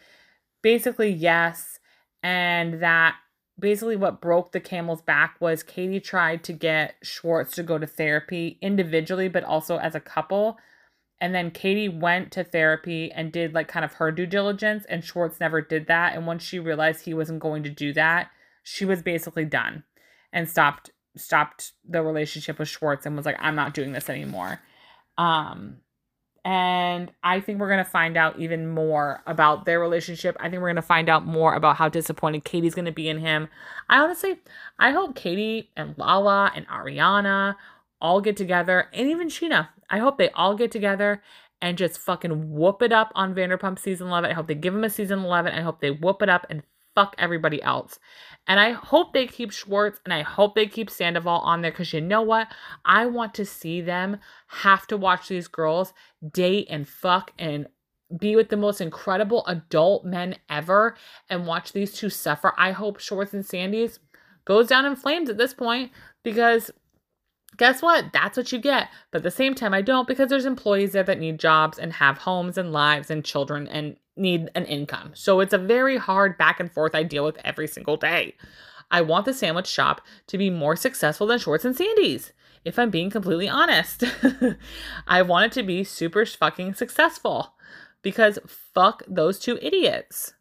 Basically, 0.63 1.11
yes. 1.11 1.79
And 2.23 2.81
that 2.83 3.17
basically 3.59 3.97
what 3.97 4.21
broke 4.21 4.53
the 4.53 4.61
camel's 4.61 5.03
back 5.03 5.37
was 5.41 5.63
Katie 5.63 6.01
tried 6.01 6.45
to 6.45 6.53
get 6.53 6.97
Schwartz 7.03 7.55
to 7.55 7.63
go 7.63 7.79
to 7.79 7.87
therapy 7.87 8.59
individually, 8.61 9.29
but 9.29 9.45
also 9.45 9.79
as 9.79 9.95
a 9.95 10.01
couple. 10.01 10.59
And 11.21 11.35
then 11.35 11.51
Katie 11.51 11.89
went 11.89 12.31
to 12.33 12.45
therapy 12.45 13.11
and 13.11 13.33
did 13.33 13.55
like 13.55 13.69
kind 13.69 13.85
of 13.85 13.95
her 13.95 14.13
due 14.13 14.27
diligence, 14.27 14.85
and 14.87 15.03
Schwartz 15.03 15.41
never 15.41 15.63
did 15.63 15.87
that. 15.87 16.15
And 16.15 16.27
once 16.27 16.43
she 16.43 16.59
realized 16.59 17.05
he 17.05 17.15
wasn't 17.15 17.41
going 17.41 17.63
to 17.63 17.71
do 17.71 17.93
that, 17.95 18.31
she 18.69 18.85
was 18.85 19.01
basically 19.01 19.45
done 19.45 19.85
and 20.33 20.49
stopped 20.49 20.91
stopped 21.17 21.73
the 21.89 22.03
relationship 22.03 22.59
with 22.59 22.69
Schwartz 22.69 23.07
and 23.07 23.17
was 23.17 23.25
like, 23.25 23.37
I'm 23.39 23.55
not 23.55 23.75
doing 23.75 23.93
this 23.93 24.11
anymore. 24.11 24.61
Um, 25.17 25.77
and 26.45 27.13
I 27.23 27.39
think 27.41 27.61
we're 27.61 27.71
gonna 27.71 27.85
find 27.85 28.17
out 28.17 28.41
even 28.41 28.69
more 28.69 29.23
about 29.25 29.67
their 29.67 29.79
relationship. 29.79 30.37
I 30.41 30.51
think 30.51 30.61
we're 30.61 30.71
gonna 30.71 30.83
find 30.83 31.09
out 31.09 31.25
more 31.25 31.55
about 31.55 31.77
how 31.77 31.89
disappointed 31.89 32.43
Katie's 32.43 32.75
gonna 32.75 32.91
be 32.91 33.09
in 33.09 33.21
him. 33.21 33.49
I 33.89 33.99
honestly, 33.99 34.41
I 34.81 34.91
hope 34.91 35.15
Katie 35.15 35.71
and 35.77 35.97
Lala 35.97 36.51
and 36.57 36.67
Ariana 36.67 37.55
all 38.01 38.21
get 38.21 38.37
together, 38.37 38.89
and 38.93 39.09
even 39.09 39.29
Scheana. 39.29 39.69
I 39.89 39.99
hope 39.99 40.19
they 40.19 40.31
all 40.31 40.57
get 40.57 40.73
together 40.73 41.23
and 41.63 41.79
just 41.79 41.99
fucking 41.99 42.51
whoop 42.51 42.83
it 42.83 42.93
up 42.93 43.13
on 43.15 43.33
Vanderpump 43.33 43.79
season 43.79 44.09
11. 44.09 44.29
I 44.29 44.35
hope 44.35 44.49
they 44.49 44.57
give 44.57 44.75
him 44.75 44.83
a 44.83 44.91
season 44.91 45.21
11. 45.21 45.53
I 45.53 45.61
hope 45.61 45.81
they 45.81 45.93
whoop 45.93 46.21
it 46.21 46.29
up 46.29 46.47
and 46.51 46.65
fuck 46.97 47.15
everybody 47.19 47.63
else. 47.63 48.01
And 48.47 48.61
I 48.61 48.73
hope 48.73 49.13
they 49.13 49.27
keep 49.27 49.51
Schwartz 49.51 50.01
and 50.05 50.15
I 50.15 50.23
hope 50.23 50.55
they 50.55 50.67
keep 50.67 50.89
Sandoval 50.89 51.41
on 51.41 51.63
there 51.63 51.71
because 51.71 51.93
you 51.93 52.01
know 52.01 52.23
what? 52.23 52.49
I 52.85 53.07
want 53.07 53.35
to 53.35 53.45
see 53.45 53.81
them 53.81 54.19
have 54.49 54.87
to 54.89 54.97
watch 54.97 55.29
these 55.29 55.49
girls 55.49 55.93
date 56.33 56.69
and 56.71 56.89
fuck 56.89 57.33
and 57.39 57.67
be 58.19 58.37
with 58.37 58.51
the 58.51 58.57
most 58.57 58.81
incredible 58.81 59.45
adult 59.47 60.05
men 60.05 60.37
ever 60.49 60.97
and 61.29 61.47
watch 61.47 61.73
these 61.73 61.93
two 61.93 62.09
suffer. 62.09 62.53
I 62.57 62.71
hope 62.71 63.01
Schwartz 63.01 63.35
and 63.35 63.45
Sandy's 63.45 63.99
goes 64.45 64.69
down 64.69 64.87
in 64.87 64.95
flames 64.95 65.29
at 65.29 65.39
this 65.39 65.53
point 65.53 65.91
because 66.23 66.71
guess 67.57 67.83
what? 67.83 68.13
That's 68.13 68.37
what 68.37 68.53
you 68.53 68.59
get. 68.59 68.89
But 69.11 69.19
at 69.19 69.25
the 69.25 69.31
same 69.31 69.55
time, 69.55 69.75
I 69.75 69.83
don't 69.83 70.09
because 70.09 70.29
there's 70.29 70.45
employees 70.45 70.93
there 70.93 71.03
that 71.03 71.19
need 71.19 71.39
jobs 71.39 71.79
and 71.79 71.93
have 71.95 72.19
homes 72.19 72.59
and 72.59 72.73
lives 72.73 73.11
and 73.11 73.25
children 73.25 73.67
and 73.69 73.97
need 74.17 74.51
an 74.55 74.65
income. 74.65 75.13
So 75.15 75.41
it's 75.41 75.53
a 75.53 75.59
very 75.59 75.97
hard 75.97 76.39
back 76.39 76.61
and 76.61 76.73
forth 76.73 76.95
I 76.95 77.03
deal 77.03 77.25
with 77.25 77.39
every 77.45 77.69
single 77.69 77.97
day. 77.97 78.35
I 78.91 79.01
want 79.01 79.25
the 79.25 79.35
sandwich 79.35 79.67
shop 79.67 80.01
to 80.29 80.39
be 80.39 80.51
more 80.51 80.77
successful 80.77 81.27
than 81.27 81.39
Schwartz 81.39 81.65
and 81.65 81.77
Sandy's, 81.77 82.33
if 82.65 82.79
I'm 82.79 82.91
being 82.91 83.11
completely 83.11 83.49
honest. 83.49 84.05
I 85.07 85.23
want 85.23 85.47
it 85.47 85.53
to 85.53 85.63
be 85.63 85.83
super 85.83 86.25
fucking 86.25 86.75
successful 86.75 87.55
because 88.03 88.39
fuck 88.47 89.03
those 89.09 89.39
two 89.39 89.59
idiots. 89.61 90.35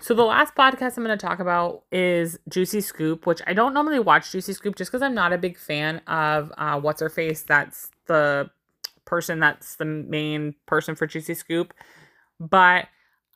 So 0.00 0.14
the 0.14 0.24
last 0.24 0.54
podcast 0.54 0.96
I'm 0.96 1.04
going 1.04 1.16
to 1.16 1.26
talk 1.26 1.40
about 1.40 1.82
is 1.90 2.38
Juicy 2.48 2.80
Scoop, 2.80 3.26
which 3.26 3.40
I 3.46 3.52
don't 3.52 3.74
normally 3.74 3.98
watch 3.98 4.32
Juicy 4.32 4.52
Scoop 4.52 4.76
just 4.76 4.90
because 4.90 5.02
I'm 5.02 5.14
not 5.14 5.32
a 5.32 5.38
big 5.38 5.58
fan 5.58 5.98
of 6.06 6.52
uh, 6.56 6.80
what's 6.80 7.00
her 7.00 7.08
face. 7.08 7.42
That's 7.42 7.90
the 8.06 8.50
person 9.04 9.40
that's 9.40 9.76
the 9.76 9.84
main 9.84 10.54
person 10.66 10.94
for 10.94 11.06
Juicy 11.06 11.34
Scoop. 11.34 11.74
But 12.38 12.86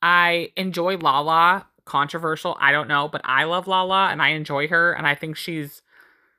I 0.01 0.51
enjoy 0.55 0.97
Lala. 0.97 1.67
Controversial, 1.85 2.55
I 2.61 2.71
don't 2.71 2.87
know, 2.87 3.09
but 3.09 3.19
I 3.25 3.43
love 3.43 3.67
Lala 3.67 4.07
and 4.07 4.21
I 4.21 4.29
enjoy 4.29 4.69
her 4.69 4.93
and 4.93 5.05
I 5.05 5.15
think 5.15 5.35
she's 5.35 5.81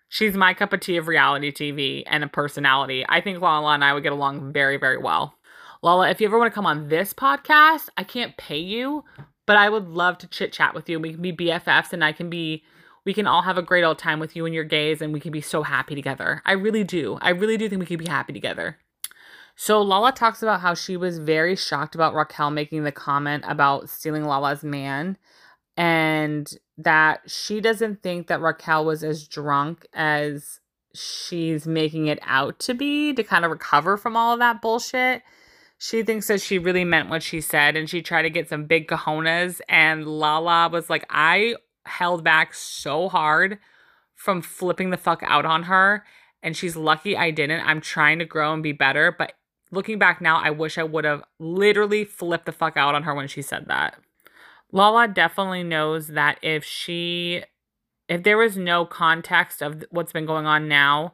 she's 0.09 0.34
my 0.34 0.55
cup 0.55 0.72
of 0.72 0.80
tea 0.80 0.97
of 0.97 1.07
reality 1.07 1.53
TV 1.53 2.03
and 2.07 2.24
a 2.24 2.28
personality. 2.28 3.05
I 3.07 3.20
think 3.20 3.42
Lala 3.42 3.74
and 3.74 3.84
I 3.84 3.92
would 3.92 4.03
get 4.03 4.12
along 4.12 4.55
very, 4.55 4.78
very 4.78 4.97
well. 4.97 5.34
Lala, 5.82 6.09
if 6.09 6.18
you 6.18 6.26
ever 6.26 6.38
want 6.38 6.51
to 6.51 6.55
come 6.55 6.64
on 6.64 6.88
this 6.88 7.12
podcast, 7.12 7.90
I 7.99 8.05
can't 8.05 8.34
pay 8.38 8.57
you, 8.57 9.05
but 9.47 9.57
I 9.57 9.68
would 9.68 9.88
love 9.88 10.18
to 10.18 10.26
chit 10.26 10.53
chat 10.53 10.74
with 10.74 10.88
you. 10.88 10.99
We 10.99 11.12
can 11.12 11.22
be 11.22 11.32
BFFs 11.32 11.92
and 11.92 12.05
I 12.05 12.12
can 12.12 12.30
be 12.30 12.62
we 13.05 13.12
can 13.12 13.26
all 13.26 13.42
have 13.42 13.59
a 13.59 13.62
great 13.62 13.84
old 13.84 13.99
time 13.99 14.18
with 14.18 14.34
you 14.34 14.47
and 14.47 14.55
your 14.55 14.64
gays 14.64 15.03
and 15.03 15.12
we 15.12 15.20
can 15.20 15.30
be 15.30 15.42
so 15.42 15.62
happy 15.62 15.95
together. 15.95 16.40
I 16.47 16.53
really 16.53 16.84
do. 16.84 17.18
I 17.20 17.30
really 17.30 17.59
do 17.59 17.68
think 17.68 17.80
we 17.80 17.86
could 17.86 17.99
be 17.99 18.07
happy 18.07 18.32
together. 18.32 18.78
So 19.57 19.80
Lala 19.82 20.12
talks 20.12 20.42
about 20.42 20.61
how 20.61 20.74
she 20.74 20.97
was 20.97 21.18
very 21.18 21.55
shocked 21.55 21.95
about 21.95 22.14
Raquel 22.14 22.51
making 22.51 22.84
the 22.84 22.92
comment 22.92 23.45
about 23.47 23.88
stealing 23.88 24.24
Lala's 24.24 24.64
man 24.64 25.16
and 25.76 26.51
that 26.78 27.20
she 27.26 27.61
doesn't 27.61 28.03
think 28.03 28.26
that 28.26 28.40
Raquel 28.40 28.84
was 28.84 29.05
as 29.05 29.28
drunk 29.28 29.86
as 29.92 30.61
she's 30.95 31.66
making 31.66 32.07
it 32.07 32.18
out 32.22 32.59
to 32.61 32.74
be 32.74 33.12
to 33.12 33.22
kind 33.22 33.45
of 33.45 33.51
recover 33.51 33.97
from 33.97 34.16
all 34.16 34.32
of 34.32 34.38
that 34.38 34.62
bullshit. 34.62 35.22
She 35.85 36.03
thinks 36.03 36.28
that 36.28 36.41
she 36.41 36.59
really 36.59 36.87
meant 36.87 37.11
what 37.11 37.22
she 37.22 37.43
said 37.43 37.76
and 37.76 37.91
she 37.91 38.01
tried 38.01 38.22
to 38.22 38.30
get 38.30 38.49
some 38.49 38.64
big 38.64 38.89
cojones. 38.89 39.61
And 39.68 40.07
Lala 40.07 40.70
was 40.70 40.89
like, 40.89 41.05
I 41.11 41.57
held 41.85 42.24
back 42.24 42.55
so 42.55 43.11
hard 43.11 43.59
from 44.14 44.41
flipping 44.41 44.89
the 44.89 44.97
fuck 44.97 45.22
out 45.22 45.45
on 45.45 45.64
her. 45.64 46.03
And 46.43 46.57
she's 46.57 46.74
lucky 46.74 47.18
I 47.18 47.30
didn't. 47.30 47.66
I'm 47.66 47.82
trying 47.82 48.18
to 48.20 48.24
grow 48.24 48.55
and 48.55 48.62
be 48.62 48.72
better. 48.72 49.12
But 49.12 49.35
looking 49.70 49.99
back 49.99 50.22
now, 50.22 50.39
I 50.39 50.49
wish 50.49 50.78
I 50.78 50.85
would 50.85 51.05
have 51.05 51.22
literally 51.39 52.07
flipped 52.07 52.47
the 52.47 52.53
fuck 52.53 52.78
out 52.78 52.95
on 52.95 53.03
her 53.03 53.14
when 53.14 53.28
she 53.28 53.43
said 53.43 53.66
that. 53.68 53.99
Lala 54.72 55.07
definitely 55.07 55.64
knows 55.64 56.09
that 56.09 56.39
if 56.41 56.64
she 56.64 57.45
if 58.09 58.22
there 58.22 58.39
was 58.39 58.57
no 58.57 58.87
context 58.87 59.61
of 59.61 59.85
what's 59.91 60.12
been 60.12 60.24
going 60.24 60.47
on 60.47 60.66
now, 60.66 61.12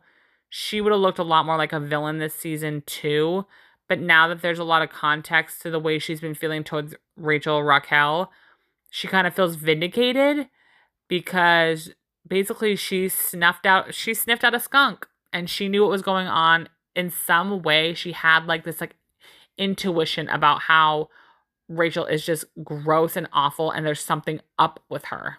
she 0.49 0.81
would 0.81 0.93
have 0.93 1.01
looked 1.01 1.18
a 1.18 1.25
lot 1.25 1.45
more 1.45 1.57
like 1.57 1.73
a 1.73 1.81
villain 1.81 2.18
this 2.18 2.35
season 2.35 2.85
too. 2.87 3.47
But 3.91 3.99
now 3.99 4.28
that 4.28 4.41
there's 4.41 4.61
a 4.61 4.64
lot 4.64 4.82
of 4.82 4.91
context 4.91 5.62
to 5.62 5.70
the 5.70 5.80
way 5.80 5.99
she's 5.99 6.20
been 6.20 6.36
feeling 6.36 6.62
towards 6.62 6.95
Rachel 7.16 7.61
Raquel, 7.64 8.30
she 8.88 9.09
kind 9.09 9.26
of 9.26 9.34
feels 9.34 9.57
vindicated 9.57 10.47
because 11.09 11.91
basically 12.24 12.76
she 12.76 13.09
snuffed 13.09 13.66
out 13.66 13.93
she 13.93 14.14
sniffed 14.14 14.45
out 14.45 14.55
a 14.55 14.61
skunk 14.61 15.09
and 15.32 15.51
she 15.51 15.66
knew 15.66 15.82
what 15.82 15.91
was 15.91 16.03
going 16.03 16.28
on 16.28 16.68
in 16.95 17.11
some 17.11 17.62
way. 17.62 17.93
She 17.93 18.12
had 18.12 18.47
like 18.47 18.62
this 18.62 18.80
like 18.80 18.95
intuition 19.59 20.28
about 20.28 20.62
how 20.62 21.09
Rachel 21.68 22.07
is 22.07 22.24
just 22.24 22.45
gross 22.62 23.16
and 23.16 23.28
awful 23.32 23.72
and 23.72 23.84
there's 23.84 23.99
something 23.99 24.41
up 24.57 24.84
with 24.88 25.07
her. 25.07 25.38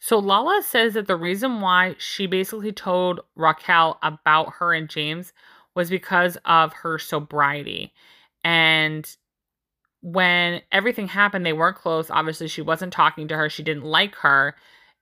So 0.00 0.18
Lala 0.18 0.60
says 0.64 0.94
that 0.94 1.06
the 1.06 1.14
reason 1.14 1.60
why 1.60 1.94
she 1.98 2.26
basically 2.26 2.72
told 2.72 3.20
Raquel 3.36 4.00
about 4.02 4.54
her 4.54 4.74
and 4.74 4.88
James 4.90 5.32
was 5.76 5.90
because 5.90 6.36
of 6.46 6.72
her 6.72 6.98
sobriety. 6.98 7.92
And 8.42 9.08
when 10.00 10.62
everything 10.72 11.06
happened, 11.06 11.44
they 11.44 11.52
weren't 11.52 11.76
close. 11.76 12.10
Obviously, 12.10 12.48
she 12.48 12.62
wasn't 12.62 12.92
talking 12.92 13.28
to 13.28 13.36
her, 13.36 13.48
she 13.48 13.62
didn't 13.62 13.84
like 13.84 14.14
her, 14.16 14.56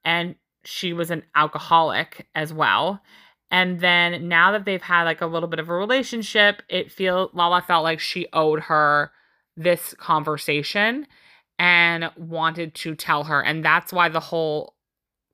and 0.05 0.35
she 0.65 0.93
was 0.93 1.11
an 1.11 1.23
alcoholic 1.35 2.27
as 2.35 2.53
well. 2.53 3.01
And 3.51 3.81
then 3.81 4.29
now 4.29 4.53
that 4.53 4.65
they've 4.65 4.83
had 4.83 5.05
like 5.05 5.21
a 5.21 5.27
little 5.27 5.49
bit 5.49 5.61
of 5.61 5.69
a 5.69 5.75
relationship, 5.75 6.63
it 6.69 6.91
feel 6.91 7.31
Lala 7.33 7.63
felt 7.63 7.85
like 7.85 8.01
she 8.01 8.27
owed 8.33 8.61
her 8.61 9.13
this 9.57 9.95
conversation 9.95 11.07
and 11.59 12.11
wanted 12.17 12.75
to 12.75 12.97
tell 12.97 13.25
her. 13.25 13.41
And 13.41 13.65
that's 13.65 13.93
why 13.93 14.09
the 14.09 14.21
whole 14.21 14.75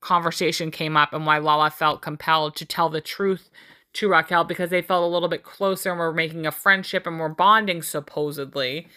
conversation 0.01 0.69
came 0.69 0.97
up 0.97 1.13
and 1.13 1.25
why 1.25 1.39
Lala 1.39 1.71
felt 1.71 2.01
compelled 2.01 2.55
to 2.57 2.65
tell 2.65 2.89
the 2.89 3.01
truth 3.01 3.49
to 3.93 4.09
Raquel 4.09 4.43
because 4.43 4.69
they 4.69 4.81
felt 4.81 5.03
a 5.03 5.13
little 5.13 5.29
bit 5.29 5.43
closer 5.43 5.91
and 5.91 5.99
were 5.99 6.13
making 6.13 6.45
a 6.45 6.51
friendship 6.51 7.05
and 7.05 7.19
were 7.19 7.29
bonding 7.29 7.81
supposedly. 7.81 8.87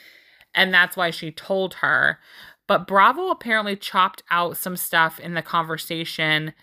And 0.54 0.72
that's 0.72 0.96
why 0.96 1.10
she 1.10 1.30
told 1.30 1.74
her. 1.74 2.18
But 2.66 2.86
Bravo 2.86 3.28
apparently 3.28 3.76
chopped 3.76 4.22
out 4.30 4.56
some 4.56 4.76
stuff 4.76 5.18
in 5.20 5.34
the 5.34 5.42
conversation 5.42 6.54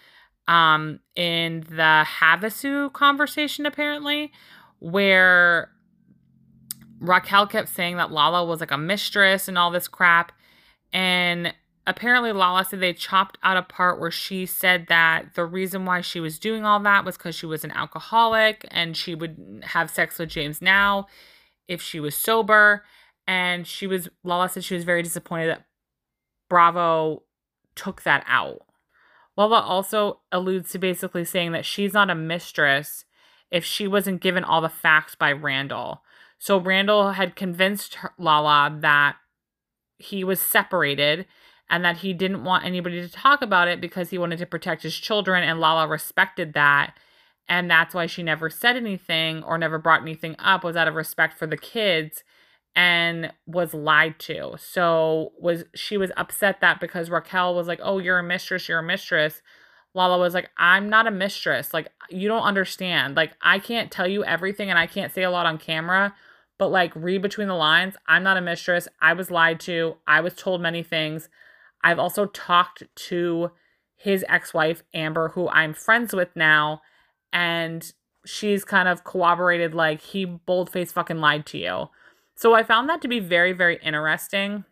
um 0.48 1.00
in 1.16 1.62
the 1.70 2.04
Havasu 2.20 2.92
conversation 2.94 3.68
apparently 3.68 4.32
where 4.80 5.70
Raquel 7.00 7.46
kept 7.46 7.70
saying 7.70 7.98
that 7.98 8.12
Lala 8.12 8.44
was 8.44 8.60
like 8.60 8.72
a 8.72 8.78
mistress 8.78 9.48
and 9.48 9.58
all 9.58 9.70
this 9.70 9.88
crap 9.88 10.32
and 10.92 11.54
apparently 11.92 12.32
Lala 12.32 12.66
said 12.66 12.80
they 12.80 12.94
chopped 12.94 13.38
out 13.44 13.58
a 13.58 13.62
part 13.62 14.00
where 14.00 14.12
she 14.12 14.46
said 14.46 14.88
that 14.88 15.36
the 15.36 15.46
reason 15.46 15.86
why 15.86 16.02
she 16.02 16.20
was 16.20 16.40
doing 16.40 16.66
all 16.66 16.80
that 16.80 17.06
was 17.06 17.18
because 17.18 17.36
she 17.36 17.46
was 17.46 17.64
an 17.64 17.72
alcoholic 17.72 18.66
and 18.72 18.98
she 18.98 19.14
would 19.14 19.64
have 19.68 19.90
sex 19.90 20.18
with 20.18 20.30
James 20.30 20.62
now 20.62 21.08
if 21.68 21.82
she 21.82 22.00
was 22.00 22.16
sober. 22.16 22.84
And 23.28 23.68
she 23.68 23.88
was, 23.88 24.10
Lala 24.24 24.50
said 24.50 24.64
she 24.64 24.74
was 24.74 24.84
very 24.84 25.04
disappointed 25.04 25.50
that 25.50 25.66
Bravo 26.50 27.24
took 27.76 28.02
that 28.04 28.24
out. 28.28 28.62
Lala 29.38 29.60
also 29.60 30.20
alludes 30.32 30.72
to 30.72 30.80
basically 30.80 31.26
saying 31.26 31.52
that 31.52 31.66
she's 31.66 31.94
not 31.94 32.10
a 32.10 32.16
mistress 32.16 33.06
if 33.52 33.64
she 33.64 33.88
wasn't 33.88 34.22
given 34.22 34.44
all 34.44 34.62
the 34.62 34.70
facts 34.70 35.16
by 35.16 35.32
Randall. 35.32 36.02
So 36.40 36.58
Randall 36.58 37.12
had 37.12 37.36
convinced 37.36 37.98
Lala 38.18 38.76
that 38.82 39.18
he 39.98 40.24
was 40.24 40.40
separated 40.40 41.26
and 41.72 41.84
that 41.84 41.98
he 41.98 42.14
didn't 42.14 42.44
want 42.44 42.66
anybody 42.66 43.02
to 43.02 43.10
talk 43.10 43.42
about 43.42 43.68
it 43.68 43.82
because 43.82 44.12
he 44.12 44.18
wanted 44.20 44.38
to 44.38 44.46
protect 44.46 44.84
his 44.84 44.96
children 44.96 45.44
and 45.44 45.60
Lala 45.60 45.88
respected 45.88 46.54
that 46.54 46.94
and 47.48 47.70
that's 47.70 47.94
why 47.94 48.06
she 48.06 48.24
never 48.24 48.50
said 48.50 48.78
anything 48.78 49.44
or 49.44 49.58
never 49.58 49.78
brought 49.78 50.02
anything 50.02 50.36
up 50.40 50.64
was 50.64 50.76
out 50.76 50.88
of 50.88 50.96
respect 50.96 51.38
for 51.38 51.48
the 51.48 51.58
kids 51.58 52.24
and 52.76 53.34
was 53.46 53.74
lied 53.74 54.18
to. 54.20 54.56
So 54.58 55.34
was 55.38 55.66
she 55.76 55.98
was 55.98 56.12
upset 56.16 56.62
that 56.62 56.80
because 56.80 57.10
Raquel 57.10 57.54
was 57.54 57.68
like, 57.68 57.82
"Oh, 57.84 57.98
you're 57.98 58.20
a 58.20 58.24
mistress, 58.24 58.70
you're 58.70 58.80
a 58.80 58.84
mistress." 58.84 59.42
Lala 59.94 60.18
was 60.18 60.34
like, 60.34 60.50
"I'm 60.58 60.90
not 60.90 61.08
a 61.08 61.12
mistress. 61.12 61.74
Like 61.74 61.90
you 62.10 62.30
don't 62.30 62.44
understand. 62.44 63.18
Like 63.18 63.34
I 63.42 63.60
can't 63.60 63.92
tell 63.92 64.08
you 64.08 64.24
everything 64.24 64.70
and 64.70 64.80
I 64.80 64.88
can't 64.88 65.14
say 65.14 65.24
a 65.24 65.32
lot 65.32 65.46
on 65.46 65.58
camera, 65.58 66.16
but 66.58 66.70
like 66.70 66.94
read 66.96 67.22
between 67.22 67.50
the 67.50 67.56
lines. 67.56 67.96
I'm 68.08 68.24
not 68.24 68.38
a 68.38 68.42
mistress. 68.42 68.88
I 69.02 69.12
was 69.14 69.30
lied 69.30 69.60
to. 69.62 69.98
I 70.08 70.22
was 70.22 70.36
told 70.36 70.62
many 70.62 70.84
things. 70.84 71.28
I've 71.84 72.00
also 72.00 72.28
talked 72.28 72.84
to 73.08 73.52
his 73.96 74.26
ex 74.28 74.54
wife, 74.54 74.84
Amber, 74.94 75.30
who 75.30 75.48
I'm 75.50 75.74
friends 75.74 76.14
with 76.14 76.36
now, 76.36 76.82
and 77.32 77.92
she's 78.26 78.64
kind 78.64 78.88
of 78.88 79.04
corroborated 79.04 79.74
like 79.74 80.02
he 80.02 80.26
boldface 80.26 80.92
fucking 80.92 81.20
lied 81.20 81.46
to 81.48 81.58
you. 81.58 81.90
So 82.36 82.54
I 82.54 82.64
found 82.64 82.90
that 82.90 83.02
to 83.02 83.08
be 83.08 83.20
very, 83.20 83.54
very 83.54 83.80
interesting. 83.84 84.66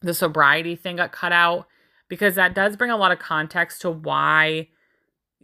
The 0.00 0.14
sobriety 0.14 0.76
thing 0.76 0.96
got 0.96 1.12
cut 1.12 1.32
out 1.32 1.66
because 2.08 2.34
that 2.34 2.54
does 2.54 2.76
bring 2.76 2.90
a 2.90 2.96
lot 2.96 3.12
of 3.12 3.18
context 3.18 3.80
to 3.82 3.90
why 3.90 4.68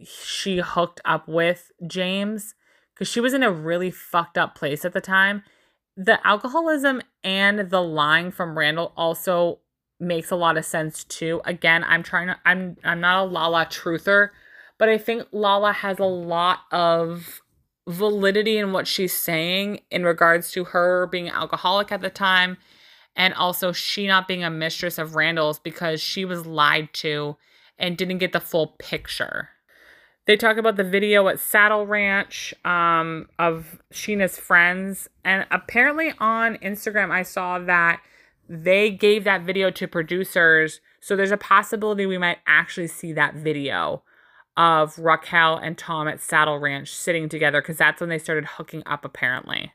she 0.03 0.57
hooked 0.57 1.01
up 1.05 1.27
with 1.27 1.71
James 1.85 2.55
because 2.93 3.07
she 3.07 3.19
was 3.19 3.33
in 3.33 3.43
a 3.43 3.51
really 3.51 3.91
fucked 3.91 4.37
up 4.37 4.55
place 4.55 4.85
at 4.85 4.93
the 4.93 5.01
time. 5.01 5.43
The 5.97 6.25
alcoholism 6.25 7.01
and 7.23 7.69
the 7.69 7.81
lying 7.81 8.31
from 8.31 8.57
Randall 8.57 8.93
also 8.95 9.59
makes 10.01 10.31
a 10.31 10.35
lot 10.35 10.57
of 10.57 10.65
sense 10.65 11.03
too. 11.03 11.41
Again, 11.45 11.83
I'm 11.85 12.03
trying 12.03 12.27
to 12.27 12.37
I'm 12.45 12.77
I'm 12.83 12.99
not 12.99 13.23
a 13.23 13.25
Lala 13.25 13.65
truther, 13.67 14.29
but 14.77 14.89
I 14.89 14.97
think 14.97 15.27
Lala 15.31 15.71
has 15.71 15.99
a 15.99 16.05
lot 16.05 16.61
of 16.71 17.41
validity 17.87 18.57
in 18.57 18.73
what 18.73 18.87
she's 18.87 19.13
saying 19.13 19.79
in 19.89 20.03
regards 20.03 20.51
to 20.51 20.65
her 20.65 21.07
being 21.07 21.29
alcoholic 21.29 21.91
at 21.91 22.01
the 22.01 22.09
time 22.09 22.57
and 23.15 23.33
also 23.33 23.71
she 23.71 24.07
not 24.07 24.27
being 24.27 24.43
a 24.43 24.49
mistress 24.49 24.97
of 24.97 25.15
Randall's 25.15 25.59
because 25.59 26.01
she 26.01 26.25
was 26.25 26.45
lied 26.45 26.93
to 26.93 27.37
and 27.77 27.97
didn't 27.97 28.19
get 28.19 28.31
the 28.31 28.39
full 28.39 28.75
picture. 28.79 29.49
They 30.27 30.37
talk 30.37 30.57
about 30.57 30.77
the 30.77 30.83
video 30.83 31.27
at 31.27 31.39
Saddle 31.39 31.87
Ranch 31.87 32.53
um, 32.63 33.27
of 33.39 33.81
Scheana's 33.91 34.37
friends. 34.37 35.09
And 35.25 35.45
apparently 35.51 36.13
on 36.19 36.57
Instagram, 36.57 37.09
I 37.09 37.23
saw 37.23 37.59
that 37.59 38.01
they 38.53 38.91
gave 38.91 39.23
that 39.23 39.43
video 39.43 39.71
to 39.71 39.87
producers. 39.87 40.81
So 40.99 41.15
there's 41.15 41.31
a 41.31 41.37
possibility 41.37 42.05
we 42.05 42.17
might 42.17 42.39
actually 42.45 42.87
see 42.87 43.13
that 43.13 43.33
video 43.33 44.03
of 44.57 44.99
Raquel 44.99 45.55
and 45.55 45.77
Tom 45.77 46.09
at 46.09 46.19
Saddle 46.19 46.59
Ranch 46.59 46.93
sitting 46.93 47.29
together 47.29 47.61
because 47.61 47.77
that's 47.77 48.01
when 48.01 48.09
they 48.09 48.19
started 48.19 48.43
hooking 48.43 48.83
up, 48.85 49.05
apparently. 49.05 49.71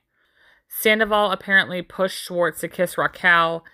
Sandoval 0.68 1.30
apparently 1.30 1.80
pushed 1.80 2.22
Schwartz 2.22 2.60
to 2.60 2.68
kiss 2.68 2.98
Raquel 2.98 3.64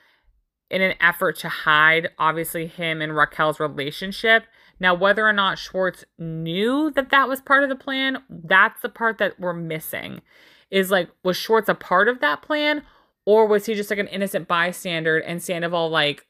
in 0.70 0.82
an 0.82 0.94
effort 1.00 1.36
to 1.38 1.48
hide, 1.48 2.10
obviously, 2.16 2.68
him 2.68 3.02
and 3.02 3.16
Raquel's 3.16 3.58
relationship. 3.58 4.44
Now, 4.78 4.94
whether 4.94 5.26
or 5.26 5.32
not 5.32 5.58
Schwartz 5.58 6.04
knew 6.16 6.92
that 6.92 7.10
that 7.10 7.28
was 7.28 7.40
part 7.40 7.64
of 7.64 7.68
the 7.68 7.74
plan, 7.76 8.18
that's 8.30 8.80
the 8.80 8.88
part 8.88 9.18
that 9.18 9.40
we're 9.40 9.52
missing. 9.52 10.22
Is 10.70 10.92
like, 10.92 11.10
was 11.24 11.36
Schwartz 11.36 11.68
a 11.68 11.74
part 11.74 12.08
of 12.08 12.20
that 12.20 12.40
plan 12.40 12.84
or 13.26 13.46
was 13.46 13.66
he 13.66 13.74
just 13.74 13.90
like 13.90 13.98
an 13.98 14.08
innocent 14.08 14.48
bystander 14.48 15.18
and 15.18 15.42
Sandoval 15.42 15.90
like 15.90 16.26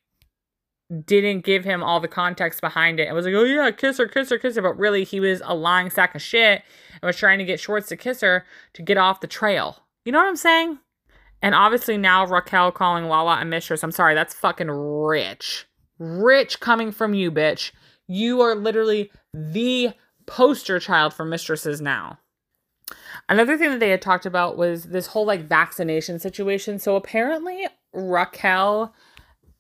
didn't 1.07 1.45
give 1.45 1.65
him 1.65 1.83
all 1.83 2.01
the 2.01 2.09
context 2.09 2.61
behind 2.61 3.01
it 3.01 3.07
and 3.07 3.17
was 3.17 3.25
like, 3.25 3.35
oh 3.35 3.45
yeah, 3.45 3.71
kiss 3.71 3.99
her, 3.99 4.07
kiss 4.07 4.31
her, 4.31 4.39
kiss 4.39 4.57
her. 4.57 4.63
But 4.63 4.79
really, 4.79 5.05
he 5.05 5.21
was 5.21 5.43
a 5.45 5.55
lying 5.55 5.91
sack 5.91 6.15
of 6.15 6.23
shit 6.23 6.63
and 6.93 7.03
was 7.03 7.17
trying 7.17 7.39
to 7.39 7.45
get 7.45 7.61
Schwartz 7.61 7.89
to 7.89 7.97
kiss 7.97 8.21
her 8.21 8.45
to 8.75 8.83
get 8.83 8.99
off 8.99 9.21
the 9.21 9.27
trail. 9.27 9.79
You 10.05 10.13
know 10.13 10.19
what 10.19 10.29
I'm 10.29 10.37
saying? 10.37 10.79
And 11.41 11.55
obviously 11.55 11.97
now 11.97 12.27
Raquel 12.27 12.71
calling 12.73 13.07
Lala 13.07 13.41
a 13.41 13.45
mistress. 13.45 13.83
I'm 13.83 13.91
sorry, 13.91 14.15
that's 14.15 14.35
fucking 14.35 14.71
rich. 14.71 15.67
Rich 15.99 16.61
coming 16.61 16.93
from 16.93 17.15
you, 17.15 17.33
bitch. 17.33 17.73
You 18.07 18.41
are 18.43 18.55
literally 18.55 19.11
the 19.33 19.93
poster 20.27 20.79
child 20.79 21.15
for 21.15 21.25
mistresses 21.25 21.81
now. 21.81 22.19
Another 23.29 23.57
thing 23.57 23.71
that 23.71 23.81
they 23.81 23.91
had 23.91 24.03
talked 24.03 24.27
about 24.27 24.57
was 24.57 24.85
this 24.85 25.09
whole 25.09 25.27
like 25.27 25.49
vaccination 25.49 26.19
situation. 26.19 26.79
So 26.79 26.97
apparently, 26.97 27.67
Raquel, 27.93 28.95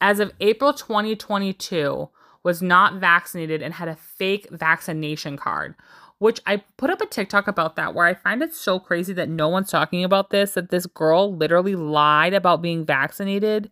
as 0.00 0.20
of 0.20 0.32
April 0.40 0.72
2022, 0.72 2.08
was 2.42 2.62
not 2.62 2.94
vaccinated 3.00 3.62
and 3.62 3.74
had 3.74 3.88
a 3.88 3.96
fake 3.96 4.48
vaccination 4.50 5.36
card, 5.36 5.74
which 6.18 6.40
I 6.46 6.64
put 6.76 6.90
up 6.90 7.00
a 7.00 7.06
TikTok 7.06 7.46
about 7.46 7.76
that 7.76 7.94
where 7.94 8.06
I 8.06 8.14
find 8.14 8.42
it 8.42 8.54
so 8.54 8.78
crazy 8.78 9.12
that 9.14 9.28
no 9.28 9.48
one's 9.48 9.70
talking 9.70 10.04
about 10.04 10.30
this 10.30 10.54
that 10.54 10.70
this 10.70 10.86
girl 10.86 11.34
literally 11.34 11.76
lied 11.76 12.34
about 12.34 12.62
being 12.62 12.84
vaccinated 12.84 13.70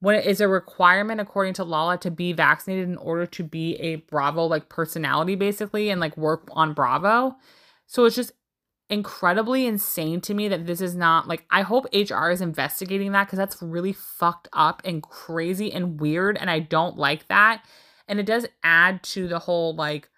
when 0.00 0.16
it 0.16 0.26
is 0.26 0.42
a 0.42 0.48
requirement 0.48 1.18
according 1.18 1.54
to 1.54 1.64
Lala 1.64 1.96
to 1.96 2.10
be 2.10 2.34
vaccinated 2.34 2.86
in 2.86 2.98
order 2.98 3.24
to 3.24 3.42
be 3.42 3.76
a 3.76 3.96
Bravo 3.96 4.44
like 4.44 4.68
personality 4.68 5.34
basically 5.34 5.88
and 5.88 5.98
like 5.98 6.14
work 6.18 6.46
on 6.52 6.74
Bravo. 6.74 7.36
So 7.86 8.04
it's 8.04 8.16
just 8.16 8.32
incredibly 8.94 9.66
insane 9.66 10.20
to 10.22 10.32
me 10.32 10.48
that 10.48 10.66
this 10.66 10.80
is 10.80 10.94
not 10.94 11.28
like 11.28 11.44
I 11.50 11.62
hope 11.62 11.86
HR 11.92 12.30
is 12.30 12.40
investigating 12.40 13.12
that 13.12 13.28
cuz 13.28 13.36
that's 13.36 13.60
really 13.60 13.92
fucked 13.92 14.48
up 14.52 14.80
and 14.84 15.02
crazy 15.02 15.72
and 15.72 16.00
weird 16.00 16.38
and 16.38 16.50
I 16.50 16.60
don't 16.60 16.96
like 16.96 17.28
that. 17.28 17.64
And 18.08 18.18
it 18.18 18.26
does 18.26 18.46
add 18.62 19.02
to 19.02 19.28
the 19.28 19.40
whole 19.40 19.74
like 19.74 20.08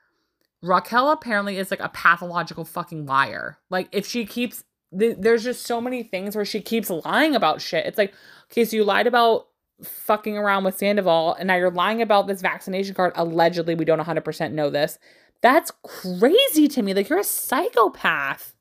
Raquel 0.63 1.11
apparently 1.11 1.59
is 1.59 1.71
like 1.71 1.81
a 1.81 1.89
pathological 1.89 2.65
fucking 2.65 3.07
liar. 3.07 3.59
Like 3.71 3.89
if 3.93 4.07
she 4.07 4.25
keeps 4.25 4.65
th- 4.97 5.17
there's 5.19 5.45
just 5.45 5.67
so 5.67 5.81
many 5.81 6.03
things 6.03 6.37
where 6.37 6.45
she 6.45 6.61
keeps 6.61 6.91
lying 6.91 7.35
about 7.35 7.61
shit. 7.61 7.87
It's 7.87 7.99
like, 7.99 8.15
okay, 8.51 8.65
so 8.65 8.77
you 8.77 8.85
lied 8.85 9.07
about 9.07 9.49
fucking 9.83 10.39
around 10.39 10.65
with 10.65 10.79
Sandoval 10.79 11.35
and 11.35 11.47
now 11.49 11.57
you're 11.57 11.71
lying 11.71 12.03
about 12.03 12.27
this 12.27 12.41
vaccination 12.41 12.95
card. 12.95 13.13
Allegedly, 13.17 13.75
we 13.75 13.85
don't 13.85 14.01
100% 14.01 14.53
know 14.53 14.71
this. 14.71 14.99
That's 15.43 15.71
crazy 15.83 16.69
to 16.69 16.83
me. 16.83 16.95
Like 16.95 17.09
you're 17.09 17.19
a 17.19 17.25
psychopath. 17.25 18.56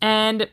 And 0.00 0.48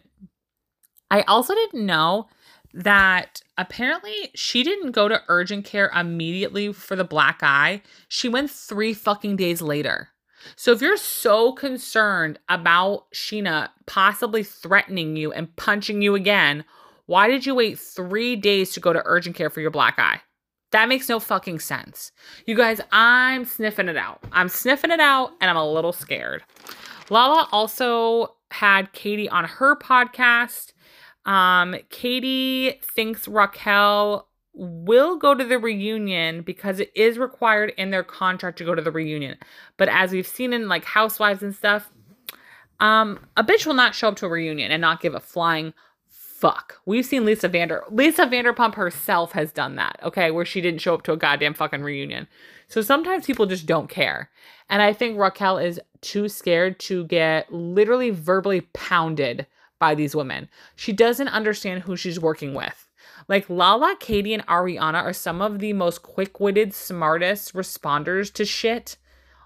I 1.10 1.22
also 1.22 1.54
didn't 1.54 1.86
know 1.86 2.28
that 2.74 3.42
apparently 3.58 4.30
she 4.36 4.62
didn't 4.64 4.92
go 4.92 5.08
to 5.08 5.24
urgent 5.30 5.66
care 5.66 5.90
immediately 5.96 6.74
for 6.74 6.96
the 6.96 7.04
black 7.04 7.40
eye. 7.42 7.82
She 8.08 8.30
went 8.30 8.52
3 8.52 8.94
fucking 8.94 9.36
days 9.36 9.62
later. 9.62 10.10
So 10.56 10.72
if 10.72 10.82
you're 10.82 10.98
so 10.98 11.54
concerned 11.54 12.40
about 12.50 13.12
Scheana 13.12 13.70
possibly 13.86 14.44
threatening 14.44 15.16
you 15.16 15.32
and 15.32 15.56
punching 15.56 16.02
you 16.02 16.16
again, 16.16 16.64
why 17.06 17.28
did 17.28 17.46
you 17.46 17.56
wait 17.56 17.80
three 17.80 18.36
days 18.36 18.74
to 18.74 18.80
go 18.80 18.94
to 18.94 19.02
urgent 19.06 19.36
care 19.36 19.50
for 19.50 19.62
your 19.62 19.72
black 19.72 19.98
eye? 19.98 20.22
That 20.72 20.90
makes 20.90 21.10
no 21.10 21.20
fucking 21.20 21.60
sense. 21.60 22.12
You 22.46 22.56
guys, 22.56 22.82
I'm 22.92 23.46
sniffing 23.46 23.88
it 23.88 23.98
out. 23.98 24.24
I'm 24.32 24.50
sniffing 24.50 24.92
it 24.92 25.00
out 25.00 25.32
and 25.40 25.50
I'm 25.50 25.58
a 25.58 25.72
little 25.72 25.94
scared. 25.94 26.44
Lala 27.10 27.48
also 27.52 28.36
had 28.52 28.94
Katie 28.94 29.30
on 29.30 29.46
her 29.46 29.76
podcast. 29.76 30.74
Um, 31.26 31.76
Katie 31.90 32.80
thinks 32.82 33.28
Raquel 33.28 34.28
will 34.54 35.18
go 35.18 35.36
to 35.36 35.44
the 35.44 35.60
reunion 35.60 36.42
because 36.42 36.80
it 36.80 36.92
is 36.96 37.20
required 37.20 37.74
in 37.78 37.92
their 37.92 38.04
contract 38.04 38.58
to 38.58 38.66
go 38.66 38.74
to 38.74 38.82
the 38.82 38.92
reunion. 38.92 39.38
But 39.78 39.90
as 39.90 40.12
we've 40.12 40.28
seen 40.28 40.54
in 40.54 40.68
like 40.68 40.86
housewives 40.86 41.44
and 41.44 41.56
stuff, 41.56 41.92
um, 42.80 43.20
a 43.36 43.44
bitch 43.44 43.66
will 43.66 43.74
not 43.74 43.96
show 43.96 44.08
up 44.08 44.16
to 44.18 44.26
a 44.26 44.30
reunion 44.30 44.72
and 44.72 44.82
not 44.82 45.02
give 45.02 45.16
a 45.16 45.20
flying 45.20 45.74
fuck. 46.38 46.80
We've 46.86 47.06
seen 47.06 47.26
Lisa 47.26 47.48
Vander 47.48 47.84
Lisa 47.90 48.26
Vanderpump 48.26 48.76
herself 48.76 49.32
has 49.32 49.52
done 49.52 49.76
that, 49.76 50.00
okay, 50.04 50.30
where 50.30 50.46
she 50.46 50.62
didn't 50.62 50.82
show 50.82 50.94
up 50.94 51.04
to 51.04 51.12
a 51.12 51.18
goddamn 51.18 51.56
fucking 51.56 51.82
reunion. 51.82 52.28
So 52.68 52.82
sometimes 52.82 53.26
people 53.26 53.48
just 53.48 53.66
don't 53.66 53.90
care. 53.90 54.30
And 54.70 54.82
I 54.82 54.94
think 54.94 55.18
Raquel 55.18 55.58
is 55.58 55.80
too 56.02 56.30
scared 56.30 56.80
to 56.82 57.06
get 57.06 57.52
literally 57.52 58.10
verbally 58.10 58.62
pounded 58.62 59.48
by 59.80 59.96
these 59.96 60.16
women. 60.16 60.50
She 60.76 60.94
doesn't 60.94 61.28
understand 61.28 61.84
who 61.84 61.96
she's 61.96 62.20
working 62.20 62.54
with. 62.54 62.88
Like 63.28 63.50
Lala, 63.50 63.96
Katie, 64.00 64.34
and 64.34 64.46
Ariana 64.48 65.04
are 65.04 65.14
some 65.14 65.42
of 65.42 65.60
the 65.60 65.74
most 65.74 66.02
quick 66.02 66.40
witted, 66.40 66.74
smartest 66.74 67.54
responders 67.54 68.32
to 68.34 68.46
shit 68.46 68.98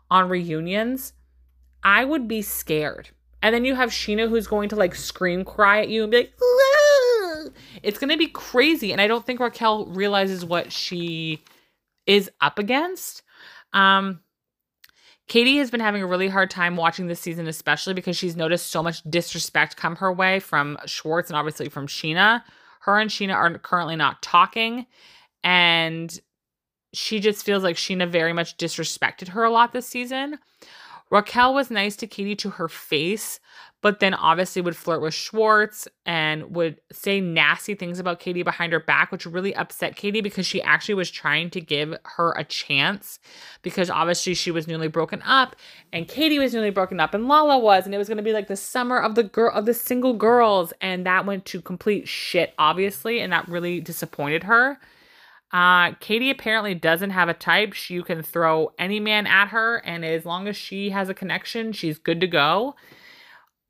on 0.10 0.30
reunions. 0.30 1.14
I 1.84 2.06
would 2.06 2.28
be 2.28 2.42
scared. 2.42 3.10
And 3.42 3.56
then 3.56 3.66
you 3.66 3.76
have 3.76 3.90
Scheana 3.90 4.30
who's 4.30 4.48
going 4.48 4.70
to 4.70 4.76
like 4.76 4.94
scream 4.94 5.44
cry 5.44 5.82
at 5.82 5.90
you 5.90 6.04
and 6.04 6.12
be 6.12 6.18
like, 6.18 6.34
it's 7.82 7.98
going 7.98 8.12
to 8.12 8.18
be 8.18 8.28
crazy. 8.28 8.92
And 8.92 9.02
I 9.02 9.08
don't 9.08 9.26
think 9.26 9.40
Raquel 9.40 9.88
realizes 9.88 10.46
what 10.46 10.72
she 10.72 11.44
is 12.06 12.30
up 12.40 12.60
against. 12.60 13.24
Um, 13.74 14.20
Katie 15.32 15.60
has 15.60 15.72
been 15.72 15.80
having 15.80 16.04
a 16.04 16.08
really 16.08 16.28
hard 16.28 16.52
time 16.52 16.76
watching 16.76 17.08
this 17.08 17.22
season, 17.22 17.48
especially 17.48 17.94
because 17.94 18.18
she's 18.18 18.36
noticed 18.36 18.68
so 18.68 18.84
much 18.84 19.02
disrespect 19.04 19.78
come 19.78 19.96
her 19.96 20.12
way 20.12 20.42
from 20.42 20.78
Schwartz 20.86 21.30
and 21.30 21.38
obviously 21.38 21.70
from 21.70 21.88
Scheana. 21.88 22.44
her 22.82 23.00
and 23.00 23.10
Scheana 23.10 23.34
are 23.36 23.58
currently 23.60 23.96
not 23.96 24.22
talking. 24.22 24.86
And 25.42 26.20
she 26.92 27.22
just 27.22 27.46
feels 27.46 27.64
like 27.64 27.78
Scheana 27.78 28.10
very 28.10 28.34
much 28.34 28.58
disrespected 28.58 29.30
her 29.30 29.46
a 29.46 29.50
lot 29.50 29.72
this 29.72 29.88
season. 29.88 30.38
Raquel 31.12 31.54
was 31.54 31.70
nice 31.70 31.98
to 31.98 32.08
Katie 32.08 32.38
to 32.38 32.52
her 32.52 32.70
face, 32.70 33.42
but 33.82 34.00
then 34.00 34.14
obviously 34.14 34.62
would 34.62 34.78
flirt 34.78 35.02
with 35.02 35.14
Schwartz 35.14 35.86
and 36.06 36.56
would 36.56 36.80
say 36.92 37.20
nasty 37.20 37.76
things 37.76 38.00
about 38.00 38.22
Katie 38.22 38.44
behind 38.44 38.72
her 38.72 38.80
back, 38.80 39.12
which 39.12 39.26
really 39.26 39.54
upset 39.54 39.98
Katie 39.98 40.22
because 40.22 40.46
she 40.46 40.62
actually 40.62 40.96
was 40.96 41.12
trying 41.12 41.50
to 41.50 41.60
give 41.60 41.94
her 42.16 42.32
a 42.38 42.46
chance 42.46 43.20
because 43.62 43.90
obviously 43.90 44.34
she 44.34 44.52
was 44.52 44.68
newly 44.68 44.88
broken 44.88 45.22
up 45.24 45.58
and 45.92 46.08
Katie 46.08 46.40
was 46.40 46.54
newly 46.54 46.70
broken 46.70 47.02
up 47.02 47.14
and 47.14 47.28
Lala 47.28 47.60
was 47.60 47.86
and 47.86 47.94
it 47.94 47.98
was 47.98 48.08
going 48.08 48.18
to 48.18 48.24
be 48.24 48.34
like 48.34 48.48
the 48.48 48.56
summer 48.56 48.98
of 48.98 49.16
the 49.16 49.24
girl 49.24 49.52
of 49.54 49.66
the 49.66 49.74
single 49.74 50.14
girls 50.14 50.72
and 50.80 51.06
that 51.06 51.26
went 51.26 51.44
to 51.46 51.60
complete 51.62 52.08
shit 52.08 52.54
obviously 52.58 53.20
and 53.20 53.34
that 53.34 53.50
really 53.50 53.82
disappointed 53.82 54.44
her. 54.44 54.80
Uh, 55.54 55.94
Katie 56.00 56.30
apparently 56.30 56.74
doesn't 56.74 57.10
have 57.10 57.28
a 57.28 57.34
type. 57.34 57.90
You 57.90 58.04
can 58.04 58.24
throw 58.24 58.72
any 58.80 59.00
man 59.00 59.28
at 59.28 59.50
her, 59.50 59.78
and 59.78 60.06
as 60.06 60.26
long 60.26 60.48
as 60.48 60.56
she 60.56 60.92
has 60.92 61.10
a 61.10 61.14
connection, 61.14 61.74
she's 61.74 61.98
good 61.98 62.22
to 62.22 62.28
go. 62.28 62.76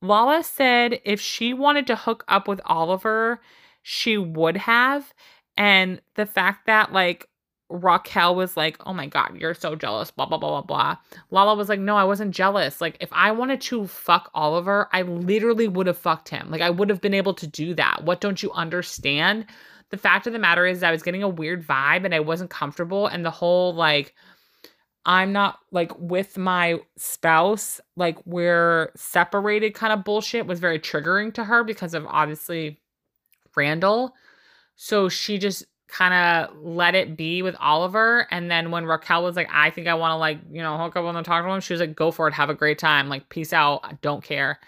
Lala 0.01 0.43
said 0.43 0.99
if 1.05 1.19
she 1.19 1.53
wanted 1.53 1.87
to 1.87 1.95
hook 1.95 2.23
up 2.27 2.47
with 2.47 2.61
Oliver, 2.65 3.41
she 3.81 4.17
would 4.17 4.57
have. 4.57 5.13
And 5.57 6.01
the 6.15 6.25
fact 6.25 6.65
that, 6.67 6.93
like, 6.93 7.27
Raquel 7.69 8.35
was 8.35 8.57
like, 8.57 8.77
oh 8.85 8.93
my 8.93 9.07
God, 9.07 9.37
you're 9.37 9.53
so 9.53 9.75
jealous, 9.75 10.11
blah, 10.11 10.25
blah, 10.25 10.37
blah, 10.37 10.49
blah, 10.49 10.61
blah. 10.61 10.97
Lala 11.29 11.55
was 11.55 11.69
like, 11.69 11.79
no, 11.79 11.95
I 11.95 12.03
wasn't 12.03 12.35
jealous. 12.35 12.81
Like, 12.81 12.97
if 12.99 13.09
I 13.11 13.31
wanted 13.31 13.61
to 13.61 13.87
fuck 13.87 14.29
Oliver, 14.33 14.89
I 14.91 15.03
literally 15.03 15.67
would 15.67 15.87
have 15.87 15.97
fucked 15.97 16.29
him. 16.29 16.49
Like, 16.51 16.61
I 16.61 16.69
would 16.69 16.89
have 16.89 17.01
been 17.01 17.13
able 17.13 17.33
to 17.35 17.47
do 17.47 17.73
that. 17.75 18.03
What 18.03 18.21
don't 18.21 18.43
you 18.43 18.51
understand? 18.51 19.45
The 19.91 19.97
fact 19.97 20.25
of 20.25 20.33
the 20.33 20.39
matter 20.39 20.65
is, 20.65 20.83
I 20.83 20.91
was 20.91 21.03
getting 21.03 21.23
a 21.23 21.29
weird 21.29 21.65
vibe 21.65 22.05
and 22.05 22.15
I 22.15 22.21
wasn't 22.21 22.49
comfortable. 22.49 23.07
And 23.07 23.23
the 23.25 23.31
whole, 23.31 23.73
like, 23.73 24.15
I'm 25.05 25.33
not 25.33 25.59
like 25.71 25.97
with 25.99 26.37
my 26.37 26.79
spouse, 26.95 27.81
like 27.95 28.17
we're 28.25 28.91
separated 28.95 29.73
kind 29.73 29.91
of 29.91 30.03
bullshit 30.03 30.45
was 30.45 30.59
very 30.59 30.79
triggering 30.79 31.33
to 31.33 31.43
her 31.43 31.63
because 31.63 31.93
of 31.93 32.05
obviously 32.07 32.79
Randall. 33.55 34.13
So 34.75 35.09
she 35.09 35.37
just 35.39 35.65
kind 35.87 36.13
of 36.13 36.55
let 36.57 36.95
it 36.95 37.17
be 37.17 37.41
with 37.41 37.55
Oliver. 37.59 38.27
And 38.31 38.49
then 38.49 38.71
when 38.71 38.85
Raquel 38.85 39.23
was 39.23 39.35
like, 39.35 39.49
I 39.51 39.71
think 39.71 39.87
I 39.87 39.95
want 39.95 40.11
to 40.11 40.17
like, 40.17 40.39
you 40.51 40.61
know, 40.61 40.77
hook 40.77 40.95
up 40.95 41.03
and 41.03 41.25
talk 41.25 41.43
to 41.43 41.51
him, 41.51 41.59
she 41.61 41.73
was 41.73 41.81
like, 41.81 41.95
go 41.95 42.11
for 42.11 42.27
it. 42.27 42.33
Have 42.33 42.49
a 42.49 42.55
great 42.55 42.79
time. 42.79 43.09
Like, 43.09 43.27
peace 43.29 43.53
out. 43.53 43.81
I 43.83 43.97
don't 44.01 44.23
care. 44.23 44.59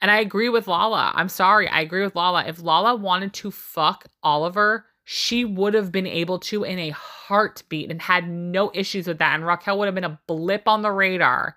And 0.00 0.10
I 0.10 0.20
agree 0.20 0.48
with 0.48 0.68
Lala. 0.68 1.12
I'm 1.14 1.28
sorry. 1.28 1.68
I 1.68 1.80
agree 1.80 2.02
with 2.02 2.14
Lala. 2.14 2.44
If 2.44 2.62
Lala 2.62 2.94
wanted 2.94 3.32
to 3.34 3.50
fuck 3.50 4.06
Oliver, 4.22 4.86
she 5.04 5.44
would 5.44 5.74
have 5.74 5.90
been 5.90 6.06
able 6.06 6.38
to 6.38 6.64
in 6.64 6.78
a 6.78 6.90
heartbeat 6.90 7.90
and 7.90 8.00
had 8.00 8.28
no 8.28 8.70
issues 8.74 9.08
with 9.08 9.18
that. 9.18 9.34
And 9.34 9.46
Raquel 9.46 9.78
would 9.78 9.86
have 9.86 9.94
been 9.94 10.04
a 10.04 10.20
blip 10.26 10.68
on 10.68 10.82
the 10.82 10.92
radar. 10.92 11.56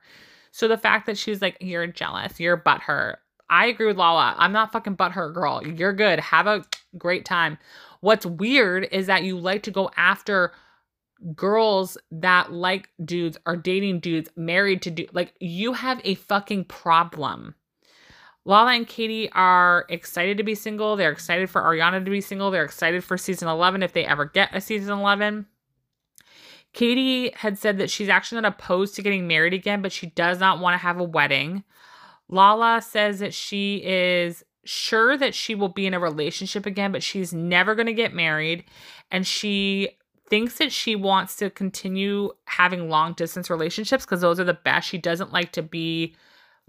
So 0.52 0.68
the 0.68 0.78
fact 0.78 1.06
that 1.06 1.18
she's 1.18 1.42
like, 1.42 1.58
you're 1.60 1.88
jealous, 1.88 2.40
you're 2.40 2.58
butthurt. 2.58 3.18
I 3.50 3.68
agree 3.68 3.88
with 3.88 3.98
Lala. 3.98 4.36
I'm 4.38 4.54
not 4.54 4.72
fucking 4.72 4.96
butthurt, 4.96 5.34
girl. 5.34 5.62
You're 5.66 5.94
good. 5.94 6.20
Have 6.20 6.48
a 6.48 6.64
great 6.98 7.26
time. 7.26 7.58
What's 8.00 8.26
weird 8.26 8.88
is 8.92 9.08
that 9.08 9.24
you 9.24 9.38
like 9.38 9.64
to 9.64 9.72
go 9.72 9.92
after 9.98 10.54
girls 11.36 11.98
that 12.10 12.52
like 12.52 12.90
dudes 13.04 13.38
are 13.46 13.58
dating 13.58 14.00
dudes 14.00 14.30
married 14.36 14.82
to 14.84 14.92
dudes. 14.92 15.14
Like, 15.14 15.34
you 15.40 15.74
have 15.74 16.02
a 16.04 16.16
fucking 16.16 16.66
problem. 16.66 17.56
Lala 18.44 18.74
and 18.74 18.88
Katie 18.88 19.32
are 19.34 19.86
excited 19.90 20.38
to 20.38 20.44
be 20.44 20.56
single. 20.56 20.96
They're 20.96 21.12
excited 21.12 21.50
for 21.50 21.62
Ariana 21.62 22.04
to 22.04 22.12
be 22.12 22.22
single. 22.22 22.50
They're 22.50 22.64
excited 22.64 23.04
for 23.04 23.18
season 23.18 23.48
11 23.48 23.84
if 23.84 23.94
they 23.94 24.06
ever 24.06 24.26
get 24.26 24.56
a 24.56 24.62
season 24.62 24.98
11. 24.98 25.46
Katie 26.74 27.32
had 27.36 27.58
said 27.58 27.78
that 27.78 27.90
she's 27.90 28.10
actually 28.10 28.42
not 28.42 28.54
opposed 28.54 28.96
to 28.96 29.02
getting 29.04 29.28
married 29.28 29.54
again, 29.54 29.82
but 29.82 29.92
she 29.92 30.08
does 30.08 30.40
not 30.40 30.60
want 30.60 30.74
to 30.74 30.78
have 30.78 31.00
a 31.00 31.04
wedding. 31.04 31.64
Lala 32.30 32.82
says 32.82 33.20
that 33.20 33.34
she 33.34 33.84
is 33.84 34.44
sure 34.64 35.18
that 35.18 35.36
she 35.36 35.54
will 35.54 35.70
be 35.70 35.86
in 35.86 35.94
a 35.94 36.00
relationship 36.00 36.66
again, 36.66 36.92
but 36.92 37.04
she's 37.04 37.34
never 37.34 37.76
going 37.76 37.88
to 37.88 37.94
get 37.94 38.14
married. 38.14 38.64
And 39.12 39.28
she 39.28 39.90
thinks 40.30 40.58
that 40.60 40.72
she 40.72 40.96
wants 40.96 41.36
to 41.36 41.50
continue 41.50 42.32
having 42.46 42.90
long 42.90 43.14
distance 43.14 43.50
relationships 43.50 44.06
because 44.06 44.22
those 44.22 44.40
are 44.40 44.46
the 44.46 44.54
best. 44.54 44.88
She 44.88 44.98
doesn't 44.98 45.34
like 45.34 45.52
to 45.52 45.62
be 45.62 46.16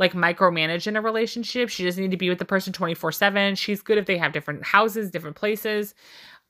like 0.03 0.14
micromanage 0.14 0.86
in 0.88 0.96
a 0.96 1.00
relationship. 1.00 1.68
She 1.68 1.84
doesn't 1.84 2.03
need 2.03 2.11
to 2.11 2.16
be 2.16 2.28
with 2.28 2.40
the 2.40 2.44
person 2.44 2.72
24/7. 2.72 3.57
She's 3.57 3.80
good 3.80 3.98
if 3.98 4.07
they 4.07 4.18
have 4.18 4.32
different 4.32 4.64
houses, 4.64 5.11
different 5.11 5.36
places. 5.36 5.94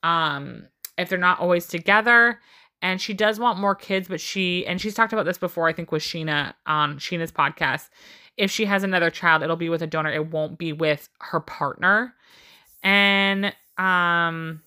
Um 0.03 0.66
if 0.98 1.09
they're 1.09 1.18
not 1.18 1.38
always 1.38 1.66
together 1.66 2.40
and 2.80 3.00
she 3.00 3.14
does 3.14 3.38
want 3.38 3.59
more 3.59 3.74
kids 3.74 4.09
but 4.09 4.20
she 4.20 4.66
and 4.66 4.80
she's 4.80 4.94
talked 4.94 5.12
about 5.12 5.24
this 5.24 5.38
before 5.38 5.68
I 5.68 5.72
think 5.72 5.92
with 5.92 6.03
Scheana 6.03 6.55
on 6.66 6.98
Scheana's 6.98 7.32
podcast 7.32 7.88
if 8.38 8.50
she 8.50 8.64
has 8.64 8.82
another 8.82 9.11
child, 9.11 9.42
it'll 9.42 9.57
be 9.57 9.68
with 9.68 9.82
a 9.82 9.86
donor. 9.86 10.11
It 10.11 10.30
won't 10.30 10.57
be 10.57 10.72
with 10.72 11.11
her 11.20 11.40
partner. 11.40 12.14
And 12.82 13.55
um 13.76 14.62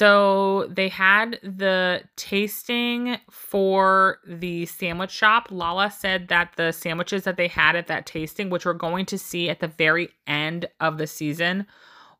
so 0.00 0.66
they 0.70 0.88
had 0.88 1.38
the 1.42 2.00
tasting 2.16 3.18
for 3.30 4.16
the 4.26 4.64
sandwich 4.64 5.10
shop. 5.10 5.48
Lala 5.50 5.90
said 5.90 6.28
that 6.28 6.54
the 6.56 6.72
sandwiches 6.72 7.24
that 7.24 7.36
they 7.36 7.48
had 7.48 7.76
at 7.76 7.86
that 7.88 8.06
tasting, 8.06 8.48
which 8.48 8.64
we're 8.64 8.72
going 8.72 9.04
to 9.04 9.18
see 9.18 9.50
at 9.50 9.60
the 9.60 9.68
very 9.68 10.08
end 10.26 10.64
of 10.80 10.96
the 10.96 11.06
season, 11.06 11.66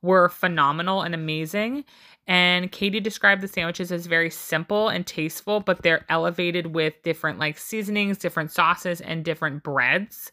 were 0.02 0.28
phenomenal 0.28 1.00
and 1.00 1.14
amazing. 1.14 1.86
And 2.26 2.70
Katie 2.70 3.00
described 3.00 3.40
the 3.40 3.48
sandwiches 3.48 3.90
as 3.90 4.04
very 4.04 4.28
simple 4.28 4.90
and 4.90 5.06
tasteful, 5.06 5.60
but 5.60 5.80
they're 5.80 6.04
elevated 6.10 6.74
with 6.74 7.02
different 7.02 7.38
like 7.38 7.56
seasonings, 7.56 8.18
different 8.18 8.52
sauces, 8.52 9.00
and 9.00 9.24
different 9.24 9.62
breads. 9.62 10.32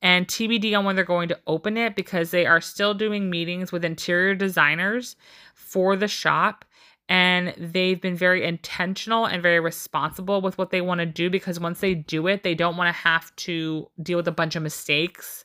And 0.00 0.26
TBD 0.26 0.76
on 0.78 0.86
when 0.86 0.96
they're 0.96 1.04
going 1.04 1.28
to 1.28 1.38
open 1.46 1.76
it 1.76 1.94
because 1.94 2.30
they 2.30 2.46
are 2.46 2.62
still 2.62 2.94
doing 2.94 3.28
meetings 3.28 3.70
with 3.70 3.84
interior 3.84 4.34
designers 4.34 5.14
for 5.54 5.94
the 5.94 6.08
shop. 6.08 6.64
And 7.10 7.52
they've 7.58 8.00
been 8.00 8.14
very 8.14 8.44
intentional 8.44 9.26
and 9.26 9.42
very 9.42 9.58
responsible 9.58 10.40
with 10.40 10.56
what 10.56 10.70
they 10.70 10.80
want 10.80 11.00
to 11.00 11.06
do 11.06 11.28
because 11.28 11.58
once 11.58 11.80
they 11.80 11.92
do 11.92 12.28
it, 12.28 12.44
they 12.44 12.54
don't 12.54 12.76
want 12.76 12.86
to 12.86 13.02
have 13.02 13.34
to 13.36 13.90
deal 14.00 14.16
with 14.16 14.28
a 14.28 14.32
bunch 14.32 14.54
of 14.54 14.62
mistakes. 14.62 15.44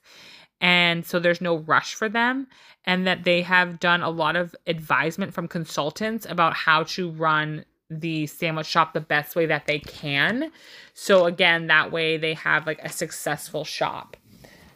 And 0.61 1.03
so 1.03 1.19
there's 1.19 1.41
no 1.41 1.57
rush 1.57 1.95
for 1.95 2.07
them 2.07 2.47
and 2.85 3.07
that 3.07 3.23
they 3.23 3.41
have 3.41 3.79
done 3.79 4.03
a 4.03 4.11
lot 4.11 4.35
of 4.35 4.55
advisement 4.67 5.33
from 5.33 5.47
consultants 5.47 6.27
about 6.29 6.53
how 6.53 6.83
to 6.83 7.09
run 7.09 7.65
the 7.89 8.27
sandwich 8.27 8.67
shop 8.67 8.93
the 8.93 9.01
best 9.01 9.35
way 9.35 9.47
that 9.47 9.65
they 9.65 9.79
can. 9.79 10.51
So 10.93 11.25
again 11.25 11.65
that 11.67 11.91
way 11.91 12.17
they 12.17 12.35
have 12.35 12.67
like 12.67 12.79
a 12.83 12.89
successful 12.89 13.63
shop. 13.63 14.17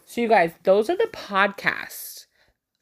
So 0.06 0.22
you 0.22 0.28
guys 0.28 0.54
those 0.64 0.90
are 0.90 0.98
the 0.98 1.10
podcasts. 1.14 2.26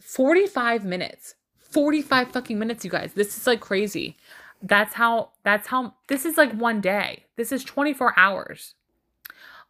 45 0.01 0.86
minutes 0.86 1.36
45 1.78 2.32
fucking 2.32 2.58
minutes 2.58 2.84
you 2.84 2.92
guys 2.92 3.14
this 3.14 3.38
is 3.38 3.46
like 3.46 3.60
crazy 3.60 4.18
that's 4.64 4.96
how 4.96 5.30
that's 5.44 5.68
how 5.68 5.94
this 6.08 6.26
is 6.26 6.38
like 6.38 6.52
one 6.54 6.82
day 6.82 7.26
this 7.36 7.52
is 7.52 7.64
24 7.64 8.14
hours 8.18 8.74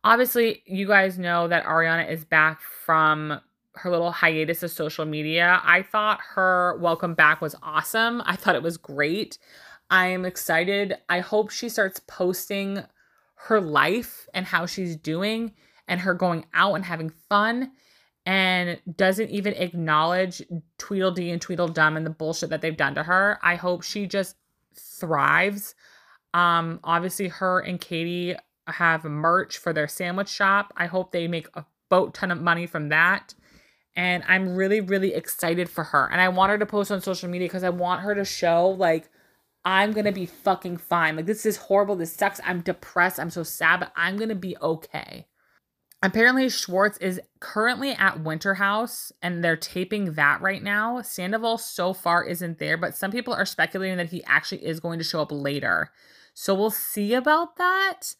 Obviously, 0.03 0.63
you 0.65 0.87
guys 0.87 1.17
know 1.17 1.47
that 1.47 1.65
Ariana 1.65 2.09
is 2.09 2.23
back 2.23 2.61
from 2.61 3.41
her 3.75 3.91
little 3.91 4.11
hiatus 4.11 4.63
of 4.63 4.71
social 4.71 5.05
media. 5.05 5.59
I 5.63 5.81
thought 5.81 6.21
her 6.35 6.77
welcome 6.79 7.13
back 7.13 7.41
was 7.41 7.55
awesome. 7.61 8.21
I 8.25 8.35
thought 8.35 8.55
it 8.55 8.63
was 8.63 8.77
great. 8.77 9.37
I 9.89 10.07
am 10.07 10.23
excited. 10.23 10.97
I 11.09 11.19
hope 11.19 11.49
she 11.49 11.67
starts 11.67 11.99
posting 12.07 12.83
her 13.35 13.59
life 13.59 14.27
and 14.33 14.45
how 14.45 14.65
she's 14.65 14.95
doing 14.95 15.53
and 15.87 16.01
her 16.01 16.13
going 16.13 16.45
out 16.53 16.75
and 16.75 16.85
having 16.85 17.09
fun 17.09 17.71
and 18.27 18.77
doesn't 18.97 19.29
even 19.29 19.53
acknowledge 19.53 20.43
Tweedledee 20.77 21.31
and 21.31 21.41
Tweedledum 21.41 21.95
and 21.95 22.05
the 22.05 22.09
bullshit 22.09 22.49
that 22.49 22.61
they've 22.61 22.75
done 22.75 22.93
to 22.95 23.03
her. 23.03 23.39
I 23.41 23.55
hope 23.55 23.83
she 23.83 24.05
just 24.05 24.35
thrives. 24.75 25.75
Um, 26.33 26.81
obviously, 26.83 27.29
her 27.29 27.61
and 27.61 27.79
Katie 27.79 28.35
have 28.67 29.05
merch 29.05 29.57
for 29.57 29.71
their 29.71 29.87
sandwich 29.87 30.27
shop. 30.27 30.73
I 30.75 30.87
hope 30.87 31.11
they 31.11 31.29
make 31.29 31.47
a 31.53 31.65
boat 31.87 32.13
ton 32.13 32.31
of 32.31 32.41
money 32.41 32.67
from 32.67 32.89
that. 32.89 33.33
And 33.95 34.25
I'm 34.27 34.57
really, 34.57 34.81
really 34.81 35.13
excited 35.13 35.69
for 35.69 35.85
her. 35.85 36.09
And 36.11 36.19
I 36.19 36.27
want 36.27 36.51
her 36.51 36.57
to 36.57 36.65
post 36.65 36.91
on 36.91 37.01
social 37.01 37.29
media 37.29 37.47
because 37.47 37.63
I 37.63 37.69
want 37.69 38.01
her 38.01 38.13
to 38.13 38.25
show, 38.25 38.67
like, 38.67 39.09
I'm 39.63 39.93
going 39.93 40.05
to 40.05 40.11
be 40.11 40.25
fucking 40.25 40.77
fine. 40.77 41.15
Like, 41.15 41.27
this 41.27 41.45
is 41.45 41.55
horrible. 41.55 41.95
This 41.95 42.11
sucks. 42.11 42.41
I'm 42.43 42.59
depressed. 42.59 43.21
I'm 43.21 43.29
so 43.29 43.43
sad, 43.43 43.79
but 43.79 43.93
I'm 43.95 44.17
going 44.17 44.29
to 44.29 44.35
be 44.35 44.57
okay. 44.61 45.27
Apparently, 46.03 46.47
Schwartz 46.47 46.97
is 46.99 47.19
currently 47.39 47.91
at 47.91 48.23
Winter 48.23 48.53
House 48.53 49.11
and 49.23 49.43
they're 49.43 49.57
taping 49.57 50.13
that 50.13 50.41
right 50.41 50.61
now. 50.61 51.01
Sandoval 51.01 51.57
so 51.57 51.91
far 51.91 52.23
isn't 52.23 52.59
there, 52.59 52.77
but 52.77 52.95
some 52.95 53.11
people 53.11 53.33
are 53.33 53.45
speculating 53.45 53.97
that 53.97 54.09
he 54.09 54.23
actually 54.25 54.63
is 54.63 54.79
going 54.79 54.99
to 54.99 55.05
show 55.05 55.21
up 55.21 55.31
later. 55.31 55.91
So 56.35 56.53
we'll 56.53 56.69
see 56.69 57.15
about 57.15 57.55
that. 57.57 58.13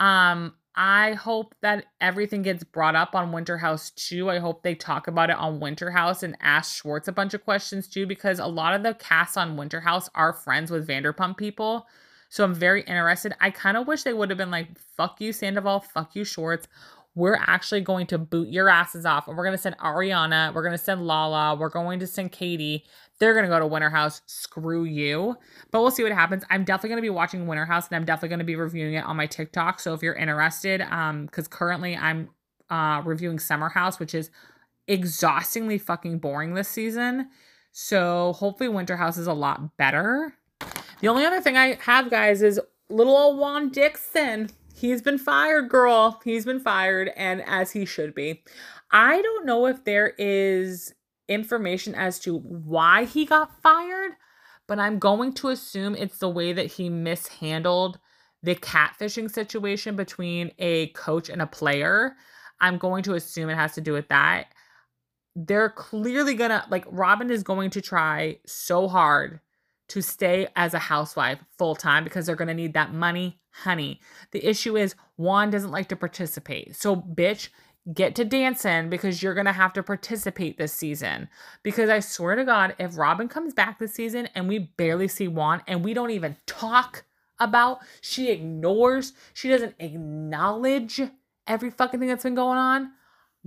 Um, 0.00 0.54
I 0.74 1.14
hope 1.14 1.54
that 1.60 1.84
everything 2.00 2.40
gets 2.40 2.64
brought 2.64 2.94
up 2.94 3.14
on 3.14 3.32
Winter 3.32 3.58
House 3.58 3.90
too. 3.90 4.30
I 4.30 4.38
hope 4.38 4.62
they 4.62 4.74
talk 4.74 5.06
about 5.06 5.28
it 5.28 5.36
on 5.36 5.60
Winter 5.60 5.90
House 5.90 6.22
and 6.22 6.36
ask 6.40 6.80
Schwartz 6.80 7.08
a 7.08 7.12
bunch 7.12 7.34
of 7.34 7.44
questions 7.44 7.88
too, 7.88 8.06
because 8.06 8.38
a 8.38 8.46
lot 8.46 8.74
of 8.74 8.82
the 8.82 8.94
cast 8.94 9.36
on 9.36 9.56
Winter 9.56 9.80
House 9.80 10.08
are 10.14 10.32
friends 10.32 10.70
with 10.70 10.88
Vanderpump 10.88 11.36
people. 11.36 11.86
So 12.30 12.44
I'm 12.44 12.54
very 12.54 12.82
interested. 12.82 13.34
I 13.40 13.50
kind 13.50 13.76
of 13.76 13.86
wish 13.86 14.02
they 14.02 14.12
would 14.12 14.30
have 14.30 14.38
been 14.38 14.50
like, 14.50 14.78
fuck 14.96 15.20
you, 15.20 15.32
Sandoval, 15.32 15.80
fuck 15.80 16.14
you, 16.14 16.24
Schwartz 16.24 16.68
we're 17.18 17.38
actually 17.48 17.80
going 17.80 18.06
to 18.06 18.16
boot 18.16 18.48
your 18.48 18.68
asses 18.68 19.04
off 19.04 19.26
and 19.26 19.36
we're 19.36 19.42
going 19.42 19.56
to 19.56 19.60
send 19.60 19.76
Ariana, 19.78 20.54
we're 20.54 20.62
going 20.62 20.76
to 20.76 20.82
send 20.82 21.04
Lala, 21.04 21.56
we're 21.56 21.68
going 21.68 21.98
to 21.98 22.06
send 22.06 22.30
Katie. 22.30 22.84
They're 23.18 23.34
going 23.34 23.44
to 23.44 23.48
go 23.48 23.58
to 23.58 23.66
Winter 23.66 23.90
House. 23.90 24.22
Screw 24.26 24.84
you. 24.84 25.36
But 25.72 25.82
we'll 25.82 25.90
see 25.90 26.04
what 26.04 26.12
happens. 26.12 26.44
I'm 26.48 26.62
definitely 26.62 26.90
going 26.90 26.98
to 26.98 27.02
be 27.02 27.10
watching 27.10 27.48
Winter 27.48 27.64
House 27.64 27.88
and 27.88 27.96
I'm 27.96 28.04
definitely 28.04 28.28
going 28.28 28.38
to 28.38 28.44
be 28.44 28.54
reviewing 28.54 28.94
it 28.94 29.04
on 29.04 29.16
my 29.16 29.26
TikTok. 29.26 29.80
So 29.80 29.94
if 29.94 30.02
you're 30.02 30.14
interested, 30.14 30.80
um, 30.82 31.26
because 31.26 31.48
currently 31.48 31.96
I'm 31.96 32.30
uh 32.70 33.02
reviewing 33.04 33.40
Summer 33.40 33.70
House, 33.70 33.98
which 33.98 34.14
is 34.14 34.30
exhaustingly 34.86 35.78
fucking 35.78 36.20
boring 36.20 36.54
this 36.54 36.68
season. 36.68 37.30
So 37.72 38.34
hopefully 38.34 38.68
Winter 38.68 38.96
House 38.96 39.18
is 39.18 39.26
a 39.26 39.32
lot 39.32 39.76
better. 39.76 40.34
The 41.00 41.08
only 41.08 41.24
other 41.24 41.40
thing 41.40 41.56
I 41.56 41.78
have, 41.82 42.10
guys, 42.10 42.42
is 42.42 42.60
little 42.88 43.16
old 43.16 43.38
Juan 43.38 43.70
Dixon 43.70 44.50
he's 44.78 45.02
been 45.02 45.18
fired, 45.18 45.68
girl. 45.68 46.20
He's 46.24 46.44
been 46.44 46.60
fired, 46.60 47.10
and 47.16 47.42
as 47.46 47.72
he 47.72 47.84
should 47.84 48.14
be. 48.14 48.42
I 48.90 49.20
don't 49.20 49.46
know 49.46 49.66
if 49.66 49.84
there 49.84 50.14
is 50.18 50.94
information 51.28 51.94
as 51.94 52.18
to 52.20 52.38
why 52.38 53.04
he 53.04 53.26
got 53.26 53.60
fired, 53.62 54.12
but 54.66 54.78
I'm 54.78 54.98
going 54.98 55.32
to 55.34 55.48
assume 55.48 55.94
it's 55.94 56.18
the 56.18 56.28
way 56.28 56.52
that 56.52 56.72
he 56.72 56.88
mishandled 56.88 57.98
the 58.42 58.54
catfishing 58.54 59.30
situation 59.30 59.96
between 59.96 60.52
a 60.58 60.88
coach 60.88 61.28
and 61.28 61.42
a 61.42 61.46
player. 61.46 62.16
I'm 62.60 62.78
going 62.78 63.02
to 63.04 63.14
assume 63.14 63.50
it 63.50 63.56
has 63.56 63.74
to 63.74 63.80
do 63.80 63.92
with 63.92 64.08
that. 64.08 64.52
They're 65.34 65.70
clearly 65.70 66.34
gonna, 66.34 66.66
like, 66.70 66.84
Robin 66.88 67.30
is 67.30 67.42
going 67.42 67.70
to 67.70 67.80
try 67.80 68.38
so 68.46 68.88
hard 68.88 69.40
to 69.88 70.02
stay 70.02 70.48
as 70.54 70.74
a 70.74 70.78
housewife 70.78 71.38
full 71.56 71.74
time 71.74 72.04
because 72.04 72.26
they're 72.26 72.36
going 72.36 72.48
to 72.48 72.54
need 72.54 72.74
that 72.74 72.92
money, 72.92 73.40
honey. 73.50 74.00
The 74.32 74.46
issue 74.46 74.76
is 74.76 74.94
Juan 75.16 75.50
doesn't 75.50 75.70
like 75.70 75.88
to 75.88 75.96
participate. 75.96 76.76
So, 76.76 76.96
bitch, 76.96 77.48
get 77.92 78.14
to 78.16 78.24
dancing 78.24 78.90
because 78.90 79.22
you're 79.22 79.34
going 79.34 79.46
to 79.46 79.52
have 79.52 79.72
to 79.72 79.82
participate 79.82 80.58
this 80.58 80.72
season. 80.72 81.28
Because 81.62 81.88
I 81.88 82.00
swear 82.00 82.36
to 82.36 82.44
God, 82.44 82.74
if 82.78 82.98
Robin 82.98 83.28
comes 83.28 83.54
back 83.54 83.78
this 83.78 83.94
season 83.94 84.28
and 84.34 84.48
we 84.48 84.58
barely 84.58 85.08
see 85.08 85.28
Juan 85.28 85.62
and 85.66 85.84
we 85.84 85.94
don't 85.94 86.10
even 86.10 86.36
talk 86.46 87.04
about, 87.38 87.78
she 88.00 88.30
ignores, 88.30 89.12
she 89.32 89.48
doesn't 89.48 89.74
acknowledge 89.78 91.00
every 91.46 91.70
fucking 91.70 91.98
thing 91.98 92.08
that's 92.08 92.24
been 92.24 92.34
going 92.34 92.58
on. 92.58 92.92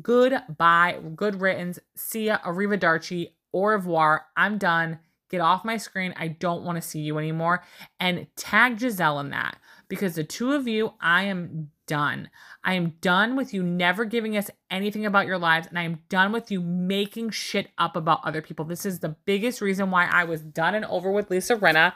Goodbye, 0.01 0.97
good 1.15 1.41
riddance. 1.41 1.77
See 1.95 2.25
ya, 2.25 2.39
arrivederci, 2.39 3.33
au 3.53 3.65
revoir. 3.65 4.25
I'm 4.35 4.57
done. 4.57 4.99
Get 5.31 5.41
off 5.41 5.65
my 5.65 5.77
screen. 5.77 6.13
I 6.17 6.27
don't 6.27 6.63
want 6.63 6.75
to 6.75 6.87
see 6.87 6.99
you 6.99 7.17
anymore. 7.17 7.63
And 8.01 8.27
tag 8.35 8.77
Gizelle 8.77 9.21
in 9.21 9.29
that 9.29 9.57
because 9.87 10.15
the 10.15 10.25
two 10.25 10.51
of 10.51 10.67
you, 10.67 10.93
I 10.99 11.23
am 11.23 11.71
done. 11.87 12.29
I 12.63 12.73
am 12.73 12.95
done 13.01 13.35
with 13.35 13.53
you 13.53 13.63
never 13.63 14.05
giving 14.05 14.37
us 14.37 14.49
anything 14.69 15.05
about 15.05 15.25
your 15.27 15.37
lives, 15.37 15.67
and 15.67 15.79
I 15.79 15.83
am 15.83 15.99
done 16.09 16.31
with 16.31 16.51
you 16.51 16.61
making 16.61 17.31
shit 17.31 17.69
up 17.77 17.95
about 17.95 18.21
other 18.23 18.41
people. 18.41 18.65
This 18.65 18.85
is 18.85 18.99
the 18.99 19.15
biggest 19.25 19.61
reason 19.61 19.89
why 19.89 20.05
I 20.05 20.23
was 20.25 20.41
done 20.41 20.75
and 20.75 20.85
over 20.85 21.11
with 21.11 21.29
Lisa 21.29 21.55
Rinna, 21.55 21.93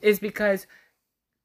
is 0.00 0.18
because 0.18 0.66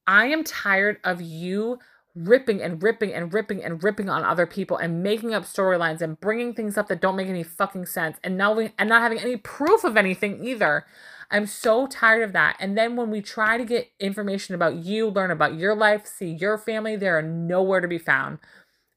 I 0.07 0.27
am 0.27 0.43
tired 0.43 0.99
of 1.03 1.21
you 1.21 1.79
ripping 2.15 2.61
and 2.61 2.81
ripping 2.83 3.13
and 3.13 3.33
ripping 3.33 3.63
and 3.63 3.83
ripping 3.83 4.09
on 4.09 4.23
other 4.23 4.45
people 4.45 4.77
and 4.77 5.01
making 5.01 5.33
up 5.33 5.43
storylines 5.43 6.01
and 6.01 6.19
bringing 6.19 6.53
things 6.53 6.77
up 6.77 6.87
that 6.87 7.01
don't 7.01 7.15
make 7.15 7.27
any 7.27 7.43
fucking 7.43 7.87
sense 7.87 8.17
and 8.23 8.37
we, 8.55 8.71
and 8.77 8.87
not 8.87 9.01
having 9.01 9.19
any 9.19 9.35
proof 9.35 9.83
of 9.83 9.97
anything 9.97 10.45
either. 10.45 10.85
I'm 11.31 11.45
so 11.47 11.87
tired 11.87 12.23
of 12.23 12.33
that. 12.33 12.55
And 12.59 12.77
then 12.77 12.95
when 12.95 13.09
we 13.09 13.21
try 13.21 13.57
to 13.57 13.65
get 13.65 13.91
information 13.99 14.55
about 14.55 14.75
you, 14.75 15.07
learn 15.09 15.31
about 15.31 15.55
your 15.55 15.75
life, 15.75 16.05
see 16.05 16.31
your 16.31 16.57
family, 16.57 16.95
they 16.95 17.07
are 17.07 17.21
nowhere 17.21 17.81
to 17.81 17.87
be 17.87 17.97
found. 17.97 18.39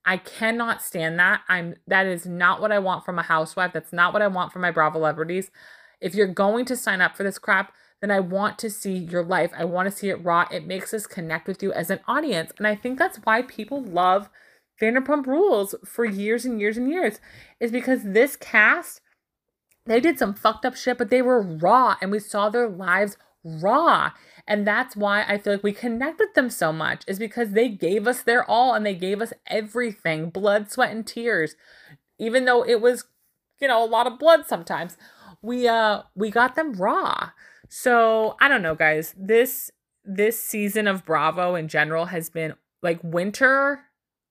I 0.04 0.18
cannot 0.18 0.82
stand 0.82 1.18
that. 1.18 1.42
I'm 1.48 1.76
that 1.86 2.06
is 2.06 2.26
not 2.26 2.60
what 2.60 2.70
I 2.70 2.78
want 2.78 3.04
from 3.04 3.18
a 3.18 3.22
housewife. 3.22 3.72
That's 3.72 3.92
not 3.92 4.12
what 4.12 4.22
I 4.22 4.28
want 4.28 4.52
from 4.52 4.62
my 4.62 4.70
Bravo 4.70 4.98
celebrities. 4.98 5.50
If 6.00 6.14
you're 6.14 6.26
going 6.26 6.64
to 6.66 6.76
sign 6.76 7.00
up 7.00 7.16
for 7.16 7.24
this 7.24 7.38
crap, 7.38 7.72
then 8.00 8.10
I 8.10 8.20
want 8.20 8.58
to 8.58 8.70
see 8.70 8.92
your 8.92 9.24
life. 9.24 9.50
I 9.56 9.64
want 9.64 9.90
to 9.90 9.96
see 9.96 10.10
it 10.10 10.22
raw. 10.24 10.46
It 10.50 10.66
makes 10.66 10.92
us 10.94 11.06
connect 11.06 11.48
with 11.48 11.62
you 11.62 11.72
as 11.72 11.90
an 11.90 12.00
audience. 12.06 12.52
And 12.58 12.66
I 12.66 12.74
think 12.76 12.98
that's 12.98 13.18
why 13.24 13.42
people 13.42 13.82
love 13.82 14.28
Vanderpump 14.80 15.26
Rules 15.26 15.74
for 15.84 16.04
years 16.04 16.44
and 16.44 16.60
years 16.60 16.76
and 16.76 16.88
years, 16.90 17.18
is 17.58 17.72
because 17.72 18.02
this 18.02 18.36
cast, 18.36 19.00
they 19.86 20.00
did 20.00 20.18
some 20.18 20.34
fucked 20.34 20.64
up 20.64 20.76
shit, 20.76 20.98
but 20.98 21.10
they 21.10 21.22
were 21.22 21.40
raw 21.40 21.96
and 22.00 22.10
we 22.10 22.18
saw 22.18 22.48
their 22.48 22.68
lives 22.68 23.16
raw. 23.44 24.12
And 24.46 24.66
that's 24.66 24.96
why 24.96 25.24
I 25.24 25.38
feel 25.38 25.54
like 25.54 25.62
we 25.62 25.72
connect 25.72 26.18
with 26.18 26.34
them 26.34 26.50
so 26.50 26.72
much, 26.72 27.02
is 27.06 27.18
because 27.18 27.50
they 27.50 27.68
gave 27.68 28.06
us 28.06 28.22
their 28.22 28.48
all 28.48 28.74
and 28.74 28.84
they 28.84 28.94
gave 28.94 29.20
us 29.20 29.32
everything 29.46 30.30
blood, 30.30 30.70
sweat, 30.70 30.92
and 30.92 31.06
tears. 31.06 31.54
Even 32.18 32.44
though 32.44 32.62
it 32.62 32.80
was, 32.80 33.04
you 33.60 33.68
know, 33.68 33.84
a 33.84 33.86
lot 33.86 34.06
of 34.06 34.18
blood 34.18 34.46
sometimes, 34.46 34.96
we 35.42 35.68
uh 35.68 36.02
we 36.14 36.30
got 36.30 36.54
them 36.54 36.72
raw. 36.74 37.30
So 37.68 38.36
I 38.40 38.48
don't 38.48 38.62
know, 38.62 38.74
guys. 38.74 39.14
This 39.16 39.70
this 40.04 40.40
season 40.40 40.86
of 40.86 41.04
Bravo 41.04 41.54
in 41.54 41.68
general 41.68 42.06
has 42.06 42.30
been 42.30 42.54
like 42.82 43.00
winter 43.02 43.80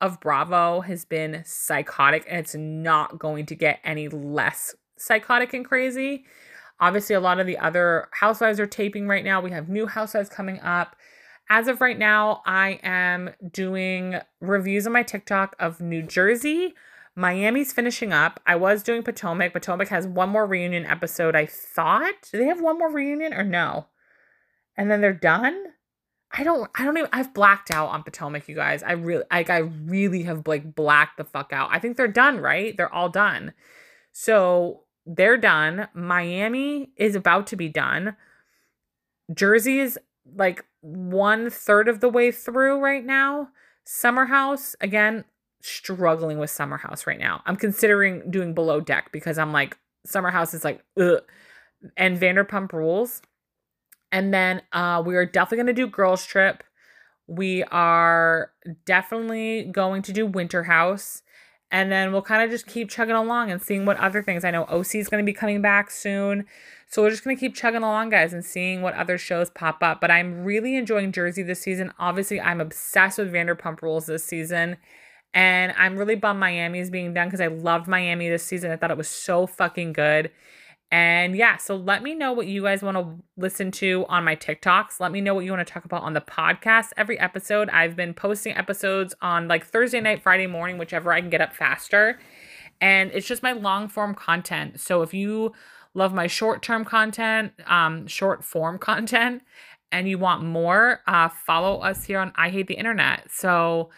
of 0.01 0.19
Bravo 0.19 0.81
has 0.81 1.05
been 1.05 1.43
psychotic 1.45 2.25
and 2.29 2.39
it's 2.39 2.55
not 2.55 3.17
going 3.17 3.45
to 3.47 3.55
get 3.55 3.79
any 3.83 4.07
less 4.07 4.75
psychotic 4.97 5.53
and 5.53 5.65
crazy. 5.65 6.25
Obviously, 6.79 7.15
a 7.15 7.19
lot 7.19 7.39
of 7.39 7.47
the 7.47 7.57
other 7.57 8.09
housewives 8.11 8.59
are 8.59 8.67
taping 8.67 9.07
right 9.07 9.23
now. 9.23 9.41
We 9.41 9.51
have 9.51 9.69
new 9.69 9.87
housewives 9.87 10.29
coming 10.29 10.59
up. 10.59 10.95
As 11.49 11.67
of 11.67 11.79
right 11.79 11.97
now, 11.97 12.41
I 12.45 12.79
am 12.83 13.29
doing 13.51 14.19
reviews 14.41 14.87
on 14.87 14.93
my 14.93 15.03
TikTok 15.03 15.55
of 15.59 15.79
New 15.79 16.01
Jersey. 16.01 16.73
Miami's 17.15 17.71
finishing 17.71 18.11
up. 18.11 18.41
I 18.45 18.55
was 18.57 18.83
doing 18.83 19.03
Potomac. 19.03 19.53
Potomac 19.53 19.87
has 19.87 20.05
one 20.05 20.29
more 20.29 20.45
reunion 20.45 20.85
episode, 20.85 21.35
I 21.35 21.45
thought. 21.45 22.29
Do 22.31 22.37
they 22.37 22.45
have 22.45 22.61
one 22.61 22.77
more 22.77 22.91
reunion 22.91 23.33
or 23.33 23.43
no? 23.43 23.87
And 24.75 24.91
then 24.91 24.99
they're 24.99 25.13
done? 25.13 25.67
I 26.37 26.43
don't 26.43 26.69
I 26.75 26.83
don't 26.83 26.97
even 26.97 27.09
I've 27.13 27.33
blacked 27.33 27.71
out 27.71 27.89
on 27.89 28.03
Potomac, 28.03 28.49
you 28.49 28.55
guys. 28.55 28.83
I 28.83 28.93
really 28.93 29.23
like 29.31 29.49
I 29.49 29.59
really 29.59 30.23
have 30.23 30.47
like 30.47 30.75
blacked 30.75 31.17
the 31.17 31.23
fuck 31.23 31.53
out. 31.53 31.69
I 31.71 31.79
think 31.79 31.95
they're 31.95 32.07
done, 32.09 32.39
right? 32.39 32.75
They're 32.75 32.93
all 32.93 33.07
done. 33.07 33.53
So 34.11 34.84
they're 35.05 35.37
done. 35.37 35.87
Miami 35.93 36.91
is 36.97 37.15
about 37.15 37.47
to 37.47 37.55
be 37.55 37.69
done. 37.69 38.15
Jersey 39.33 39.79
is 39.79 39.99
like 40.35 40.65
one 40.81 41.49
third 41.49 41.87
of 41.87 41.99
the 41.99 42.09
way 42.09 42.31
through 42.31 42.79
right 42.79 43.05
now. 43.05 43.49
Summer 43.83 44.25
House, 44.25 44.75
again, 44.81 45.25
struggling 45.61 46.39
with 46.39 46.49
Summer 46.49 46.77
House 46.77 47.05
right 47.05 47.19
now. 47.19 47.41
I'm 47.45 47.55
considering 47.55 48.29
doing 48.31 48.53
below 48.53 48.81
deck 48.81 49.11
because 49.11 49.37
I'm 49.37 49.51
like, 49.51 49.77
Summer 50.05 50.31
House 50.31 50.53
is 50.53 50.63
like, 50.63 50.83
ugh. 50.99 51.21
And 51.97 52.19
Vanderpump 52.19 52.73
Rules 52.73 53.21
and 54.15 54.33
then 54.33 54.61
uh, 54.71 55.03
we 55.05 55.17
are 55.17 55.25
definitely 55.25 55.57
going 55.57 55.75
to 55.75 55.81
do 55.81 55.87
Girls 55.87 56.25
Trip. 56.25 56.63
We 57.27 57.63
are 57.63 58.51
definitely 58.85 59.65
going 59.65 60.03
to 60.03 60.13
do 60.13 60.25
Winter 60.25 60.63
House. 60.63 61.21
And 61.71 61.91
then 61.91 62.11
we'll 62.11 62.21
kind 62.21 62.43
of 62.43 62.51
just 62.51 62.67
keep 62.67 62.89
chugging 62.89 63.15
along 63.15 63.51
and 63.51 63.61
seeing 63.61 63.85
what 63.85 63.97
other 63.97 64.21
things. 64.21 64.45
I 64.45 64.51
know 64.51 64.63
OC 64.65 64.95
is 64.95 65.09
going 65.09 65.23
to 65.23 65.25
be 65.25 65.33
coming 65.33 65.61
back 65.61 65.89
soon. 65.91 66.45
So 66.87 67.01
we're 67.01 67.09
just 67.09 67.23
going 67.23 67.35
to 67.35 67.39
keep 67.39 67.55
chugging 67.55 67.81
along, 67.81 68.09
guys, 68.09 68.33
and 68.33 68.45
seeing 68.45 68.81
what 68.81 68.93
other 68.93 69.17
shows 69.17 69.49
pop 69.49 69.81
up. 69.81 69.99
But 69.99 70.11
I'm 70.11 70.43
really 70.43 70.75
enjoying 70.75 71.11
Jersey 71.11 71.43
this 71.43 71.61
season. 71.61 71.91
Obviously, 71.99 72.39
I'm 72.39 72.61
obsessed 72.61 73.17
with 73.17 73.33
Vanderpump 73.33 73.81
Rules 73.81 74.05
this 74.05 74.23
season. 74.23 74.77
And 75.33 75.73
I'm 75.77 75.97
really 75.97 76.15
bummed 76.15 76.39
Miami 76.39 76.79
is 76.79 76.89
being 76.89 77.13
done 77.13 77.27
because 77.27 77.41
I 77.41 77.47
loved 77.47 77.87
Miami 77.87 78.29
this 78.29 78.45
season. 78.45 78.71
I 78.71 78.77
thought 78.77 78.91
it 78.91 78.97
was 78.97 79.09
so 79.09 79.45
fucking 79.45 79.91
good. 79.93 80.31
And 80.91 81.35
yeah, 81.35 81.57
so 81.57 81.75
let 81.75 82.03
me 82.03 82.13
know 82.13 82.31
what 82.31 82.47
you 82.47 82.63
guys 82.63 82.83
want 82.83 82.97
to 82.97 83.23
listen 83.37 83.71
to 83.71 84.05
on 84.07 84.23
my 84.23 84.35
TikToks. 84.35 84.99
Let 84.99 85.11
me 85.11 85.19
know 85.19 85.33
what 85.33 85.43
you 85.43 85.51
want 85.51 85.65
to 85.65 85.73
talk 85.73 85.83
about 85.83 86.03
on 86.03 86.13
the 86.13 86.21
podcast. 86.21 86.91
Every 86.95 87.19
episode, 87.19 87.69
I've 87.69 87.95
been 87.95 88.13
posting 88.13 88.55
episodes 88.55 89.13
on 89.21 89.47
like 89.47 89.65
Thursday 89.65 89.99
night, 89.99 90.21
Friday 90.21 90.47
morning, 90.47 90.77
whichever 90.77 91.11
I 91.11 91.21
can 91.21 91.29
get 91.29 91.41
up 91.41 91.53
faster. 91.53 92.19
And 92.79 93.11
it's 93.13 93.27
just 93.27 93.41
my 93.43 93.51
long 93.51 93.87
form 93.87 94.13
content. 94.13 94.79
So 94.79 95.01
if 95.01 95.13
you 95.13 95.53
love 95.93 96.13
my 96.13 96.27
short 96.27 96.61
term 96.61 96.85
content, 96.85 97.53
um, 97.65 98.05
short 98.07 98.43
form 98.43 98.77
content, 98.79 99.41
and 99.91 100.07
you 100.07 100.17
want 100.17 100.43
more, 100.43 101.01
uh, 101.07 101.29
follow 101.29 101.79
us 101.79 102.03
here 102.05 102.19
on 102.19 102.31
I 102.35 102.49
Hate 102.49 102.67
the 102.67 102.73
Internet. 102.75 103.31
So 103.31 103.89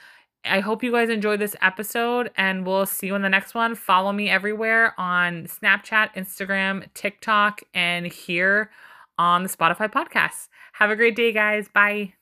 I 0.48 0.60
hope 0.60 0.84
you 0.84 0.92
guys 0.92 1.10
enjoyed 1.10 1.40
this 1.40 1.56
episode 1.62 2.32
and 2.36 2.66
we'll 2.66 2.86
see 2.86 3.08
you 3.08 3.16
in 3.16 3.22
the 3.22 3.30
next 3.30 3.54
one. 3.54 3.76
Follow 3.76 4.12
me 4.12 4.30
everywhere 4.30 4.94
on 5.00 5.46
Snapchat, 5.46 6.14
Instagram, 6.16 6.86
TikTok, 6.94 7.62
and 7.74 8.06
here 8.06 8.72
on 9.18 9.44
the 9.44 9.50
Spotify 9.50 9.92
podcast. 9.92 10.50
Have 10.74 10.90
a 10.90 10.96
great 10.96 11.16
day, 11.16 11.32
guys. 11.32 11.68
Bye. 11.68 12.17